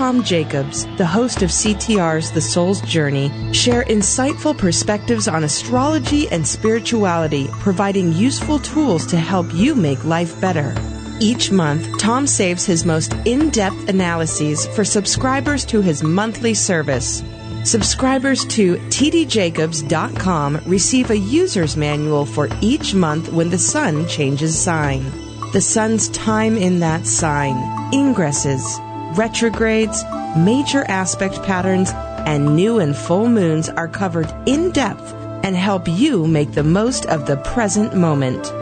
Tom 0.00 0.24
Jacobs, 0.24 0.86
the 0.96 1.04
host 1.04 1.42
of 1.42 1.50
CTR's 1.50 2.30
The 2.30 2.40
Soul's 2.40 2.80
Journey, 2.80 3.30
share 3.52 3.84
insightful 3.84 4.56
perspectives 4.56 5.28
on 5.28 5.44
astrology 5.44 6.26
and 6.30 6.46
spirituality, 6.46 7.48
providing 7.60 8.14
useful 8.14 8.58
tools 8.60 9.04
to 9.08 9.18
help 9.18 9.52
you 9.52 9.74
make 9.74 10.02
life 10.06 10.40
better. 10.40 10.74
Each 11.20 11.50
month, 11.50 11.98
Tom 11.98 12.26
saves 12.26 12.64
his 12.64 12.86
most 12.86 13.12
in 13.26 13.50
depth 13.50 13.90
analyses 13.90 14.66
for 14.68 14.86
subscribers 14.86 15.66
to 15.66 15.82
his 15.82 16.02
monthly 16.02 16.54
service. 16.54 17.22
Subscribers 17.64 18.46
to 18.46 18.76
tdjacobs.com 18.76 20.62
receive 20.64 21.10
a 21.10 21.18
user's 21.18 21.76
manual 21.76 22.24
for 22.24 22.48
each 22.62 22.94
month 22.94 23.30
when 23.34 23.50
the 23.50 23.58
sun 23.58 24.08
changes 24.08 24.58
sign. 24.58 25.04
The 25.52 25.60
sun's 25.60 26.08
time 26.08 26.56
in 26.56 26.80
that 26.80 27.04
sign, 27.04 27.56
ingresses, 27.92 28.80
retrogrades, 29.16 30.04
major 30.36 30.84
aspect 30.88 31.42
patterns, 31.42 31.90
and 32.26 32.54
new 32.54 32.78
and 32.78 32.96
full 32.96 33.28
moons 33.28 33.68
are 33.68 33.88
covered 33.88 34.32
in 34.46 34.70
depth 34.70 35.12
and 35.42 35.56
help 35.56 35.88
you 35.88 36.26
make 36.26 36.52
the 36.52 36.62
most 36.62 37.06
of 37.06 37.26
the 37.26 37.38
present 37.38 37.94
moment. 37.94 38.52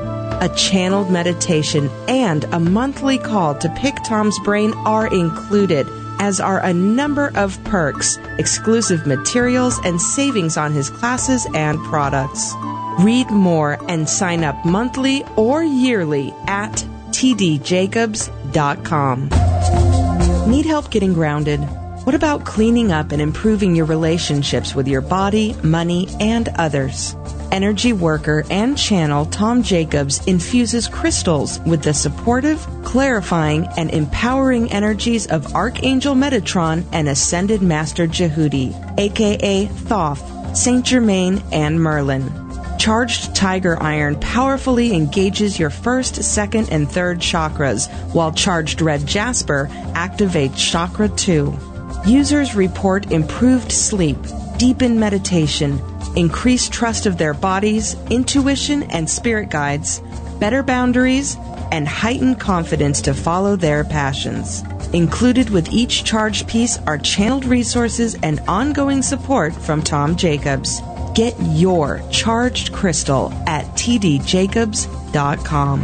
A 0.40 0.48
channeled 0.56 1.10
meditation 1.10 1.90
and 2.06 2.44
a 2.44 2.60
monthly 2.60 3.18
call 3.18 3.56
to 3.56 3.68
pick 3.70 3.96
Tom's 4.04 4.38
brain 4.44 4.72
are 4.86 5.12
included, 5.12 5.88
as 6.20 6.38
are 6.38 6.60
a 6.60 6.72
number 6.72 7.32
of 7.34 7.58
perks, 7.64 8.16
exclusive 8.38 9.04
materials, 9.06 9.80
and 9.84 10.00
savings 10.00 10.56
on 10.56 10.70
his 10.72 10.90
classes 10.90 11.48
and 11.54 11.76
products. 11.84 12.54
Read 13.00 13.28
more 13.30 13.78
and 13.88 14.08
sign 14.08 14.44
up 14.44 14.64
monthly 14.64 15.24
or 15.36 15.64
yearly 15.64 16.32
at 16.46 16.72
tdjacobs.com. 17.10 19.47
Need 20.48 20.64
help 20.64 20.90
getting 20.90 21.12
grounded? 21.12 21.60
What 22.04 22.14
about 22.14 22.46
cleaning 22.46 22.90
up 22.90 23.12
and 23.12 23.20
improving 23.20 23.76
your 23.76 23.84
relationships 23.84 24.74
with 24.74 24.88
your 24.88 25.02
body, 25.02 25.54
money, 25.62 26.08
and 26.20 26.48
others? 26.56 27.14
Energy 27.52 27.92
worker 27.92 28.44
and 28.48 28.78
channel 28.78 29.26
Tom 29.26 29.62
Jacobs 29.62 30.26
infuses 30.26 30.88
crystals 30.88 31.60
with 31.66 31.82
the 31.82 31.92
supportive, 31.92 32.66
clarifying, 32.82 33.66
and 33.76 33.90
empowering 33.90 34.72
energies 34.72 35.26
of 35.26 35.54
Archangel 35.54 36.14
Metatron 36.14 36.82
and 36.92 37.10
Ascended 37.10 37.60
Master 37.60 38.06
Djehuty, 38.06 38.98
aka 38.98 39.66
Thoth, 39.66 40.56
Saint 40.56 40.86
Germain, 40.86 41.42
and 41.52 41.78
Merlin. 41.78 42.47
Charged 42.88 43.34
Tiger 43.36 43.76
Iron 43.82 44.18
powerfully 44.18 44.94
engages 44.94 45.58
your 45.58 45.68
first, 45.68 46.24
second, 46.24 46.70
and 46.72 46.90
third 46.90 47.18
chakras, 47.18 47.86
while 48.14 48.32
Charged 48.32 48.80
Red 48.80 49.06
Jasper 49.06 49.68
activates 49.92 50.56
Chakra 50.56 51.10
2. 51.10 51.54
Users 52.06 52.54
report 52.54 53.12
improved 53.12 53.72
sleep, 53.72 54.16
deepened 54.56 54.98
meditation, 54.98 55.78
increased 56.16 56.72
trust 56.72 57.04
of 57.04 57.18
their 57.18 57.34
bodies, 57.34 57.94
intuition 58.08 58.84
and 58.84 59.10
spirit 59.10 59.50
guides, 59.50 60.00
better 60.40 60.62
boundaries, 60.62 61.36
and 61.70 61.86
heightened 61.86 62.40
confidence 62.40 63.02
to 63.02 63.12
follow 63.12 63.54
their 63.54 63.84
passions. 63.84 64.62
Included 64.94 65.50
with 65.50 65.70
each 65.70 66.04
charged 66.04 66.48
piece 66.48 66.78
are 66.86 66.96
channeled 66.96 67.44
resources 67.44 68.16
and 68.22 68.40
ongoing 68.48 69.02
support 69.02 69.52
from 69.52 69.82
Tom 69.82 70.16
Jacobs. 70.16 70.80
Get 71.18 71.34
your 71.40 72.00
charged 72.12 72.72
crystal 72.72 73.32
at 73.48 73.64
tdjacobs.com. 73.74 75.80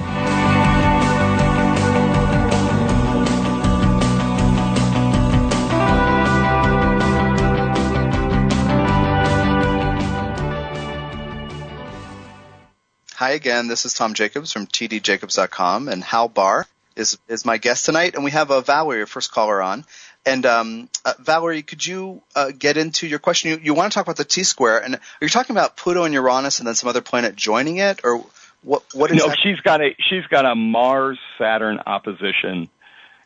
Hi 13.16 13.30
again. 13.30 13.66
This 13.66 13.84
is 13.84 13.92
Tom 13.92 14.14
Jacobs 14.14 14.52
from 14.52 14.68
tdjacobs.com, 14.68 15.88
and 15.88 16.04
Hal 16.04 16.28
Bahr 16.28 16.68
is 16.94 17.18
is 17.26 17.44
my 17.44 17.58
guest 17.58 17.86
tonight, 17.86 18.14
and 18.14 18.22
we 18.22 18.30
have 18.30 18.52
a 18.52 18.62
Valerie, 18.62 18.98
your 18.98 19.06
first 19.06 19.32
caller, 19.32 19.60
on. 19.60 19.84
And 20.26 20.46
um, 20.46 20.88
uh, 21.04 21.12
Valerie, 21.20 21.62
could 21.62 21.84
you 21.86 22.22
uh, 22.34 22.50
get 22.58 22.76
into 22.76 23.06
your 23.06 23.18
question? 23.18 23.50
You, 23.50 23.60
you 23.62 23.74
want 23.74 23.92
to 23.92 23.94
talk 23.94 24.06
about 24.06 24.16
the 24.16 24.24
T 24.24 24.42
square, 24.42 24.82
and 24.82 24.94
are 24.94 25.00
you 25.20 25.28
talking 25.28 25.54
about 25.54 25.76
Pluto 25.76 26.04
and 26.04 26.14
Uranus, 26.14 26.60
and 26.60 26.66
then 26.66 26.74
some 26.74 26.88
other 26.88 27.02
planet 27.02 27.36
joining 27.36 27.76
it, 27.76 28.00
or 28.04 28.24
what? 28.62 28.82
What 28.94 29.10
No, 29.10 29.16
exactly? 29.16 29.36
she's 29.42 29.60
got 29.60 29.82
a 29.82 29.94
she's 30.08 30.24
got 30.30 30.46
a 30.46 30.54
Mars 30.54 31.18
Saturn 31.38 31.78
opposition. 31.86 32.70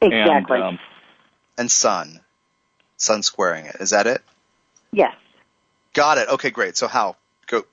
Exactly. 0.02 0.56
And, 0.56 0.64
um, 0.64 0.78
and 1.56 1.70
Sun, 1.70 2.20
Sun 2.96 3.22
squaring 3.22 3.66
it. 3.66 3.76
Is 3.80 3.90
that 3.90 4.06
it? 4.06 4.22
yes. 4.92 5.14
Got 5.94 6.18
it. 6.18 6.28
Okay, 6.28 6.50
great. 6.50 6.76
So 6.76 6.86
Hal? 6.86 7.16
Go. 7.46 7.64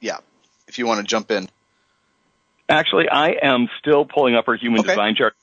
Yeah. 0.00 0.18
If 0.66 0.78
you 0.78 0.86
want 0.86 1.00
to 1.00 1.06
jump 1.06 1.30
in. 1.30 1.48
Actually, 2.68 3.08
I 3.08 3.30
am 3.42 3.68
still 3.78 4.04
pulling 4.04 4.34
up 4.34 4.46
her 4.46 4.54
human 4.56 4.80
Okay. 4.80 4.90
design 4.90 5.14
chart. 5.16 5.34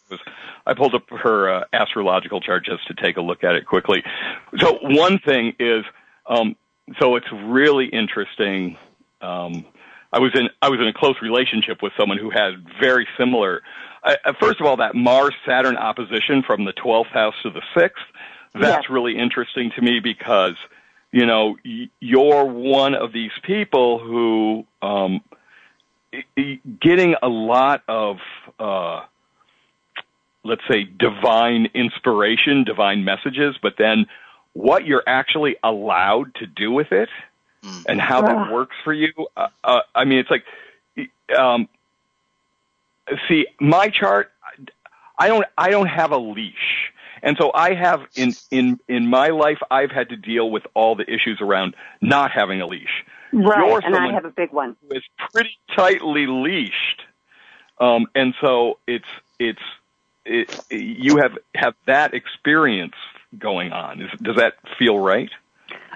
I 0.68 0.74
pulled 0.76 0.94
up 0.94 1.04
her 1.10 1.50
uh, 1.50 1.64
astrological 1.74 2.40
chart 2.42 2.66
just 2.66 2.88
to 2.88 2.94
take 2.94 3.18
a 3.18 3.22
look 3.22 3.44
at 3.44 3.56
it 3.56 3.66
quickly. 3.66 4.04
So 4.60 4.78
one 4.82 5.20
thing 5.20 5.54
is, 5.60 5.84
um, 6.28 6.56
so 7.00 7.16
it's 7.16 7.26
really 7.32 7.86
interesting. 7.88 8.78
Um, 9.22 9.66
I 10.14 10.20
was 10.20 10.32
in 10.36 10.50
I 10.62 10.70
was 10.70 10.80
in 10.80 10.88
a 10.88 10.94
close 10.94 11.16
relationship 11.22 11.82
with 11.82 11.94
someone 12.00 12.18
who 12.20 12.30
had 12.30 12.64
very 12.80 13.08
similar. 13.18 13.62
Uh, 14.04 14.16
uh, 14.24 14.34
first 14.40 14.60
of 14.62 14.68
all, 14.68 14.78
that 14.78 14.94
Mars 14.96 15.34
Saturn 15.48 15.78
opposition 15.78 16.44
from 16.46 16.64
the 16.66 16.74
twelfth 16.74 17.10
house 17.10 17.34
to 17.44 17.50
the 17.50 17.62
sixth. 17.76 18.04
That's 18.54 18.84
Yes. 18.86 18.90
really 18.90 19.18
interesting 19.18 19.72
to 19.76 19.82
me 19.82 20.00
because 20.00 20.56
you 21.12 21.26
know 21.26 21.58
y- 21.66 21.90
you're 22.00 22.46
one 22.46 22.94
of 22.96 23.12
these 23.14 23.32
people 23.44 24.00
who 24.00 24.66
um, 24.82 25.22
getting 26.82 27.16
a 27.22 27.28
lot 27.28 27.84
of 27.88 28.18
uh 28.60 29.02
let's 30.44 30.62
say 30.70 30.84
divine 30.84 31.68
inspiration 31.74 32.64
divine 32.64 33.04
messages 33.04 33.56
but 33.62 33.74
then 33.78 34.06
what 34.54 34.86
you're 34.86 35.04
actually 35.08 35.56
allowed 35.64 36.34
to 36.36 36.46
do 36.48 36.72
with 36.72 36.92
it 36.92 37.10
and 37.88 38.00
how 38.00 38.22
that 38.22 38.36
Ah. 38.38 38.52
works 38.52 38.76
for 38.84 38.94
you 38.94 39.12
uh, 39.36 39.48
uh, 39.64 39.80
i 39.96 40.06
mean 40.06 40.20
it's 40.20 40.30
like 40.30 40.46
um 41.38 41.68
see 43.28 43.48
my 43.60 43.90
chart 43.90 44.32
i 45.18 45.28
don't 45.28 45.46
i 45.58 45.70
don't 45.70 45.88
have 45.88 46.12
a 46.12 46.18
leash. 46.18 46.92
And 47.24 47.36
so 47.40 47.52
i 47.54 47.74
have 47.74 48.02
in 48.16 48.34
in 48.52 48.80
in 48.88 49.08
my 49.08 49.30
life 49.30 49.58
i've 49.72 49.92
had 49.92 50.10
to 50.10 50.16
deal 50.16 50.52
with 50.52 50.64
all 50.76 50.96
the 50.96 51.04
issues 51.12 51.40
around 51.42 51.76
not 52.02 52.32
having 52.32 52.62
a 52.62 52.68
leash 52.68 53.04
Right. 53.36 53.84
And 53.84 53.96
I 53.96 54.14
have 54.14 54.26
a 54.26 54.30
big 54.30 54.54
one. 54.54 54.78
It's 54.90 55.06
pretty 55.34 55.58
tightly 55.76 56.26
leashed, 56.26 57.02
um, 57.80 58.08
and 58.16 58.34
so 58.40 58.80
it's 58.88 59.06
it's 59.40 59.60
it, 60.24 60.50
you 60.70 61.18
have 61.18 61.38
have 61.54 61.74
that 61.86 62.14
experience 62.14 62.96
going 63.38 63.74
on. 63.74 64.02
Is, 64.02 64.10
does 64.22 64.38
that 64.38 64.54
feel 64.80 64.98
right? 64.98 65.30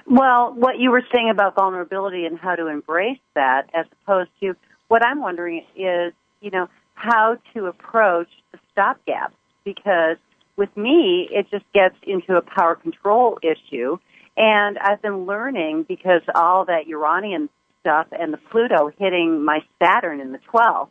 Well, 0.05 0.53
what 0.53 0.79
you 0.79 0.91
were 0.91 1.03
saying 1.13 1.29
about 1.29 1.55
vulnerability 1.55 2.25
and 2.25 2.37
how 2.37 2.55
to 2.55 2.67
embrace 2.67 3.19
that, 3.35 3.69
as 3.73 3.85
opposed 4.03 4.31
to 4.41 4.55
what 4.87 5.05
I'm 5.05 5.21
wondering 5.21 5.63
is, 5.75 6.13
you 6.41 6.51
know, 6.51 6.67
how 6.95 7.37
to 7.53 7.67
approach 7.67 8.29
the 8.51 8.59
stopgap. 8.71 9.33
Because 9.63 10.17
with 10.57 10.75
me, 10.75 11.29
it 11.31 11.47
just 11.51 11.65
gets 11.73 11.95
into 12.03 12.35
a 12.35 12.41
power 12.41 12.75
control 12.75 13.37
issue. 13.43 13.97
And 14.39 14.77
I've 14.77 15.01
been 15.01 15.25
learning 15.25 15.83
because 15.83 16.21
all 16.33 16.65
that 16.65 16.87
Uranian 16.87 17.49
stuff 17.81 18.07
and 18.11 18.31
the 18.33 18.37
Pluto 18.37 18.89
hitting 18.97 19.43
my 19.43 19.59
Saturn 19.83 20.21
in 20.21 20.31
the 20.31 20.39
12th, 20.51 20.87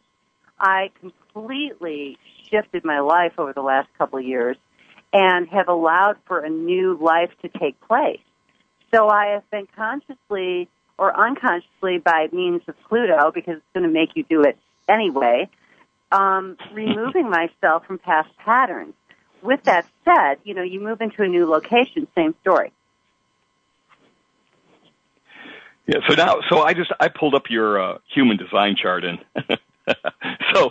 I 0.60 0.90
completely 1.00 2.18
shifted 2.50 2.84
my 2.84 3.00
life 3.00 3.32
over 3.38 3.54
the 3.54 3.62
last 3.62 3.88
couple 3.96 4.18
of 4.18 4.24
years 4.26 4.58
and 5.14 5.48
have 5.48 5.68
allowed 5.68 6.16
for 6.26 6.40
a 6.40 6.50
new 6.50 6.98
life 7.00 7.30
to 7.40 7.48
take 7.48 7.80
place. 7.80 8.20
So 8.94 9.08
I 9.08 9.28
have 9.28 9.50
been 9.50 9.66
consciously 9.74 10.68
or 10.98 11.18
unconsciously 11.18 11.98
by 11.98 12.28
means 12.32 12.60
of 12.68 12.74
Pluto, 12.88 13.30
because 13.32 13.56
it's 13.56 13.72
going 13.72 13.86
to 13.86 13.92
make 13.92 14.10
you 14.14 14.24
do 14.28 14.42
it 14.42 14.58
anyway, 14.88 15.48
um, 16.12 16.58
removing 16.74 17.30
myself 17.30 17.86
from 17.86 17.98
past 17.98 18.28
patterns. 18.44 18.94
With 19.40 19.62
that 19.64 19.86
said, 20.04 20.38
you 20.44 20.52
know, 20.52 20.62
you 20.62 20.80
move 20.80 21.00
into 21.00 21.22
a 21.22 21.28
new 21.28 21.48
location, 21.48 22.08
same 22.14 22.34
story. 22.42 22.72
Yeah. 25.88 25.98
So 26.08 26.14
now, 26.14 26.36
so 26.48 26.60
I 26.60 26.74
just 26.74 26.92
I 27.00 27.08
pulled 27.08 27.34
up 27.34 27.44
your 27.50 27.80
uh, 27.82 27.98
human 28.14 28.36
design 28.36 28.76
chart, 28.80 29.04
and 29.04 29.18
so 30.54 30.70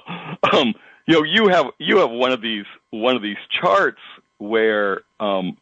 um, 0.54 0.74
you 1.08 1.16
know 1.16 1.24
you 1.24 1.50
have 1.50 1.66
you 1.80 1.98
have 1.98 2.12
one 2.12 2.32
of 2.32 2.42
these 2.42 2.66
one 2.92 3.18
of 3.18 3.22
these 3.22 3.38
charts 3.60 4.00
where 4.38 5.02
um, 5.20 5.58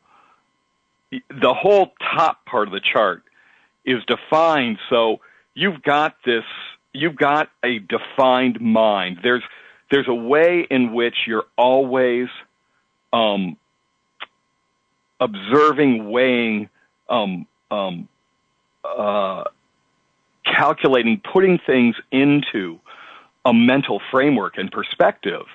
the 1.12 1.53
whole 1.53 1.93
top 2.16 2.45
part 2.45 2.68
of 2.68 2.74
the 2.74 2.82
chart 2.82 3.24
is 3.86 4.03
defined. 4.06 4.78
So 4.89 5.20
you've 5.53 5.82
got 5.82 6.16
this, 6.26 6.43
you've 6.93 7.16
got 7.16 7.49
a 7.64 7.80
defined 7.80 8.60
mind. 8.60 9.20
There's, 9.24 9.43
there's 9.91 10.08
a 10.08 10.14
way 10.14 10.66
in 10.70 10.93
which 10.93 11.16
you're 11.28 11.45
always, 11.58 12.28
um, 13.14 13.58
observing, 15.20 16.10
weighing, 16.10 16.70
um, 17.10 17.47
um, 17.72 18.10
uh, 18.86 19.44
calculating, 20.46 21.22
putting 21.34 21.60
things 21.66 21.96
into 22.12 22.80
a 23.44 23.54
mental 23.54 24.02
framework 24.12 24.58
and 24.58 24.72
perspective. 24.72 25.46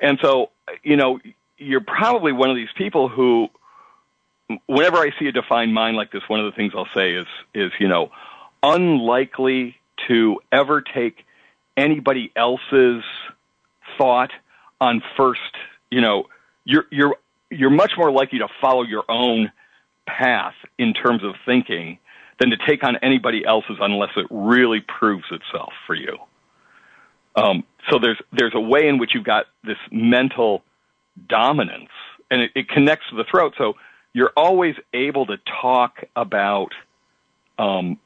And 0.00 0.18
so, 0.22 0.50
you 0.82 0.96
know, 0.96 1.20
you're 1.58 1.80
probably 1.80 2.32
one 2.32 2.50
of 2.50 2.56
these 2.56 2.72
people 2.76 3.08
who 3.08 3.48
whenever 4.66 4.98
I 4.98 5.10
see 5.18 5.26
a 5.26 5.32
defined 5.32 5.74
mind 5.74 5.96
like 5.96 6.12
this, 6.12 6.22
one 6.28 6.40
of 6.40 6.46
the 6.46 6.56
things 6.56 6.72
I'll 6.76 6.88
say 6.94 7.14
is, 7.14 7.26
is, 7.54 7.72
you 7.78 7.88
know, 7.88 8.10
unlikely 8.62 9.76
to 10.08 10.40
ever 10.52 10.82
take 10.82 11.24
anybody 11.76 12.32
else's 12.36 13.02
thought 13.96 14.30
on 14.80 15.02
first, 15.16 15.40
you 15.90 16.00
know, 16.00 16.24
you're, 16.64 16.84
you're, 16.90 17.16
you're 17.50 17.70
much 17.70 17.92
more 17.96 18.10
likely 18.10 18.38
to 18.40 18.48
follow 18.60 18.82
your 18.82 19.04
own 19.08 19.50
path 20.06 20.54
in 20.78 20.92
terms 20.92 21.24
of 21.24 21.34
thinking 21.46 21.98
than 22.44 22.58
to 22.58 22.66
take 22.66 22.84
on 22.84 22.96
anybody 23.02 23.44
else's 23.44 23.76
unless 23.80 24.10
it 24.16 24.26
really 24.30 24.80
proves 24.80 25.24
itself 25.30 25.72
for 25.86 25.94
you. 25.94 26.18
Um, 27.36 27.64
so 27.90 27.98
there's, 27.98 28.18
there's 28.32 28.54
a 28.54 28.60
way 28.60 28.86
in 28.86 28.98
which 28.98 29.10
you've 29.14 29.24
got 29.24 29.46
this 29.64 29.78
mental 29.90 30.62
dominance 31.28 31.90
and 32.30 32.42
it, 32.42 32.50
it 32.54 32.68
connects 32.68 33.06
to 33.10 33.16
the 33.16 33.24
throat. 33.30 33.54
So 33.56 33.74
you're 34.12 34.32
always 34.36 34.74
able 34.92 35.26
to 35.26 35.36
talk 35.62 36.04
about 36.14 36.72
um, 37.58 37.98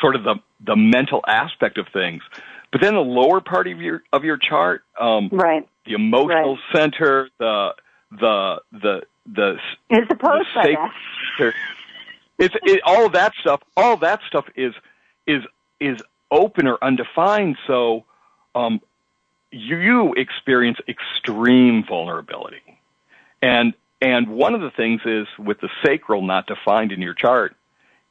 sort 0.00 0.16
of 0.16 0.24
the 0.24 0.36
the 0.64 0.76
mental 0.76 1.22
aspect 1.26 1.76
of 1.76 1.86
things. 1.92 2.22
But 2.70 2.80
then 2.80 2.94
the 2.94 3.00
lower 3.00 3.40
part 3.40 3.66
of 3.66 3.80
your 3.80 4.02
of 4.12 4.24
your 4.24 4.36
chart, 4.36 4.84
um, 5.00 5.28
right, 5.32 5.68
the 5.86 5.94
emotional 5.94 6.56
right. 6.56 6.74
center, 6.74 7.28
the 7.38 7.70
the 8.10 8.60
the 8.72 9.02
the 9.26 9.56
opposed 10.10 10.48
the 10.48 10.54
by 10.54 10.62
that. 10.62 10.92
Center, 11.36 11.54
it's 12.42 12.54
it, 12.64 12.80
all 12.84 13.08
that 13.10 13.32
stuff. 13.40 13.60
All 13.76 13.96
that 13.98 14.20
stuff 14.26 14.46
is 14.56 14.74
is 15.26 15.42
is 15.80 15.98
open 16.30 16.66
or 16.66 16.78
undefined. 16.82 17.56
So 17.66 18.04
um, 18.54 18.80
you, 19.50 19.76
you 19.76 20.14
experience 20.14 20.78
extreme 20.88 21.84
vulnerability, 21.88 22.78
and 23.40 23.74
and 24.00 24.28
one 24.28 24.54
of 24.54 24.60
the 24.60 24.70
things 24.70 25.00
is 25.04 25.28
with 25.38 25.60
the 25.60 25.68
sacral 25.84 26.22
not 26.22 26.48
defined 26.48 26.90
in 26.90 27.00
your 27.00 27.14
chart, 27.14 27.54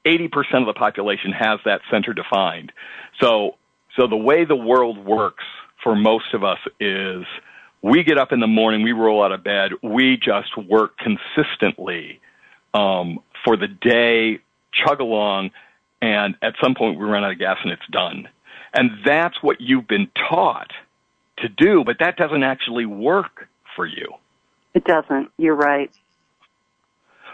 80% 0.05 0.29
of 0.61 0.65
the 0.65 0.73
population 0.73 1.33
has 1.33 1.59
that 1.65 1.81
center 1.91 2.13
defined. 2.13 2.71
So, 3.19 3.57
so 3.97 4.07
the 4.07 4.15
way 4.15 4.45
the 4.45 4.55
world 4.55 4.97
works 4.97 5.43
for 5.83 5.93
most 5.93 6.33
of 6.33 6.45
us 6.45 6.59
is 6.79 7.25
we 7.81 8.03
get 8.03 8.17
up 8.17 8.31
in 8.31 8.39
the 8.39 8.47
morning, 8.47 8.83
we 8.83 8.93
roll 8.93 9.21
out 9.21 9.33
of 9.33 9.43
bed, 9.43 9.73
we 9.83 10.15
just 10.15 10.55
work 10.55 10.97
consistently 10.97 12.21
um, 12.73 13.19
for 13.43 13.57
the 13.57 13.67
day, 13.67 14.39
chug 14.73 14.99
along, 14.99 15.51
and 16.01 16.35
at 16.41 16.53
some 16.61 16.75
point 16.75 16.99
we 16.99 17.05
run 17.05 17.23
out 17.23 17.31
of 17.31 17.39
gas 17.39 17.57
and 17.63 17.71
it's 17.71 17.87
done. 17.91 18.27
And 18.73 18.91
that's 19.05 19.41
what 19.41 19.59
you've 19.59 19.87
been 19.87 20.09
taught 20.29 20.71
to 21.37 21.49
do, 21.49 21.83
but 21.83 21.97
that 21.99 22.17
doesn't 22.17 22.43
actually 22.43 22.85
work 22.85 23.47
for 23.75 23.85
you. 23.85 24.13
It 24.73 24.85
doesn't. 24.85 25.29
You're 25.37 25.55
right. 25.55 25.91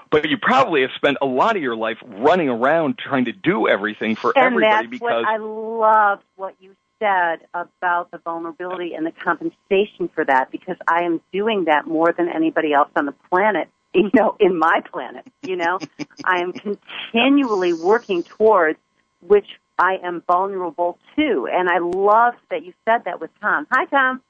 But 0.10 0.30
you 0.30 0.38
probably 0.38 0.82
have 0.82 0.92
spent 0.96 1.18
a 1.22 1.26
lot 1.26 1.56
of 1.56 1.62
your 1.62 1.76
life 1.76 1.98
running 2.04 2.50
around 2.50 2.98
trying 2.98 3.26
to 3.26 3.34
do 3.34 3.68
everything 3.68 4.16
for 4.16 4.32
and 4.36 4.46
everybody 4.46 4.88
that's 4.88 4.88
because 4.88 5.26
what 5.26 5.28
I 5.28 5.38
loved 5.38 6.24
what 6.38 6.56
you 6.60 6.76
said 7.00 7.40
about 7.54 8.10
the 8.12 8.18
vulnerability 8.20 8.94
and 8.94 9.06
the 9.06 9.12
compensation 9.12 10.10
for 10.16 10.24
that 10.26 10.50
because 10.52 10.78
I 10.88 11.04
am 11.04 11.22
doing 11.34 11.66
that 11.66 11.86
more 11.86 12.14
than 12.14 12.30
anybody 12.30 12.74
else 12.74 12.90
on 12.96 13.06
the 13.06 13.14
planet, 13.30 13.68
you 13.98 14.10
know, 14.14 14.36
in 14.40 14.58
my 14.58 14.82
planet, 14.92 15.26
you 15.42 15.56
know. 15.56 15.80
I 16.24 16.40
am 16.42 16.54
continually 16.54 17.74
working 17.74 18.24
towards 18.24 18.80
which 19.22 19.48
I 19.80 19.98
am 20.04 20.24
vulnerable 20.28 20.98
to. 21.16 21.48
And 21.52 21.70
I 21.70 21.80
love 21.80 22.36
that 22.52 22.64
you 22.64 22.74
said 22.86 23.04
that 23.06 23.20
with 23.20 23.32
Tom. 23.42 23.68
Hi 23.72 23.86
Tom. 23.86 24.22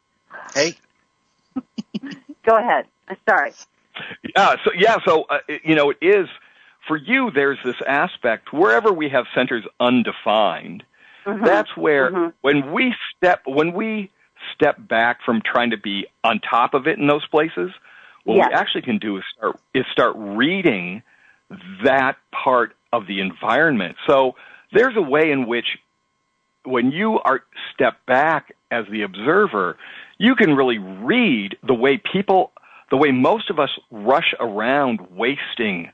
Hey. 0.54 0.76
Go 2.46 2.56
ahead. 2.56 2.86
I'm 3.08 3.18
sorry. 3.28 3.52
Yeah. 4.36 4.56
So 4.64 4.72
yeah. 4.78 4.98
So 5.06 5.24
uh, 5.30 5.40
you 5.64 5.76
know, 5.76 5.92
it 5.92 5.98
is 6.02 6.28
for 6.88 6.98
you. 6.98 7.32
There's 7.34 7.60
this 7.66 7.76
aspect 7.86 8.54
wherever 8.54 8.92
we 8.94 9.10
have 9.10 9.26
centers 9.36 9.66
undefined. 9.80 10.84
Mm-hmm. 11.26 11.44
That's 11.44 11.76
where 11.76 12.12
Mhm. 12.12 12.34
when 12.42 12.72
we 12.72 12.96
step 13.16 13.42
when 13.46 13.74
we 13.74 14.12
step 14.56 14.76
back 14.80 15.20
from 15.26 15.42
trying 15.42 15.72
to 15.72 15.78
be 15.78 16.08
on 16.24 16.40
top 16.40 16.74
of 16.74 16.88
it 16.88 16.98
in 17.00 17.08
those 17.08 17.26
places, 17.28 17.72
what 18.28 18.36
Yes. 18.36 18.48
we 18.50 18.54
actually 18.54 18.82
can 18.82 18.98
do 18.98 19.18
is 19.18 19.24
start 19.38 19.60
is 19.74 19.86
start 19.92 20.14
reading 20.18 21.02
that 21.84 22.18
part 22.32 22.76
of 22.92 23.08
the 23.08 23.22
environment. 23.22 23.96
So 24.06 24.36
there's 24.74 24.98
a 24.98 25.02
way 25.02 25.32
in 25.32 25.48
which 25.48 25.78
when 26.66 26.92
you 26.92 27.20
are 27.20 27.44
step 27.74 28.06
back 28.06 28.54
as 28.70 28.86
the 28.92 29.04
observer, 29.04 29.78
you 30.18 30.36
can 30.36 30.56
really 30.56 30.78
read 30.78 31.58
the 31.66 31.74
way 31.74 31.98
people, 31.98 32.52
the 32.92 32.98
way 32.98 33.12
most 33.12 33.50
of 33.50 33.60
us 33.60 33.70
rush 33.92 34.34
around 34.42 35.00
wasting 35.12 35.90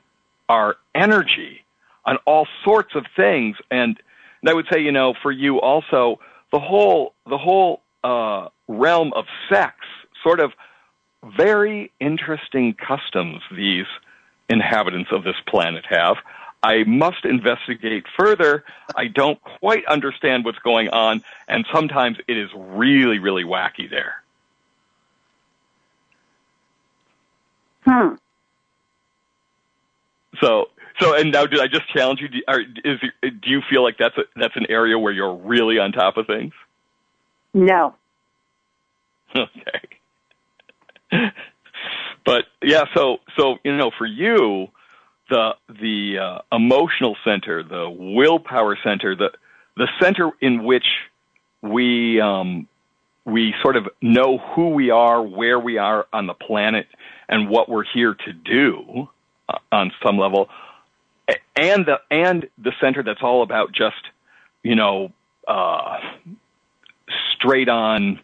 our 0.48 0.76
energy 0.92 1.64
on 2.04 2.16
all 2.26 2.48
sorts 2.64 2.96
of 2.96 3.06
things. 3.14 3.56
And, 3.70 3.96
and 4.42 4.50
I 4.50 4.54
would 4.54 4.66
say, 4.72 4.80
you 4.80 4.90
know, 4.90 5.14
for 5.22 5.30
you 5.30 5.60
also, 5.60 6.18
the 6.52 6.58
whole, 6.58 7.14
the 7.28 7.38
whole, 7.38 7.80
uh, 8.02 8.48
realm 8.66 9.12
of 9.14 9.26
sex, 9.48 9.76
sort 10.24 10.40
of 10.40 10.52
very 11.36 11.90
interesting 12.00 12.74
customs 12.74 13.40
these 13.54 13.86
inhabitants 14.48 15.10
of 15.12 15.24
this 15.24 15.36
planet 15.46 15.84
have. 15.88 16.16
I 16.62 16.84
must 16.84 17.24
investigate 17.24 18.04
further. 18.18 18.64
I 18.96 19.08
don't 19.08 19.38
quite 19.42 19.84
understand 19.86 20.44
what's 20.44 20.58
going 20.60 20.88
on, 20.88 21.22
and 21.46 21.66
sometimes 21.72 22.16
it 22.26 22.38
is 22.38 22.48
really, 22.54 23.18
really 23.18 23.44
wacky 23.44 23.88
there. 23.90 24.22
Hmm. 27.84 28.14
So, 30.40 30.70
so, 31.00 31.14
and 31.14 31.32
now, 31.32 31.44
did 31.44 31.60
I 31.60 31.66
just 31.66 31.86
challenge 31.92 32.20
you? 32.22 32.28
Do, 32.28 32.38
are, 32.48 32.60
is, 32.60 33.00
do 33.22 33.50
you 33.50 33.60
feel 33.68 33.82
like 33.82 33.98
that's 33.98 34.16
a, 34.16 34.22
that's 34.34 34.56
an 34.56 34.66
area 34.70 34.98
where 34.98 35.12
you're 35.12 35.34
really 35.34 35.78
on 35.78 35.92
top 35.92 36.16
of 36.16 36.26
things? 36.26 36.52
No. 37.52 37.94
Okay. 39.36 39.80
but 42.24 42.44
yeah, 42.62 42.84
so 42.94 43.18
so 43.36 43.56
you 43.64 43.76
know, 43.76 43.90
for 43.96 44.06
you, 44.06 44.68
the 45.30 45.50
the 45.68 46.18
uh, 46.18 46.56
emotional 46.56 47.16
center, 47.24 47.62
the 47.62 47.88
willpower 47.88 48.78
center, 48.82 49.14
the 49.16 49.30
the 49.76 49.88
center 50.00 50.30
in 50.40 50.64
which 50.64 50.86
we 51.62 52.20
um, 52.20 52.68
we 53.24 53.54
sort 53.62 53.76
of 53.76 53.88
know 54.02 54.38
who 54.38 54.70
we 54.70 54.90
are, 54.90 55.22
where 55.22 55.58
we 55.58 55.78
are 55.78 56.06
on 56.12 56.26
the 56.26 56.34
planet, 56.34 56.86
and 57.28 57.48
what 57.48 57.68
we're 57.68 57.84
here 57.84 58.14
to 58.14 58.32
do 58.32 59.08
uh, 59.48 59.58
on 59.72 59.92
some 60.04 60.18
level, 60.18 60.48
and 61.56 61.86
the 61.86 62.00
and 62.10 62.48
the 62.58 62.72
center 62.80 63.02
that's 63.02 63.22
all 63.22 63.42
about 63.42 63.72
just 63.72 64.02
you 64.62 64.74
know 64.74 65.10
uh, 65.48 65.98
straight 67.34 67.68
on 67.68 68.20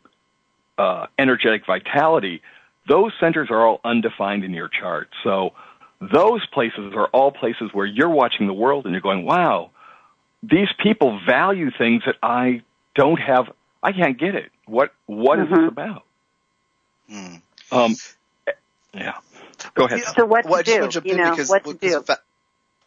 uh, 0.79 1.07
energetic 1.19 1.67
vitality. 1.67 2.43
Those 2.91 3.13
centers 3.21 3.49
are 3.51 3.67
all 3.67 3.81
undefined 3.85 4.43
in 4.43 4.53
your 4.53 4.69
chart. 4.69 5.09
So 5.23 5.51
those 6.01 6.45
places 6.53 6.93
are 6.97 7.07
all 7.07 7.31
places 7.31 7.71
where 7.73 7.87
you're 7.87 8.11
watching 8.11 8.49
the 8.49 8.53
world 8.53 8.85
and 8.85 8.93
you're 8.93 9.01
going, 9.01 9.25
wow, 9.25 9.71
these 10.43 10.69
people 10.83 11.21
value 11.25 11.71
things 11.79 12.03
that 12.05 12.17
I 12.21 12.63
don't 12.97 13.19
have. 13.19 13.53
I 13.81 13.93
can't 13.93 14.19
get 14.19 14.35
it. 14.35 14.51
What 14.67 14.93
what 15.07 15.39
mm-hmm. 15.39 15.45
is 15.45 15.51
this 15.51 15.59
mm-hmm. 15.59 15.69
about? 15.69 16.05
Mm. 17.11 17.43
Um, 17.71 17.97
yeah. 18.93 19.15
Go 19.75 19.85
ahead. 19.85 20.03
So 20.17 20.27
what 20.27 20.43
to 20.43 20.51
well, 20.51 20.63
do? 20.63 21.01
You 21.05 21.17
know, 21.17 21.31
because, 21.31 21.49
what 21.49 21.65
to 21.65 21.75
do? 21.75 22.01
Va- 22.01 22.19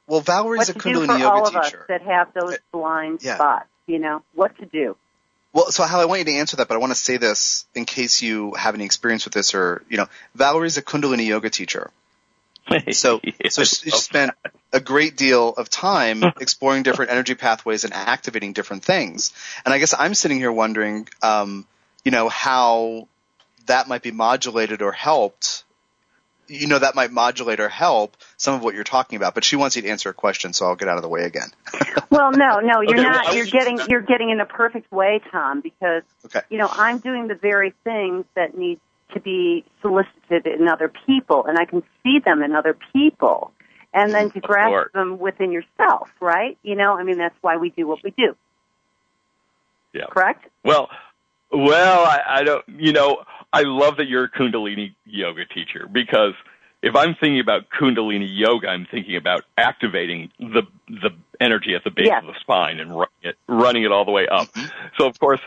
well, 0.07 0.21
Valerie's 0.21 0.67
what 0.67 0.69
a 0.69 0.73
Kundalini 0.79 1.19
yoga 1.19 1.31
all 1.31 1.47
of 1.47 1.55
us 1.55 1.73
that 1.87 2.01
have 2.01 2.33
those 2.33 2.55
uh, 2.55 2.57
blind 2.71 3.19
yeah. 3.21 3.35
spots. 3.35 3.69
You 3.87 3.99
know, 3.99 4.21
what 4.33 4.57
to 4.57 4.65
do? 4.65 4.97
Well, 5.53 5.71
so 5.71 5.83
Hal, 5.83 6.01
I 6.01 6.05
want 6.05 6.19
you 6.19 6.25
to 6.25 6.33
answer 6.33 6.57
that, 6.57 6.67
but 6.67 6.75
I 6.75 6.79
want 6.79 6.91
to 6.91 6.97
say 6.97 7.17
this 7.17 7.65
in 7.75 7.85
case 7.85 8.21
you 8.23 8.53
have 8.55 8.73
any 8.73 8.85
experience 8.85 9.23
with 9.23 9.35
this, 9.35 9.53
or 9.53 9.83
you 9.87 9.97
know, 9.97 10.07
Valerie's 10.35 10.77
a 10.77 10.81
Kundalini 10.81 11.27
yoga 11.27 11.49
teacher. 11.49 11.91
So, 12.93 13.19
yes. 13.23 13.55
so 13.55 13.63
she 13.65 13.91
spent 13.91 14.31
a 14.71 14.79
great 14.79 15.17
deal 15.17 15.49
of 15.49 15.69
time 15.69 16.23
exploring 16.41 16.83
different 16.83 17.11
energy 17.11 17.35
pathways 17.35 17.83
and 17.83 17.93
activating 17.93 18.53
different 18.53 18.83
things. 18.83 19.33
And 19.65 19.73
I 19.73 19.79
guess 19.79 19.93
I'm 19.97 20.13
sitting 20.13 20.37
here 20.37 20.51
wondering, 20.51 21.07
um, 21.21 21.67
you 22.05 22.11
know, 22.11 22.29
how 22.29 23.09
that 23.65 23.87
might 23.87 24.01
be 24.01 24.11
modulated 24.11 24.81
or 24.81 24.91
helped. 24.91 25.65
You 26.47 26.67
know, 26.67 26.79
that 26.79 26.95
might 26.95 27.11
modulate 27.11 27.59
or 27.59 27.69
help 27.69 28.17
some 28.37 28.55
of 28.55 28.63
what 28.63 28.75
you're 28.75 28.83
talking 28.83 29.15
about. 29.15 29.33
But 29.33 29.43
she 29.43 29.55
wants 29.55 29.75
you 29.75 29.81
to 29.83 29.89
answer 29.89 30.09
a 30.09 30.13
question, 30.13 30.53
so 30.53 30.65
I'll 30.65 30.75
get 30.75 30.87
out 30.87 30.97
of 30.97 31.01
the 31.01 31.09
way 31.09 31.23
again. 31.23 31.49
well, 32.09 32.31
no, 32.31 32.59
no, 32.59 32.81
you're 32.81 32.99
okay, 32.99 33.03
not. 33.03 33.25
Well, 33.25 33.35
you're 33.35 33.45
getting 33.45 33.79
you're 33.87 34.01
getting 34.01 34.29
in 34.29 34.39
a 34.39 34.45
perfect 34.45 34.91
way, 34.91 35.21
Tom, 35.31 35.61
because 35.61 36.03
okay. 36.25 36.41
you 36.49 36.57
know 36.57 36.67
I'm 36.69 36.99
doing 36.99 37.27
the 37.27 37.35
very 37.35 37.73
things 37.83 38.25
that 38.35 38.57
need 38.57 38.79
to 39.13 39.19
be 39.19 39.63
solicited 39.81 40.47
in 40.47 40.67
other 40.67 40.91
people, 41.05 41.45
and 41.45 41.57
I 41.57 41.65
can 41.65 41.83
see 42.03 42.19
them 42.19 42.41
in 42.41 42.53
other 42.55 42.75
people, 42.93 43.51
and 43.93 44.11
then 44.11 44.31
to 44.31 44.39
grasp 44.39 44.91
them 44.93 45.19
within 45.19 45.51
yourself, 45.51 46.09
right? 46.19 46.57
You 46.63 46.75
know, 46.75 46.97
I 46.97 47.03
mean, 47.03 47.17
that's 47.17 47.35
why 47.41 47.57
we 47.57 47.69
do 47.69 47.87
what 47.87 48.03
we 48.03 48.11
do. 48.11 48.35
Yeah. 49.93 50.07
Correct. 50.09 50.45
Well, 50.63 50.89
well, 51.51 52.03
I, 52.03 52.21
I 52.27 52.43
don't. 52.43 52.65
You 52.67 52.93
know, 52.93 53.23
I 53.53 53.61
love 53.61 53.97
that 53.97 54.07
you're 54.07 54.23
a 54.23 54.29
Kundalini 54.29 54.95
yoga 55.05 55.45
teacher 55.45 55.87
because 55.89 56.33
if 56.81 56.95
I'm 56.95 57.15
thinking 57.15 57.39
about 57.39 57.69
Kundalini 57.69 58.27
yoga, 58.29 58.67
I'm 58.67 58.87
thinking 58.89 59.15
about 59.15 59.45
activating 59.57 60.31
the 60.39 60.63
the 60.89 61.11
energy 61.39 61.75
at 61.75 61.83
the 61.83 61.91
base 61.91 62.07
yes. 62.07 62.23
of 62.27 62.33
the 62.33 62.39
spine 62.41 62.79
and 62.79 62.91
running 62.91 63.07
it, 63.21 63.35
running 63.47 63.83
it 63.83 63.91
all 63.91 64.05
the 64.05 64.11
way 64.11 64.27
up. 64.27 64.51
Mm-hmm. 64.53 64.87
So 64.97 65.07
of 65.07 65.19
course, 65.19 65.39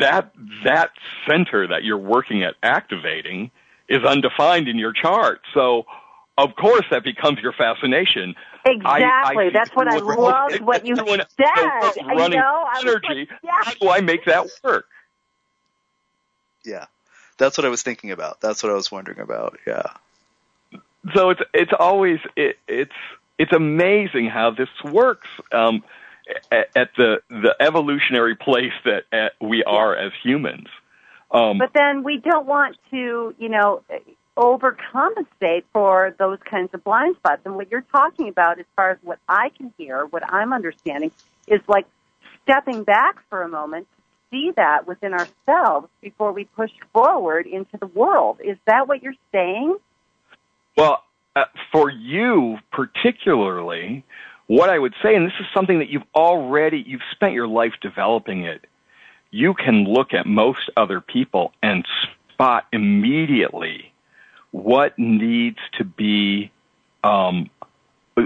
that 0.00 0.32
that 0.64 0.90
center 1.26 1.66
that 1.68 1.82
you're 1.82 1.98
working 1.98 2.44
at 2.44 2.54
activating 2.62 3.50
is 3.88 4.04
undefined 4.04 4.68
in 4.68 4.76
your 4.76 4.92
chart. 4.92 5.40
So 5.54 5.86
of 6.36 6.54
course 6.56 6.84
that 6.90 7.04
becomes 7.04 7.38
your 7.40 7.54
fascination. 7.54 8.34
Exactly. 8.66 9.44
I, 9.44 9.46
I 9.46 9.50
That's 9.50 9.70
what 9.70 9.88
I 9.88 9.96
loved 9.96 10.60
what 10.60 10.86
you 10.86 10.94
said. 10.94 11.26
Running 12.06 12.38
know, 12.38 12.66
energy. 12.80 13.06
Like, 13.08 13.28
yeah. 13.42 13.50
How 13.62 13.72
do 13.72 13.88
I 13.88 14.00
make 14.02 14.26
that 14.26 14.46
work? 14.62 14.86
Yeah. 16.64 16.84
That's 17.38 17.56
what 17.56 17.64
I 17.64 17.68
was 17.68 17.82
thinking 17.82 18.10
about. 18.10 18.40
That's 18.40 18.62
what 18.62 18.70
I 18.70 18.74
was 18.74 18.90
wondering 18.90 19.20
about. 19.20 19.58
Yeah. 19.66 19.84
So 21.14 21.30
it's 21.30 21.40
it's 21.54 21.72
always 21.78 22.18
it, 22.36 22.58
it's 22.66 22.92
it's 23.38 23.52
amazing 23.52 24.28
how 24.28 24.50
this 24.50 24.68
works. 24.84 25.28
Um, 25.52 25.82
at, 26.50 26.68
at 26.76 26.90
the 26.96 27.22
the 27.28 27.56
evolutionary 27.60 28.36
place 28.36 28.72
that 28.84 29.04
at, 29.12 29.32
we 29.40 29.64
are 29.64 29.96
as 29.96 30.12
humans. 30.22 30.66
Um, 31.30 31.58
but 31.58 31.72
then 31.74 32.04
we 32.04 32.18
don't 32.18 32.46
want 32.46 32.76
to, 32.90 33.34
you 33.38 33.48
know, 33.48 33.82
overcompensate 34.36 35.64
for 35.72 36.14
those 36.18 36.38
kinds 36.48 36.70
of 36.72 36.82
blind 36.84 37.16
spots. 37.16 37.42
And 37.44 37.56
what 37.56 37.70
you're 37.70 37.84
talking 37.92 38.28
about, 38.28 38.58
as 38.58 38.66
far 38.76 38.90
as 38.90 38.98
what 39.02 39.18
I 39.28 39.50
can 39.50 39.72
hear, 39.76 40.06
what 40.06 40.22
I'm 40.32 40.52
understanding, 40.52 41.10
is 41.46 41.60
like 41.68 41.86
stepping 42.44 42.84
back 42.84 43.16
for 43.28 43.42
a 43.42 43.48
moment 43.48 43.88
to 43.96 43.97
see 44.30 44.52
that 44.56 44.86
within 44.86 45.12
ourselves 45.14 45.88
before 46.00 46.32
we 46.32 46.44
push 46.44 46.70
forward 46.92 47.46
into 47.46 47.76
the 47.78 47.86
world. 47.86 48.38
Is 48.44 48.56
that 48.66 48.88
what 48.88 49.02
you're 49.02 49.14
saying? 49.32 49.76
Well, 50.76 51.02
uh, 51.34 51.44
for 51.72 51.90
you 51.90 52.58
particularly, 52.72 54.04
what 54.46 54.70
I 54.70 54.78
would 54.78 54.94
say, 55.02 55.14
and 55.14 55.26
this 55.26 55.34
is 55.40 55.46
something 55.54 55.78
that 55.78 55.88
you've 55.88 56.02
already, 56.14 56.82
you've 56.86 57.02
spent 57.12 57.34
your 57.34 57.48
life 57.48 57.74
developing 57.80 58.44
it, 58.44 58.66
you 59.30 59.54
can 59.54 59.84
look 59.84 60.14
at 60.14 60.26
most 60.26 60.70
other 60.76 61.00
people 61.00 61.52
and 61.62 61.86
spot 62.32 62.66
immediately 62.72 63.92
what 64.50 64.98
needs 64.98 65.58
to 65.76 65.84
be, 65.84 66.50
um, 67.04 67.50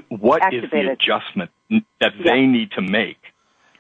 what 0.08 0.42
Activated. 0.42 0.64
is 0.64 0.70
the 0.70 0.92
adjustment 0.92 1.50
that 2.00 2.12
yeah. 2.16 2.22
they 2.24 2.46
need 2.46 2.70
to 2.72 2.82
make 2.82 3.18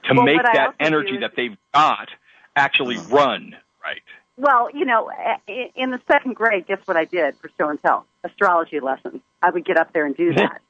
to 0.04 0.14
well, 0.14 0.24
make 0.24 0.42
that 0.42 0.74
energy 0.80 1.18
that 1.18 1.32
they've 1.36 1.56
got 1.74 2.08
actually 2.56 2.96
run 2.96 3.54
right. 3.82 4.02
Well, 4.36 4.70
you 4.72 4.84
know, 4.84 5.10
in 5.76 5.90
the 5.90 6.00
second 6.08 6.34
grade, 6.34 6.66
guess 6.66 6.80
what 6.86 6.96
I 6.96 7.04
did 7.04 7.36
for 7.36 7.50
show 7.58 7.68
and 7.68 7.80
tell? 7.82 8.06
Astrology 8.24 8.80
lessons. 8.80 9.20
I 9.42 9.50
would 9.50 9.64
get 9.64 9.76
up 9.76 9.92
there 9.92 10.06
and 10.06 10.16
do 10.16 10.32
that. 10.34 10.60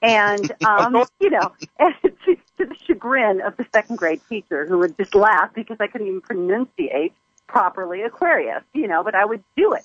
and, 0.00 0.52
um, 0.64 1.04
you 1.20 1.30
know, 1.30 1.52
to, 1.80 2.10
to 2.34 2.36
the 2.58 2.76
chagrin 2.86 3.40
of 3.40 3.56
the 3.56 3.66
second 3.72 3.96
grade 3.96 4.20
teacher 4.28 4.66
who 4.66 4.78
would 4.78 4.96
just 4.96 5.14
laugh 5.14 5.50
because 5.54 5.78
I 5.80 5.88
couldn't 5.88 6.06
even 6.06 6.20
pronunciate 6.20 7.12
properly 7.48 8.02
Aquarius, 8.02 8.62
you 8.72 8.86
know, 8.86 9.02
but 9.02 9.14
I 9.14 9.24
would 9.24 9.42
do 9.56 9.72
it. 9.72 9.84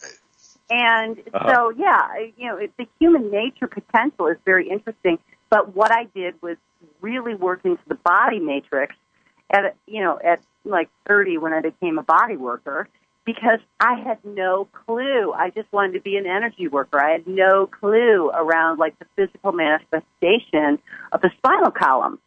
And 0.69 1.19
uh-huh. 1.33 1.53
so, 1.53 1.69
yeah, 1.71 2.07
you 2.37 2.47
know, 2.47 2.59
the 2.77 2.87
human 2.99 3.31
nature 3.31 3.67
potential 3.67 4.27
is 4.27 4.37
very 4.45 4.69
interesting. 4.69 5.17
But 5.49 5.75
what 5.75 5.91
I 5.91 6.05
did 6.15 6.41
was 6.41 6.57
really 7.01 7.35
work 7.35 7.61
into 7.63 7.81
the 7.87 7.95
body 7.95 8.39
matrix 8.39 8.95
at, 9.51 9.75
you 9.87 10.01
know, 10.01 10.19
at 10.23 10.41
like 10.65 10.89
30 11.07 11.37
when 11.37 11.53
I 11.53 11.61
became 11.61 11.97
a 11.97 12.03
body 12.03 12.37
worker 12.37 12.87
because 13.25 13.59
I 13.79 13.99
had 13.99 14.19
no 14.23 14.67
clue. 14.85 15.31
I 15.33 15.49
just 15.49 15.71
wanted 15.71 15.93
to 15.93 16.01
be 16.01 16.17
an 16.17 16.25
energy 16.25 16.67
worker. 16.67 16.99
I 16.99 17.11
had 17.11 17.27
no 17.27 17.67
clue 17.67 18.29
around 18.33 18.79
like 18.79 18.97
the 18.99 19.05
physical 19.15 19.51
manifestation 19.51 20.79
of 21.11 21.21
the 21.21 21.31
spinal 21.37 21.71
column. 21.71 22.19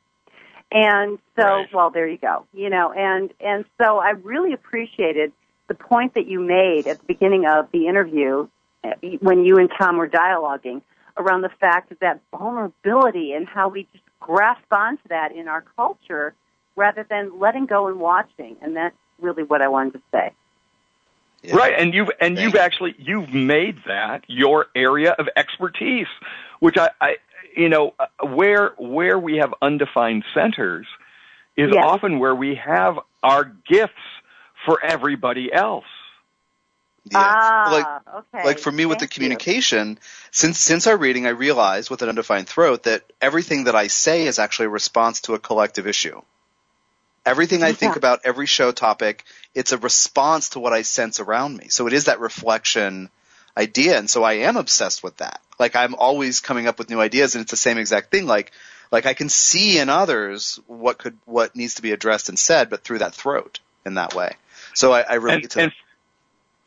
And 0.73 1.19
so, 1.37 1.45
right. 1.45 1.69
well, 1.73 1.91
there 1.91 2.09
you 2.09 2.19
go. 2.19 2.47
You 2.53 2.71
know, 2.71 2.93
and 2.93 3.33
and 3.41 3.65
so 3.81 3.99
I 3.99 4.11
really 4.11 4.53
appreciated 4.53 5.33
the 5.69 5.75
point 5.75 6.15
that 6.15 6.27
you 6.27 6.41
made 6.41 6.87
at 6.87 6.99
the 6.99 7.05
beginning 7.07 7.47
of 7.47 7.71
the 7.73 7.87
interview 7.87 8.49
eh, 8.83 9.17
when 9.21 9.45
you 9.45 9.59
and 9.59 9.71
Tom 9.79 9.97
were 9.97 10.09
dialoguing 10.09 10.83
around 11.17 11.43
the 11.43 11.51
fact 11.61 11.93
of 11.93 11.99
that 12.01 12.21
vulnerability 12.31 13.33
and 13.33 13.47
how 13.47 13.69
we 13.69 13.87
just 13.93 14.05
grasp 14.21 14.73
onto 14.73 15.09
that 15.09 15.33
in 15.33 15.49
our 15.49 15.65
culture 15.77 16.35
rather 16.75 17.07
than 17.09 17.39
letting 17.39 17.67
go 17.67 17.89
and 17.89 17.99
watching. 17.99 18.57
And 18.63 18.77
that's 18.77 18.97
really 19.21 19.43
what 19.43 19.63
I 19.63 19.69
wanted 19.69 19.95
to 19.95 20.03
say. 20.13 20.33
Yeah. 21.43 21.57
Right, 21.57 21.75
and 21.79 21.95
you've 21.95 22.11
and 22.21 22.39
you've 22.39 22.57
actually 22.57 22.95
you've 22.99 23.33
made 23.33 23.77
that 23.87 24.25
your 24.27 24.67
area 24.75 25.13
of 25.13 25.29
expertise, 25.37 26.09
which 26.61 26.77
I, 26.77 26.91
I 27.01 27.17
you 27.57 27.69
know 27.69 27.95
uh, 28.01 28.27
where 28.27 28.73
where 28.79 29.19
we 29.19 29.37
have 29.37 29.55
undefined 29.63 30.25
centers 30.35 30.87
is 31.57 31.71
yes. 31.73 31.85
often 31.87 32.19
where 32.19 32.35
we 32.35 32.57
have 32.57 32.99
our 33.23 33.45
gifts 33.45 33.93
for 34.65 34.83
everybody 34.83 35.53
else. 35.53 35.85
Yeah. 37.09 37.19
Ah, 37.19 37.69
like, 37.71 38.25
okay. 38.25 38.45
like 38.45 38.59
for 38.59 38.73
me 38.73 38.83
Thank 38.83 38.91
with 38.91 38.99
the 38.99 39.07
communication, 39.07 39.91
you. 39.91 39.97
since 40.33 40.59
since 40.59 40.87
our 40.89 40.97
reading, 40.97 41.27
I 41.27 41.31
realized 41.31 41.89
with 41.89 42.03
an 42.03 42.09
undefined 42.09 42.49
throat 42.49 42.83
that 42.83 43.05
everything 43.21 43.65
that 43.65 43.77
I 43.77 43.87
say 43.87 44.27
is 44.27 44.41
actually 44.41 44.67
a 44.67 44.71
response 44.71 45.21
to 45.23 45.35
a 45.35 45.39
collective 45.39 45.87
issue. 45.87 46.21
Everything 47.25 47.63
I 47.63 47.73
think 47.73 47.97
about, 47.97 48.21
every 48.25 48.47
show 48.47 48.71
topic, 48.71 49.25
it's 49.55 49.73
a 49.73 49.79
response 49.79 50.51
to 50.51 50.61
what 50.61 50.73
I 50.73 50.83
sense 50.83 51.19
around 51.19 51.57
me. 51.57 51.69
So 51.69 51.87
it 51.87 51.93
is 51.93 52.05
that 52.05 52.21
reflection 52.21 53.11
idea. 53.57 53.99
And 53.99 54.09
so 54.09 54.23
I 54.23 54.35
am 54.35 54.57
obsessed 54.57 55.03
with 55.03 55.17
that. 55.17 55.41
Like 55.59 55.75
I'm 55.75 55.95
always 55.95 56.41
coming 56.41 56.69
up 56.69 56.79
with 56.79 56.91
new 56.91 57.01
ideas 57.01 57.35
and 57.35 57.43
it's 57.43 57.51
the 57.51 57.57
same 57.57 57.79
exact 57.79 58.11
thing. 58.11 58.27
Like, 58.27 58.53
like 58.93 59.07
I 59.07 59.15
can 59.15 59.29
see 59.29 59.79
in 59.79 59.89
others 59.89 60.61
what 60.67 60.99
could, 60.99 61.19
what 61.25 61.57
needs 61.57 61.75
to 61.75 61.83
be 61.83 61.93
addressed 61.93 62.29
and 62.29 62.39
said, 62.39 62.71
but 62.71 62.85
through 62.85 62.99
that 62.99 63.15
throat 63.15 63.59
in 63.85 63.95
that 63.95 64.15
way. 64.15 64.35
So 64.75 64.93
I, 64.93 65.01
I 65.01 65.15
relate 65.15 65.43
and, 65.43 65.51
to 65.51 65.61
and, 65.63 65.73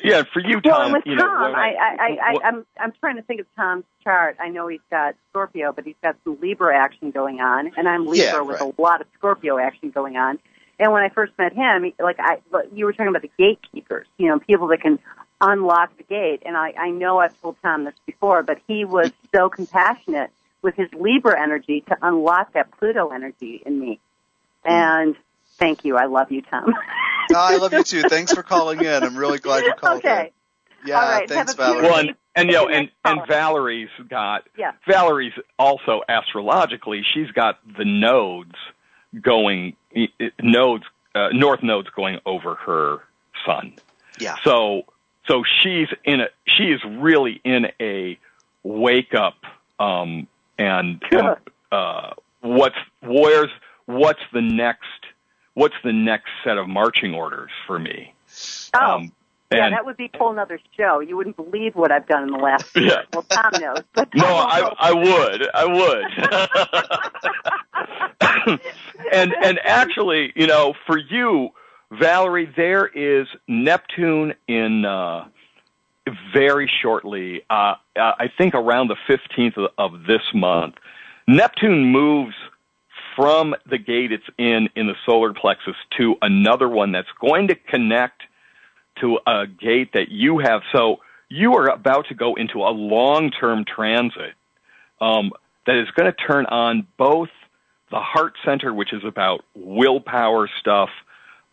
Yeah, 0.02 0.24
for 0.32 0.40
you, 0.40 0.62
Tom. 0.62 0.72
Well, 0.72 0.82
and 0.82 0.94
with 0.94 1.06
you 1.06 1.18
Tom, 1.18 1.52
know, 1.52 1.58
I, 1.58 1.70
I, 1.70 1.96
I, 2.00 2.18
I, 2.22 2.48
I'm, 2.48 2.66
I'm 2.80 2.94
trying 3.00 3.18
to 3.18 3.22
think 3.22 3.42
of 3.42 3.48
Tom's 3.56 3.84
chart. 4.04 4.38
I 4.40 4.48
know 4.48 4.68
he's 4.68 4.80
got 4.90 5.16
Scorpio, 5.30 5.74
but 5.74 5.86
he's 5.86 5.96
got 6.02 6.16
some 6.24 6.38
Libra 6.42 6.76
action 6.78 7.12
going 7.12 7.42
on, 7.42 7.72
and 7.76 7.88
I'm 7.88 8.06
Libra 8.06 8.18
yeah, 8.18 8.42
with 8.42 8.62
right. 8.62 8.74
a 8.78 8.82
lot 8.82 9.02
of 9.02 9.08
Scorpio 9.18 9.58
action 9.58 9.90
going 9.90 10.16
on. 10.16 10.40
And 10.80 10.94
when 10.94 11.04
I 11.04 11.10
first 11.10 11.34
met 11.38 11.52
him, 11.52 11.92
like 12.00 12.18
I, 12.20 12.38
you 12.74 12.86
were 12.86 12.94
talking 12.94 13.10
about 13.10 13.24
the 13.24 13.32
gatekeepers, 13.38 14.08
you 14.18 14.30
know, 14.30 14.40
people 14.40 14.68
that 14.68 14.82
can 14.82 15.00
unlock 15.42 15.96
the 15.98 16.04
gate. 16.04 16.44
And 16.46 16.56
I, 16.56 16.74
I 16.78 16.90
know 16.90 17.20
I've 17.20 17.40
told 17.42 17.58
Tom 17.62 17.84
this 17.84 17.96
before, 18.06 18.44
but 18.44 18.60
he 18.68 18.86
was 18.86 19.12
so 19.36 19.50
compassionate 19.50 20.32
with 20.62 20.76
his 20.76 20.88
Libra 20.94 21.42
energy 21.42 21.82
to 21.90 21.98
unlock 22.02 22.54
that 22.54 22.72
Pluto 22.78 23.10
energy 23.10 23.62
in 23.66 23.80
me. 23.80 24.00
Mm-hmm. 24.66 24.72
And 24.72 25.16
thank 25.58 25.84
you. 25.84 25.98
I 25.98 26.06
love 26.06 26.32
you, 26.32 26.42
Tom. 26.42 26.74
I 27.36 27.58
love 27.58 27.74
you 27.74 27.84
too. 27.84 28.02
Thanks 28.04 28.34
for 28.34 28.44
calling 28.44 28.80
in. 28.84 29.04
I'm 29.04 29.16
really 29.18 29.40
glad 29.40 29.64
you 29.64 29.74
called 29.74 29.98
okay. 30.00 30.32
Yeah, 30.86 30.96
All 31.02 31.10
right, 31.10 31.28
thanks, 31.30 31.52
have 31.52 31.60
a 31.60 31.62
Valerie. 31.62 31.82
beautiful- 31.82 31.90
Well, 31.92 32.00
and, 32.08 32.16
and 32.36 32.50
you 32.50 32.56
know, 32.56 32.68
and 32.70 32.90
and 33.04 33.22
Valerie's 33.28 33.90
got 34.10 34.46
Yeah. 34.58 34.72
Valerie's 34.88 35.34
also 35.58 36.02
astrologically, 36.08 37.04
she's 37.14 37.30
got 37.32 37.60
the 37.78 37.84
nodes 37.86 38.56
going 39.22 39.76
i- 39.96 40.08
i- 40.22 40.32
nodes 40.42 40.86
uh, 41.16 41.30
north 41.34 41.64
nodes 41.64 41.90
going 41.96 42.20
over 42.26 42.56
her 42.56 43.00
sun. 43.46 43.74
Yeah. 44.20 44.36
So 44.44 44.84
so 45.28 45.44
she's 45.62 45.88
in 46.06 46.22
a 46.22 46.28
she 46.48 46.66
is 46.72 46.80
really 46.86 47.42
in 47.44 47.68
a 47.82 48.18
wake 48.64 49.14
up 49.14 49.36
um 49.80 50.28
and, 50.58 51.02
and 51.12 51.36
uh 51.72 52.12
what's 52.42 52.76
where's 53.02 53.50
what's 53.86 54.20
the 54.34 54.42
next 54.42 54.84
what's 55.60 55.76
the 55.84 55.92
next 55.92 56.30
set 56.44 56.58
of 56.58 56.68
marching 56.70 57.14
orders 57.14 57.52
for 57.68 57.78
me? 57.80 58.14
Oh, 58.74 58.96
Um, 58.96 59.12
yeah, 59.52 59.66
and- 59.66 59.74
that 59.76 59.86
would 59.86 59.98
be 59.98 60.10
a 60.14 60.18
whole 60.18 60.38
other 60.40 60.58
show. 60.78 61.00
You 61.02 61.18
wouldn't 61.18 61.36
believe 61.36 61.76
what 61.76 61.92
I've 61.92 62.08
done 62.08 62.24
in 62.24 62.32
the 62.32 62.38
last. 62.38 62.74
Yeah. 62.76 63.02
Well, 63.14 63.24
Tom 63.24 63.52
knows, 63.60 63.84
but 63.94 64.08
No, 64.16 64.26
I. 64.26 64.72
I 64.80 64.94
would. 64.94 65.50
I 65.54 65.66
would. 65.66 66.06
and 69.12 69.34
and 69.44 69.60
actually, 69.64 70.32
you 70.36 70.48
know, 70.48 70.74
for 70.86 70.98
you, 70.98 71.50
Valerie, 71.92 72.52
there 72.56 72.88
is 72.88 73.28
Neptune 73.48 74.34
in 74.48 74.86
uh 74.86 75.26
very 76.34 76.70
shortly, 76.82 77.44
uh, 77.50 77.76
uh 77.96 78.14
I 78.18 78.30
think 78.38 78.54
around 78.56 78.88
the 78.90 78.96
15th 79.10 79.58
of, 79.58 79.72
of 79.78 80.04
this 80.06 80.22
month. 80.34 80.76
Neptune 81.28 81.86
moves 81.92 82.34
from 83.20 83.54
the 83.70 83.78
gate 83.78 84.14
it's 84.14 84.24
in 84.38 84.70
in 84.78 84.88
the 84.88 84.96
solar 85.06 85.34
plexus 85.34 85.76
to 85.98 86.16
another 86.22 86.70
one 86.70 86.94
that's 86.94 87.10
going 87.20 87.50
to 87.50 87.56
connect 87.56 88.22
to 89.02 89.20
a 89.28 89.46
gate 89.46 89.92
that 89.94 90.10
you 90.10 90.40
have. 90.40 90.62
So 90.72 90.98
you 91.28 91.56
are 91.56 91.70
about 91.70 92.08
to 92.08 92.16
go 92.16 92.36
into 92.36 92.60
a 92.60 92.72
long-term 92.72 93.66
transit 93.66 94.36
um, 95.02 95.32
that 95.68 95.76
is 95.76 95.88
going 95.98 96.12
to 96.12 96.14
turn 96.14 96.46
on 96.46 96.88
both 96.98 97.30
the 97.92 98.00
heart 98.00 98.36
center, 98.46 98.74
which 98.74 98.94
is 98.94 99.04
about 99.06 99.44
willpower 99.54 100.50
stuff, 100.60 100.90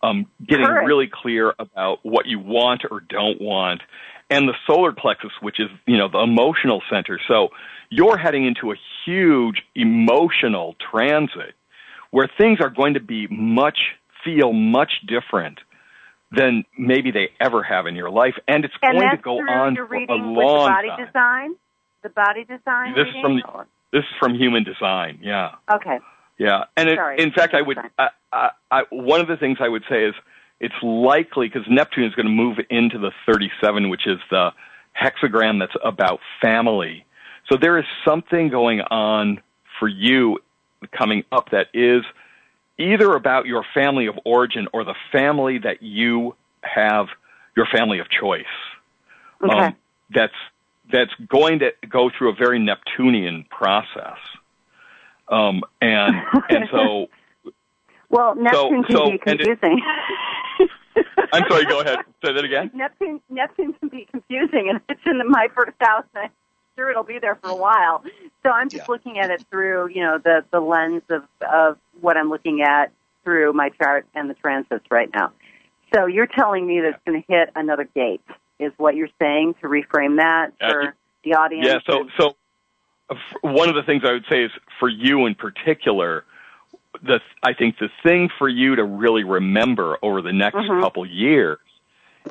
um, 0.01 0.25
getting 0.45 0.65
Correct. 0.65 0.87
really 0.87 1.09
clear 1.11 1.53
about 1.59 1.99
what 2.03 2.27
you 2.27 2.39
want 2.39 2.83
or 2.89 3.01
don't 3.01 3.41
want, 3.41 3.81
and 4.29 4.47
the 4.47 4.53
solar 4.65 4.93
plexus, 4.93 5.31
which 5.41 5.59
is 5.59 5.67
you 5.85 5.97
know 5.97 6.07
the 6.07 6.19
emotional 6.19 6.81
center. 6.89 7.19
So 7.27 7.49
you're 7.89 8.17
heading 8.17 8.45
into 8.45 8.71
a 8.71 8.75
huge 9.05 9.63
emotional 9.75 10.77
transit 10.91 11.55
where 12.17 12.27
things 12.35 12.57
are 12.61 12.71
going 12.71 12.95
to 12.95 12.99
be 12.99 13.27
much 13.29 13.77
feel 14.25 14.51
much 14.51 14.89
different 15.07 15.59
than 16.31 16.65
maybe 16.75 17.11
they 17.11 17.29
ever 17.39 17.61
have 17.61 17.85
in 17.85 17.93
your 17.93 18.09
life, 18.09 18.33
and 18.47 18.65
it's 18.65 18.73
and 18.81 18.97
going 18.97 19.11
to 19.11 19.21
go 19.21 19.37
on 19.37 19.75
for 19.75 19.83
a 19.83 19.85
reading 19.85 20.07
with 20.09 20.35
the 20.35 20.41
long 20.41 20.67
body 20.67 20.87
time. 20.87 21.05
design. 21.05 21.55
The 22.01 22.09
body 22.09 22.43
design. 22.43 22.95
This 22.95 23.01
is 23.01 23.13
reading? 23.13 23.21
from 23.21 23.35
the- 23.35 23.65
This 23.93 24.03
is 24.03 24.15
from 24.19 24.33
Human 24.33 24.63
Design, 24.63 25.19
yeah. 25.21 25.51
Okay. 25.71 25.99
Yeah, 26.39 26.63
and 26.75 26.89
it, 26.89 26.97
in 27.19 27.31
fact, 27.33 27.53
I 27.53 27.61
would. 27.61 27.77
I, 27.99 28.07
I, 28.33 28.49
I, 28.71 28.81
one 28.89 29.21
of 29.21 29.27
the 29.27 29.37
things 29.37 29.59
I 29.61 29.69
would 29.69 29.83
say 29.87 30.05
is 30.05 30.15
it's 30.59 30.75
likely 30.81 31.47
because 31.47 31.67
Neptune 31.69 32.05
is 32.05 32.15
going 32.15 32.25
to 32.25 32.31
move 32.31 32.57
into 32.71 32.97
the 32.97 33.11
37, 33.27 33.89
which 33.89 34.07
is 34.07 34.17
the 34.31 34.49
hexagram 34.99 35.59
that's 35.59 35.75
about 35.83 36.19
family. 36.41 37.05
So 37.47 37.59
there 37.61 37.77
is 37.77 37.85
something 38.03 38.49
going 38.49 38.81
on 38.81 39.39
for 39.79 39.87
you 39.87 40.39
coming 40.91 41.23
up 41.31 41.49
that 41.51 41.67
is 41.73 42.03
either 42.77 43.13
about 43.13 43.45
your 43.45 43.65
family 43.73 44.07
of 44.07 44.15
origin 44.25 44.67
or 44.73 44.83
the 44.83 44.95
family 45.11 45.57
that 45.59 45.81
you 45.81 46.35
have, 46.61 47.07
your 47.55 47.65
family 47.65 47.99
of 47.99 48.07
choice. 48.09 48.45
Okay. 49.43 49.53
Um, 49.53 49.75
that's 50.13 50.33
that's 50.91 51.11
going 51.27 51.59
to 51.59 51.71
go 51.89 52.09
through 52.17 52.31
a 52.31 52.35
very 52.35 52.59
Neptunian 52.59 53.45
process. 53.49 54.17
Um, 55.27 55.61
and 55.81 56.15
and 56.49 56.65
so 56.71 57.07
well, 58.09 58.35
Neptune 58.35 58.83
can 58.83 58.95
so- 58.95 59.05
be 59.05 59.19
and 59.25 59.39
it- 59.41 59.45
confusing. 59.45 59.81
I'm 61.33 61.43
sorry. 61.47 61.65
Go 61.65 61.81
ahead. 61.81 61.99
Say 62.25 62.33
that 62.33 62.43
again. 62.43 62.71
Neptune 62.73 63.21
Neptune 63.29 63.73
can 63.73 63.89
be 63.89 64.07
confusing, 64.09 64.67
and 64.69 64.79
it's 64.89 65.01
in 65.05 65.21
my 65.29 65.47
first 65.53 65.75
house, 65.79 66.05
and 66.15 66.23
I'm 66.25 66.29
sure 66.77 66.89
it'll 66.91 67.03
be 67.03 67.19
there 67.19 67.35
for 67.35 67.49
a 67.49 67.55
while. 67.55 68.03
So 68.43 68.49
I'm 68.49 68.69
just 68.69 68.87
Yeah. 68.87 68.93
looking 68.93 69.19
at 69.19 69.29
it 69.29 69.43
through, 69.49 69.89
you 69.89 70.01
know, 70.01 70.17
the 70.23 70.45
the 70.51 70.59
lens 70.59 71.03
of 71.09 71.23
of 71.41 71.77
what 71.99 72.17
I'm 72.17 72.29
looking 72.29 72.61
at 72.61 72.91
through 73.23 73.53
my 73.53 73.69
chart 73.69 74.05
and 74.15 74.29
the 74.29 74.35
transits 74.35 74.85
right 74.89 75.09
now. 75.13 75.33
So 75.93 76.05
you're 76.05 76.27
telling 76.27 76.67
me 76.67 76.81
that 76.81 76.89
it's 76.89 76.99
going 77.05 77.21
to 77.21 77.27
hit 77.27 77.49
another 77.55 77.83
gate, 77.95 78.21
is 78.59 78.71
what 78.77 78.95
you're 78.95 79.09
saying 79.19 79.55
to 79.61 79.67
reframe 79.67 80.17
that 80.17 80.51
Uh, 80.61 80.67
for 80.67 80.95
the 81.23 81.33
audience? 81.33 81.67
Yeah. 81.67 81.79
So 81.89 82.07
so 82.19 82.35
uh, 83.09 83.15
one 83.41 83.69
of 83.69 83.75
the 83.75 83.83
things 83.83 84.03
I 84.05 84.11
would 84.13 84.25
say 84.29 84.43
is 84.43 84.51
for 84.79 84.89
you 84.89 85.25
in 85.25 85.35
particular. 85.35 86.23
The 87.03 87.19
I 87.43 87.53
think 87.53 87.77
the 87.79 87.89
thing 88.03 88.29
for 88.39 88.49
you 88.49 88.75
to 88.75 88.83
really 88.83 89.23
remember 89.23 89.97
over 90.01 90.21
the 90.21 90.33
next 90.33 90.55
Mhm. 90.57 90.81
couple 90.81 91.05
years 91.05 91.59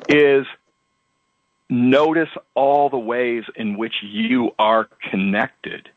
is 0.09 0.45
notice 1.69 2.29
all 2.55 2.89
the 2.89 2.97
ways 2.97 3.43
in 3.55 3.77
which 3.77 3.93
you 4.01 4.51
are 4.59 4.87
connected 5.11 5.89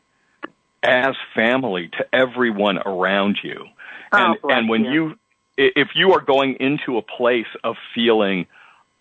as 0.83 1.15
family 1.35 1.89
to 1.99 2.05
everyone 2.15 2.79
around 2.79 3.39
you. 3.43 3.65
Oh, 4.13 4.17
and 4.19 4.37
Oh, 4.37 4.39
bless 4.43 4.59
and 4.59 4.69
when 4.69 4.85
you. 4.85 4.93
you 4.93 5.15
if 5.57 5.89
you 5.95 6.13
are 6.15 6.21
going 6.23 6.57
into 6.59 6.97
a 6.97 7.03
place 7.03 7.47
of 7.65 7.77
feeling 7.95 8.47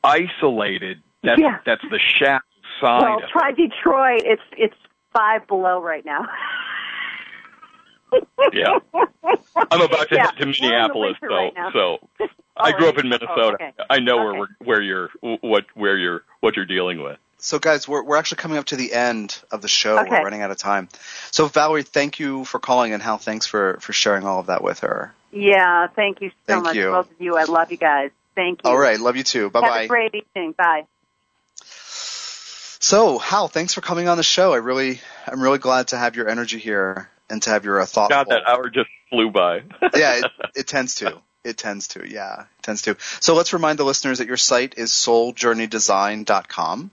isolated, 0.03 1.01
that's 1.23 1.39
Yeah. 1.41 1.59
that's 1.65 1.81
the 1.89 1.99
shadow 1.99 2.43
side 2.81 3.01
well, 3.01 3.17
of 3.17 3.23
it. 3.23 3.29
try 3.31 3.51
Detroit. 3.51 4.21
It's 4.25 4.41
it's 4.57 4.75
five 5.13 5.47
below 5.47 5.81
right 5.81 6.03
now. 6.05 6.25
Yeah. 8.53 8.79
I'm 9.71 9.81
about 9.81 10.09
to 10.09 10.15
Yeah, 10.15 10.25
head 10.25 10.37
to 10.37 10.45
we're 10.45 10.49
in 10.49 10.51
the 10.51 10.57
Minneapolis, 10.61 11.15
though. 11.21 11.27
so 11.27 11.35
right 11.35 11.53
so 11.73 12.27
I 12.59 12.71
grew 12.73 12.89
up 12.89 12.97
in? 12.97 13.09
Minnesota. 13.09 13.57
Oh, 13.59 13.65
okay. 13.65 13.71
I 13.89 13.99
know 13.99 14.17
where 14.17 14.29
Okay. 14.29 14.39
we're, 14.39 14.65
where 14.65 14.81
you're 14.81 15.09
what 15.41 15.65
where 15.73 15.97
you're 15.97 16.23
what 16.41 16.55
you're 16.55 16.65
dealing 16.65 17.01
with. 17.01 17.17
So, 17.41 17.57
guys, 17.57 17.87
we're 17.87 18.03
we're 18.03 18.17
actually 18.17 18.37
coming 18.37 18.57
up 18.57 18.65
to 18.65 18.75
the 18.75 18.93
end 18.93 19.39
of 19.51 19.61
the 19.61 19.67
show. 19.69 19.97
Okay. 19.99 20.09
We're 20.09 20.23
running 20.23 20.41
out 20.41 20.51
of 20.51 20.57
time. 20.57 20.89
So, 21.31 21.47
Valerie, 21.47 21.83
thank 21.83 22.19
you 22.19 22.43
for 22.43 22.59
calling, 22.59 22.93
and 22.93 23.01
Hal, 23.01 23.17
thanks 23.17 23.45
for 23.45 23.77
for 23.79 23.93
sharing 23.93 24.25
all 24.25 24.39
of 24.39 24.47
that 24.47 24.61
with 24.63 24.79
her. 24.81 25.13
Yeah, 25.31 25.87
thank 25.87 26.21
you 26.21 26.29
so 26.29 26.35
Thank 26.47 26.63
much, 26.63 26.75
you. 26.75 26.89
both 26.89 27.11
of 27.11 27.21
you. 27.21 27.37
I 27.37 27.43
love 27.43 27.71
you 27.71 27.77
guys. 27.77 28.11
Thank 28.35 28.61
you. 28.63 28.69
All 28.69 28.77
right, 28.77 28.99
love 28.99 29.15
you 29.15 29.23
too. 29.23 29.49
Bye 29.49 29.61
bye. 29.61 29.67
Have 29.67 29.75
bye. 29.75 29.83
a 29.83 29.87
great 29.87 30.15
evening. 30.15 30.53
Bye. 30.57 30.85
So, 32.81 33.17
Hal, 33.19 33.47
thanks 33.47 33.73
for 33.73 33.81
coming 33.81 34.07
on 34.07 34.17
the 34.17 34.23
show. 34.23 34.53
I 34.53 34.57
really, 34.57 35.01
I'm 35.27 35.41
really 35.41 35.57
glad 35.59 35.89
to 35.89 35.97
have 35.97 36.15
your 36.15 36.29
energy 36.29 36.57
here 36.59 37.09
and 37.29 37.41
to 37.43 37.49
have 37.49 37.65
your 37.65 37.79
uh, 37.81 37.85
thoughtful. 37.85 38.15
God, 38.15 38.27
that 38.29 38.47
hour 38.47 38.69
just 38.69 38.89
flew 39.09 39.29
by. 39.31 39.63
yeah, 39.95 40.19
it, 40.19 40.25
it 40.55 40.67
tends 40.67 40.95
to. 40.95 41.21
It 41.43 41.57
tends 41.57 41.87
to. 41.89 42.07
Yeah, 42.07 42.41
it 42.41 42.63
tends 42.63 42.81
to. 42.83 42.95
So 43.21 43.35
let's 43.35 43.53
remind 43.53 43.79
the 43.79 43.85
listeners 43.85 44.19
that 44.19 44.27
your 44.27 44.37
site 44.37 44.75
is 44.77 44.91
souljourneydesign.com. 44.91 46.91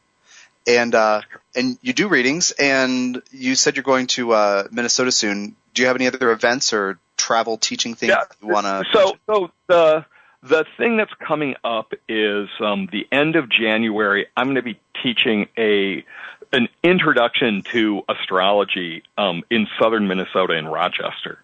And, 0.68 0.94
uh, 0.94 1.20
and 1.54 1.78
you 1.80 1.92
do 1.92 2.08
readings 2.08 2.50
and 2.52 3.22
you 3.30 3.54
said 3.54 3.76
you're 3.76 3.84
going 3.84 4.08
to, 4.08 4.32
uh, 4.32 4.64
Minnesota 4.70 5.12
soon. 5.12 5.54
Do 5.74 5.82
you 5.82 5.88
have 5.88 5.96
any 5.96 6.08
other 6.08 6.32
events 6.32 6.72
or 6.72 6.98
travel 7.16 7.56
teaching 7.56 7.94
things 7.94 8.10
Yeah. 8.10 8.24
you 8.42 8.48
want 8.48 8.66
to? 8.66 8.84
So 8.92 9.16
so 9.26 9.50
the 9.68 10.04
the 10.42 10.64
thing 10.76 10.96
that's 10.96 11.12
coming 11.26 11.56
up 11.64 11.92
is 12.08 12.48
um, 12.60 12.88
the 12.92 13.06
end 13.10 13.36
of 13.36 13.48
January. 13.48 14.26
I'm 14.36 14.46
going 14.46 14.56
to 14.56 14.62
be 14.62 14.78
teaching 15.02 15.48
a 15.58 16.04
an 16.52 16.68
introduction 16.82 17.62
to 17.72 18.02
astrology 18.08 19.02
um, 19.18 19.42
in 19.50 19.66
southern 19.80 20.08
Minnesota 20.08 20.54
in 20.54 20.66
Rochester. 20.66 21.38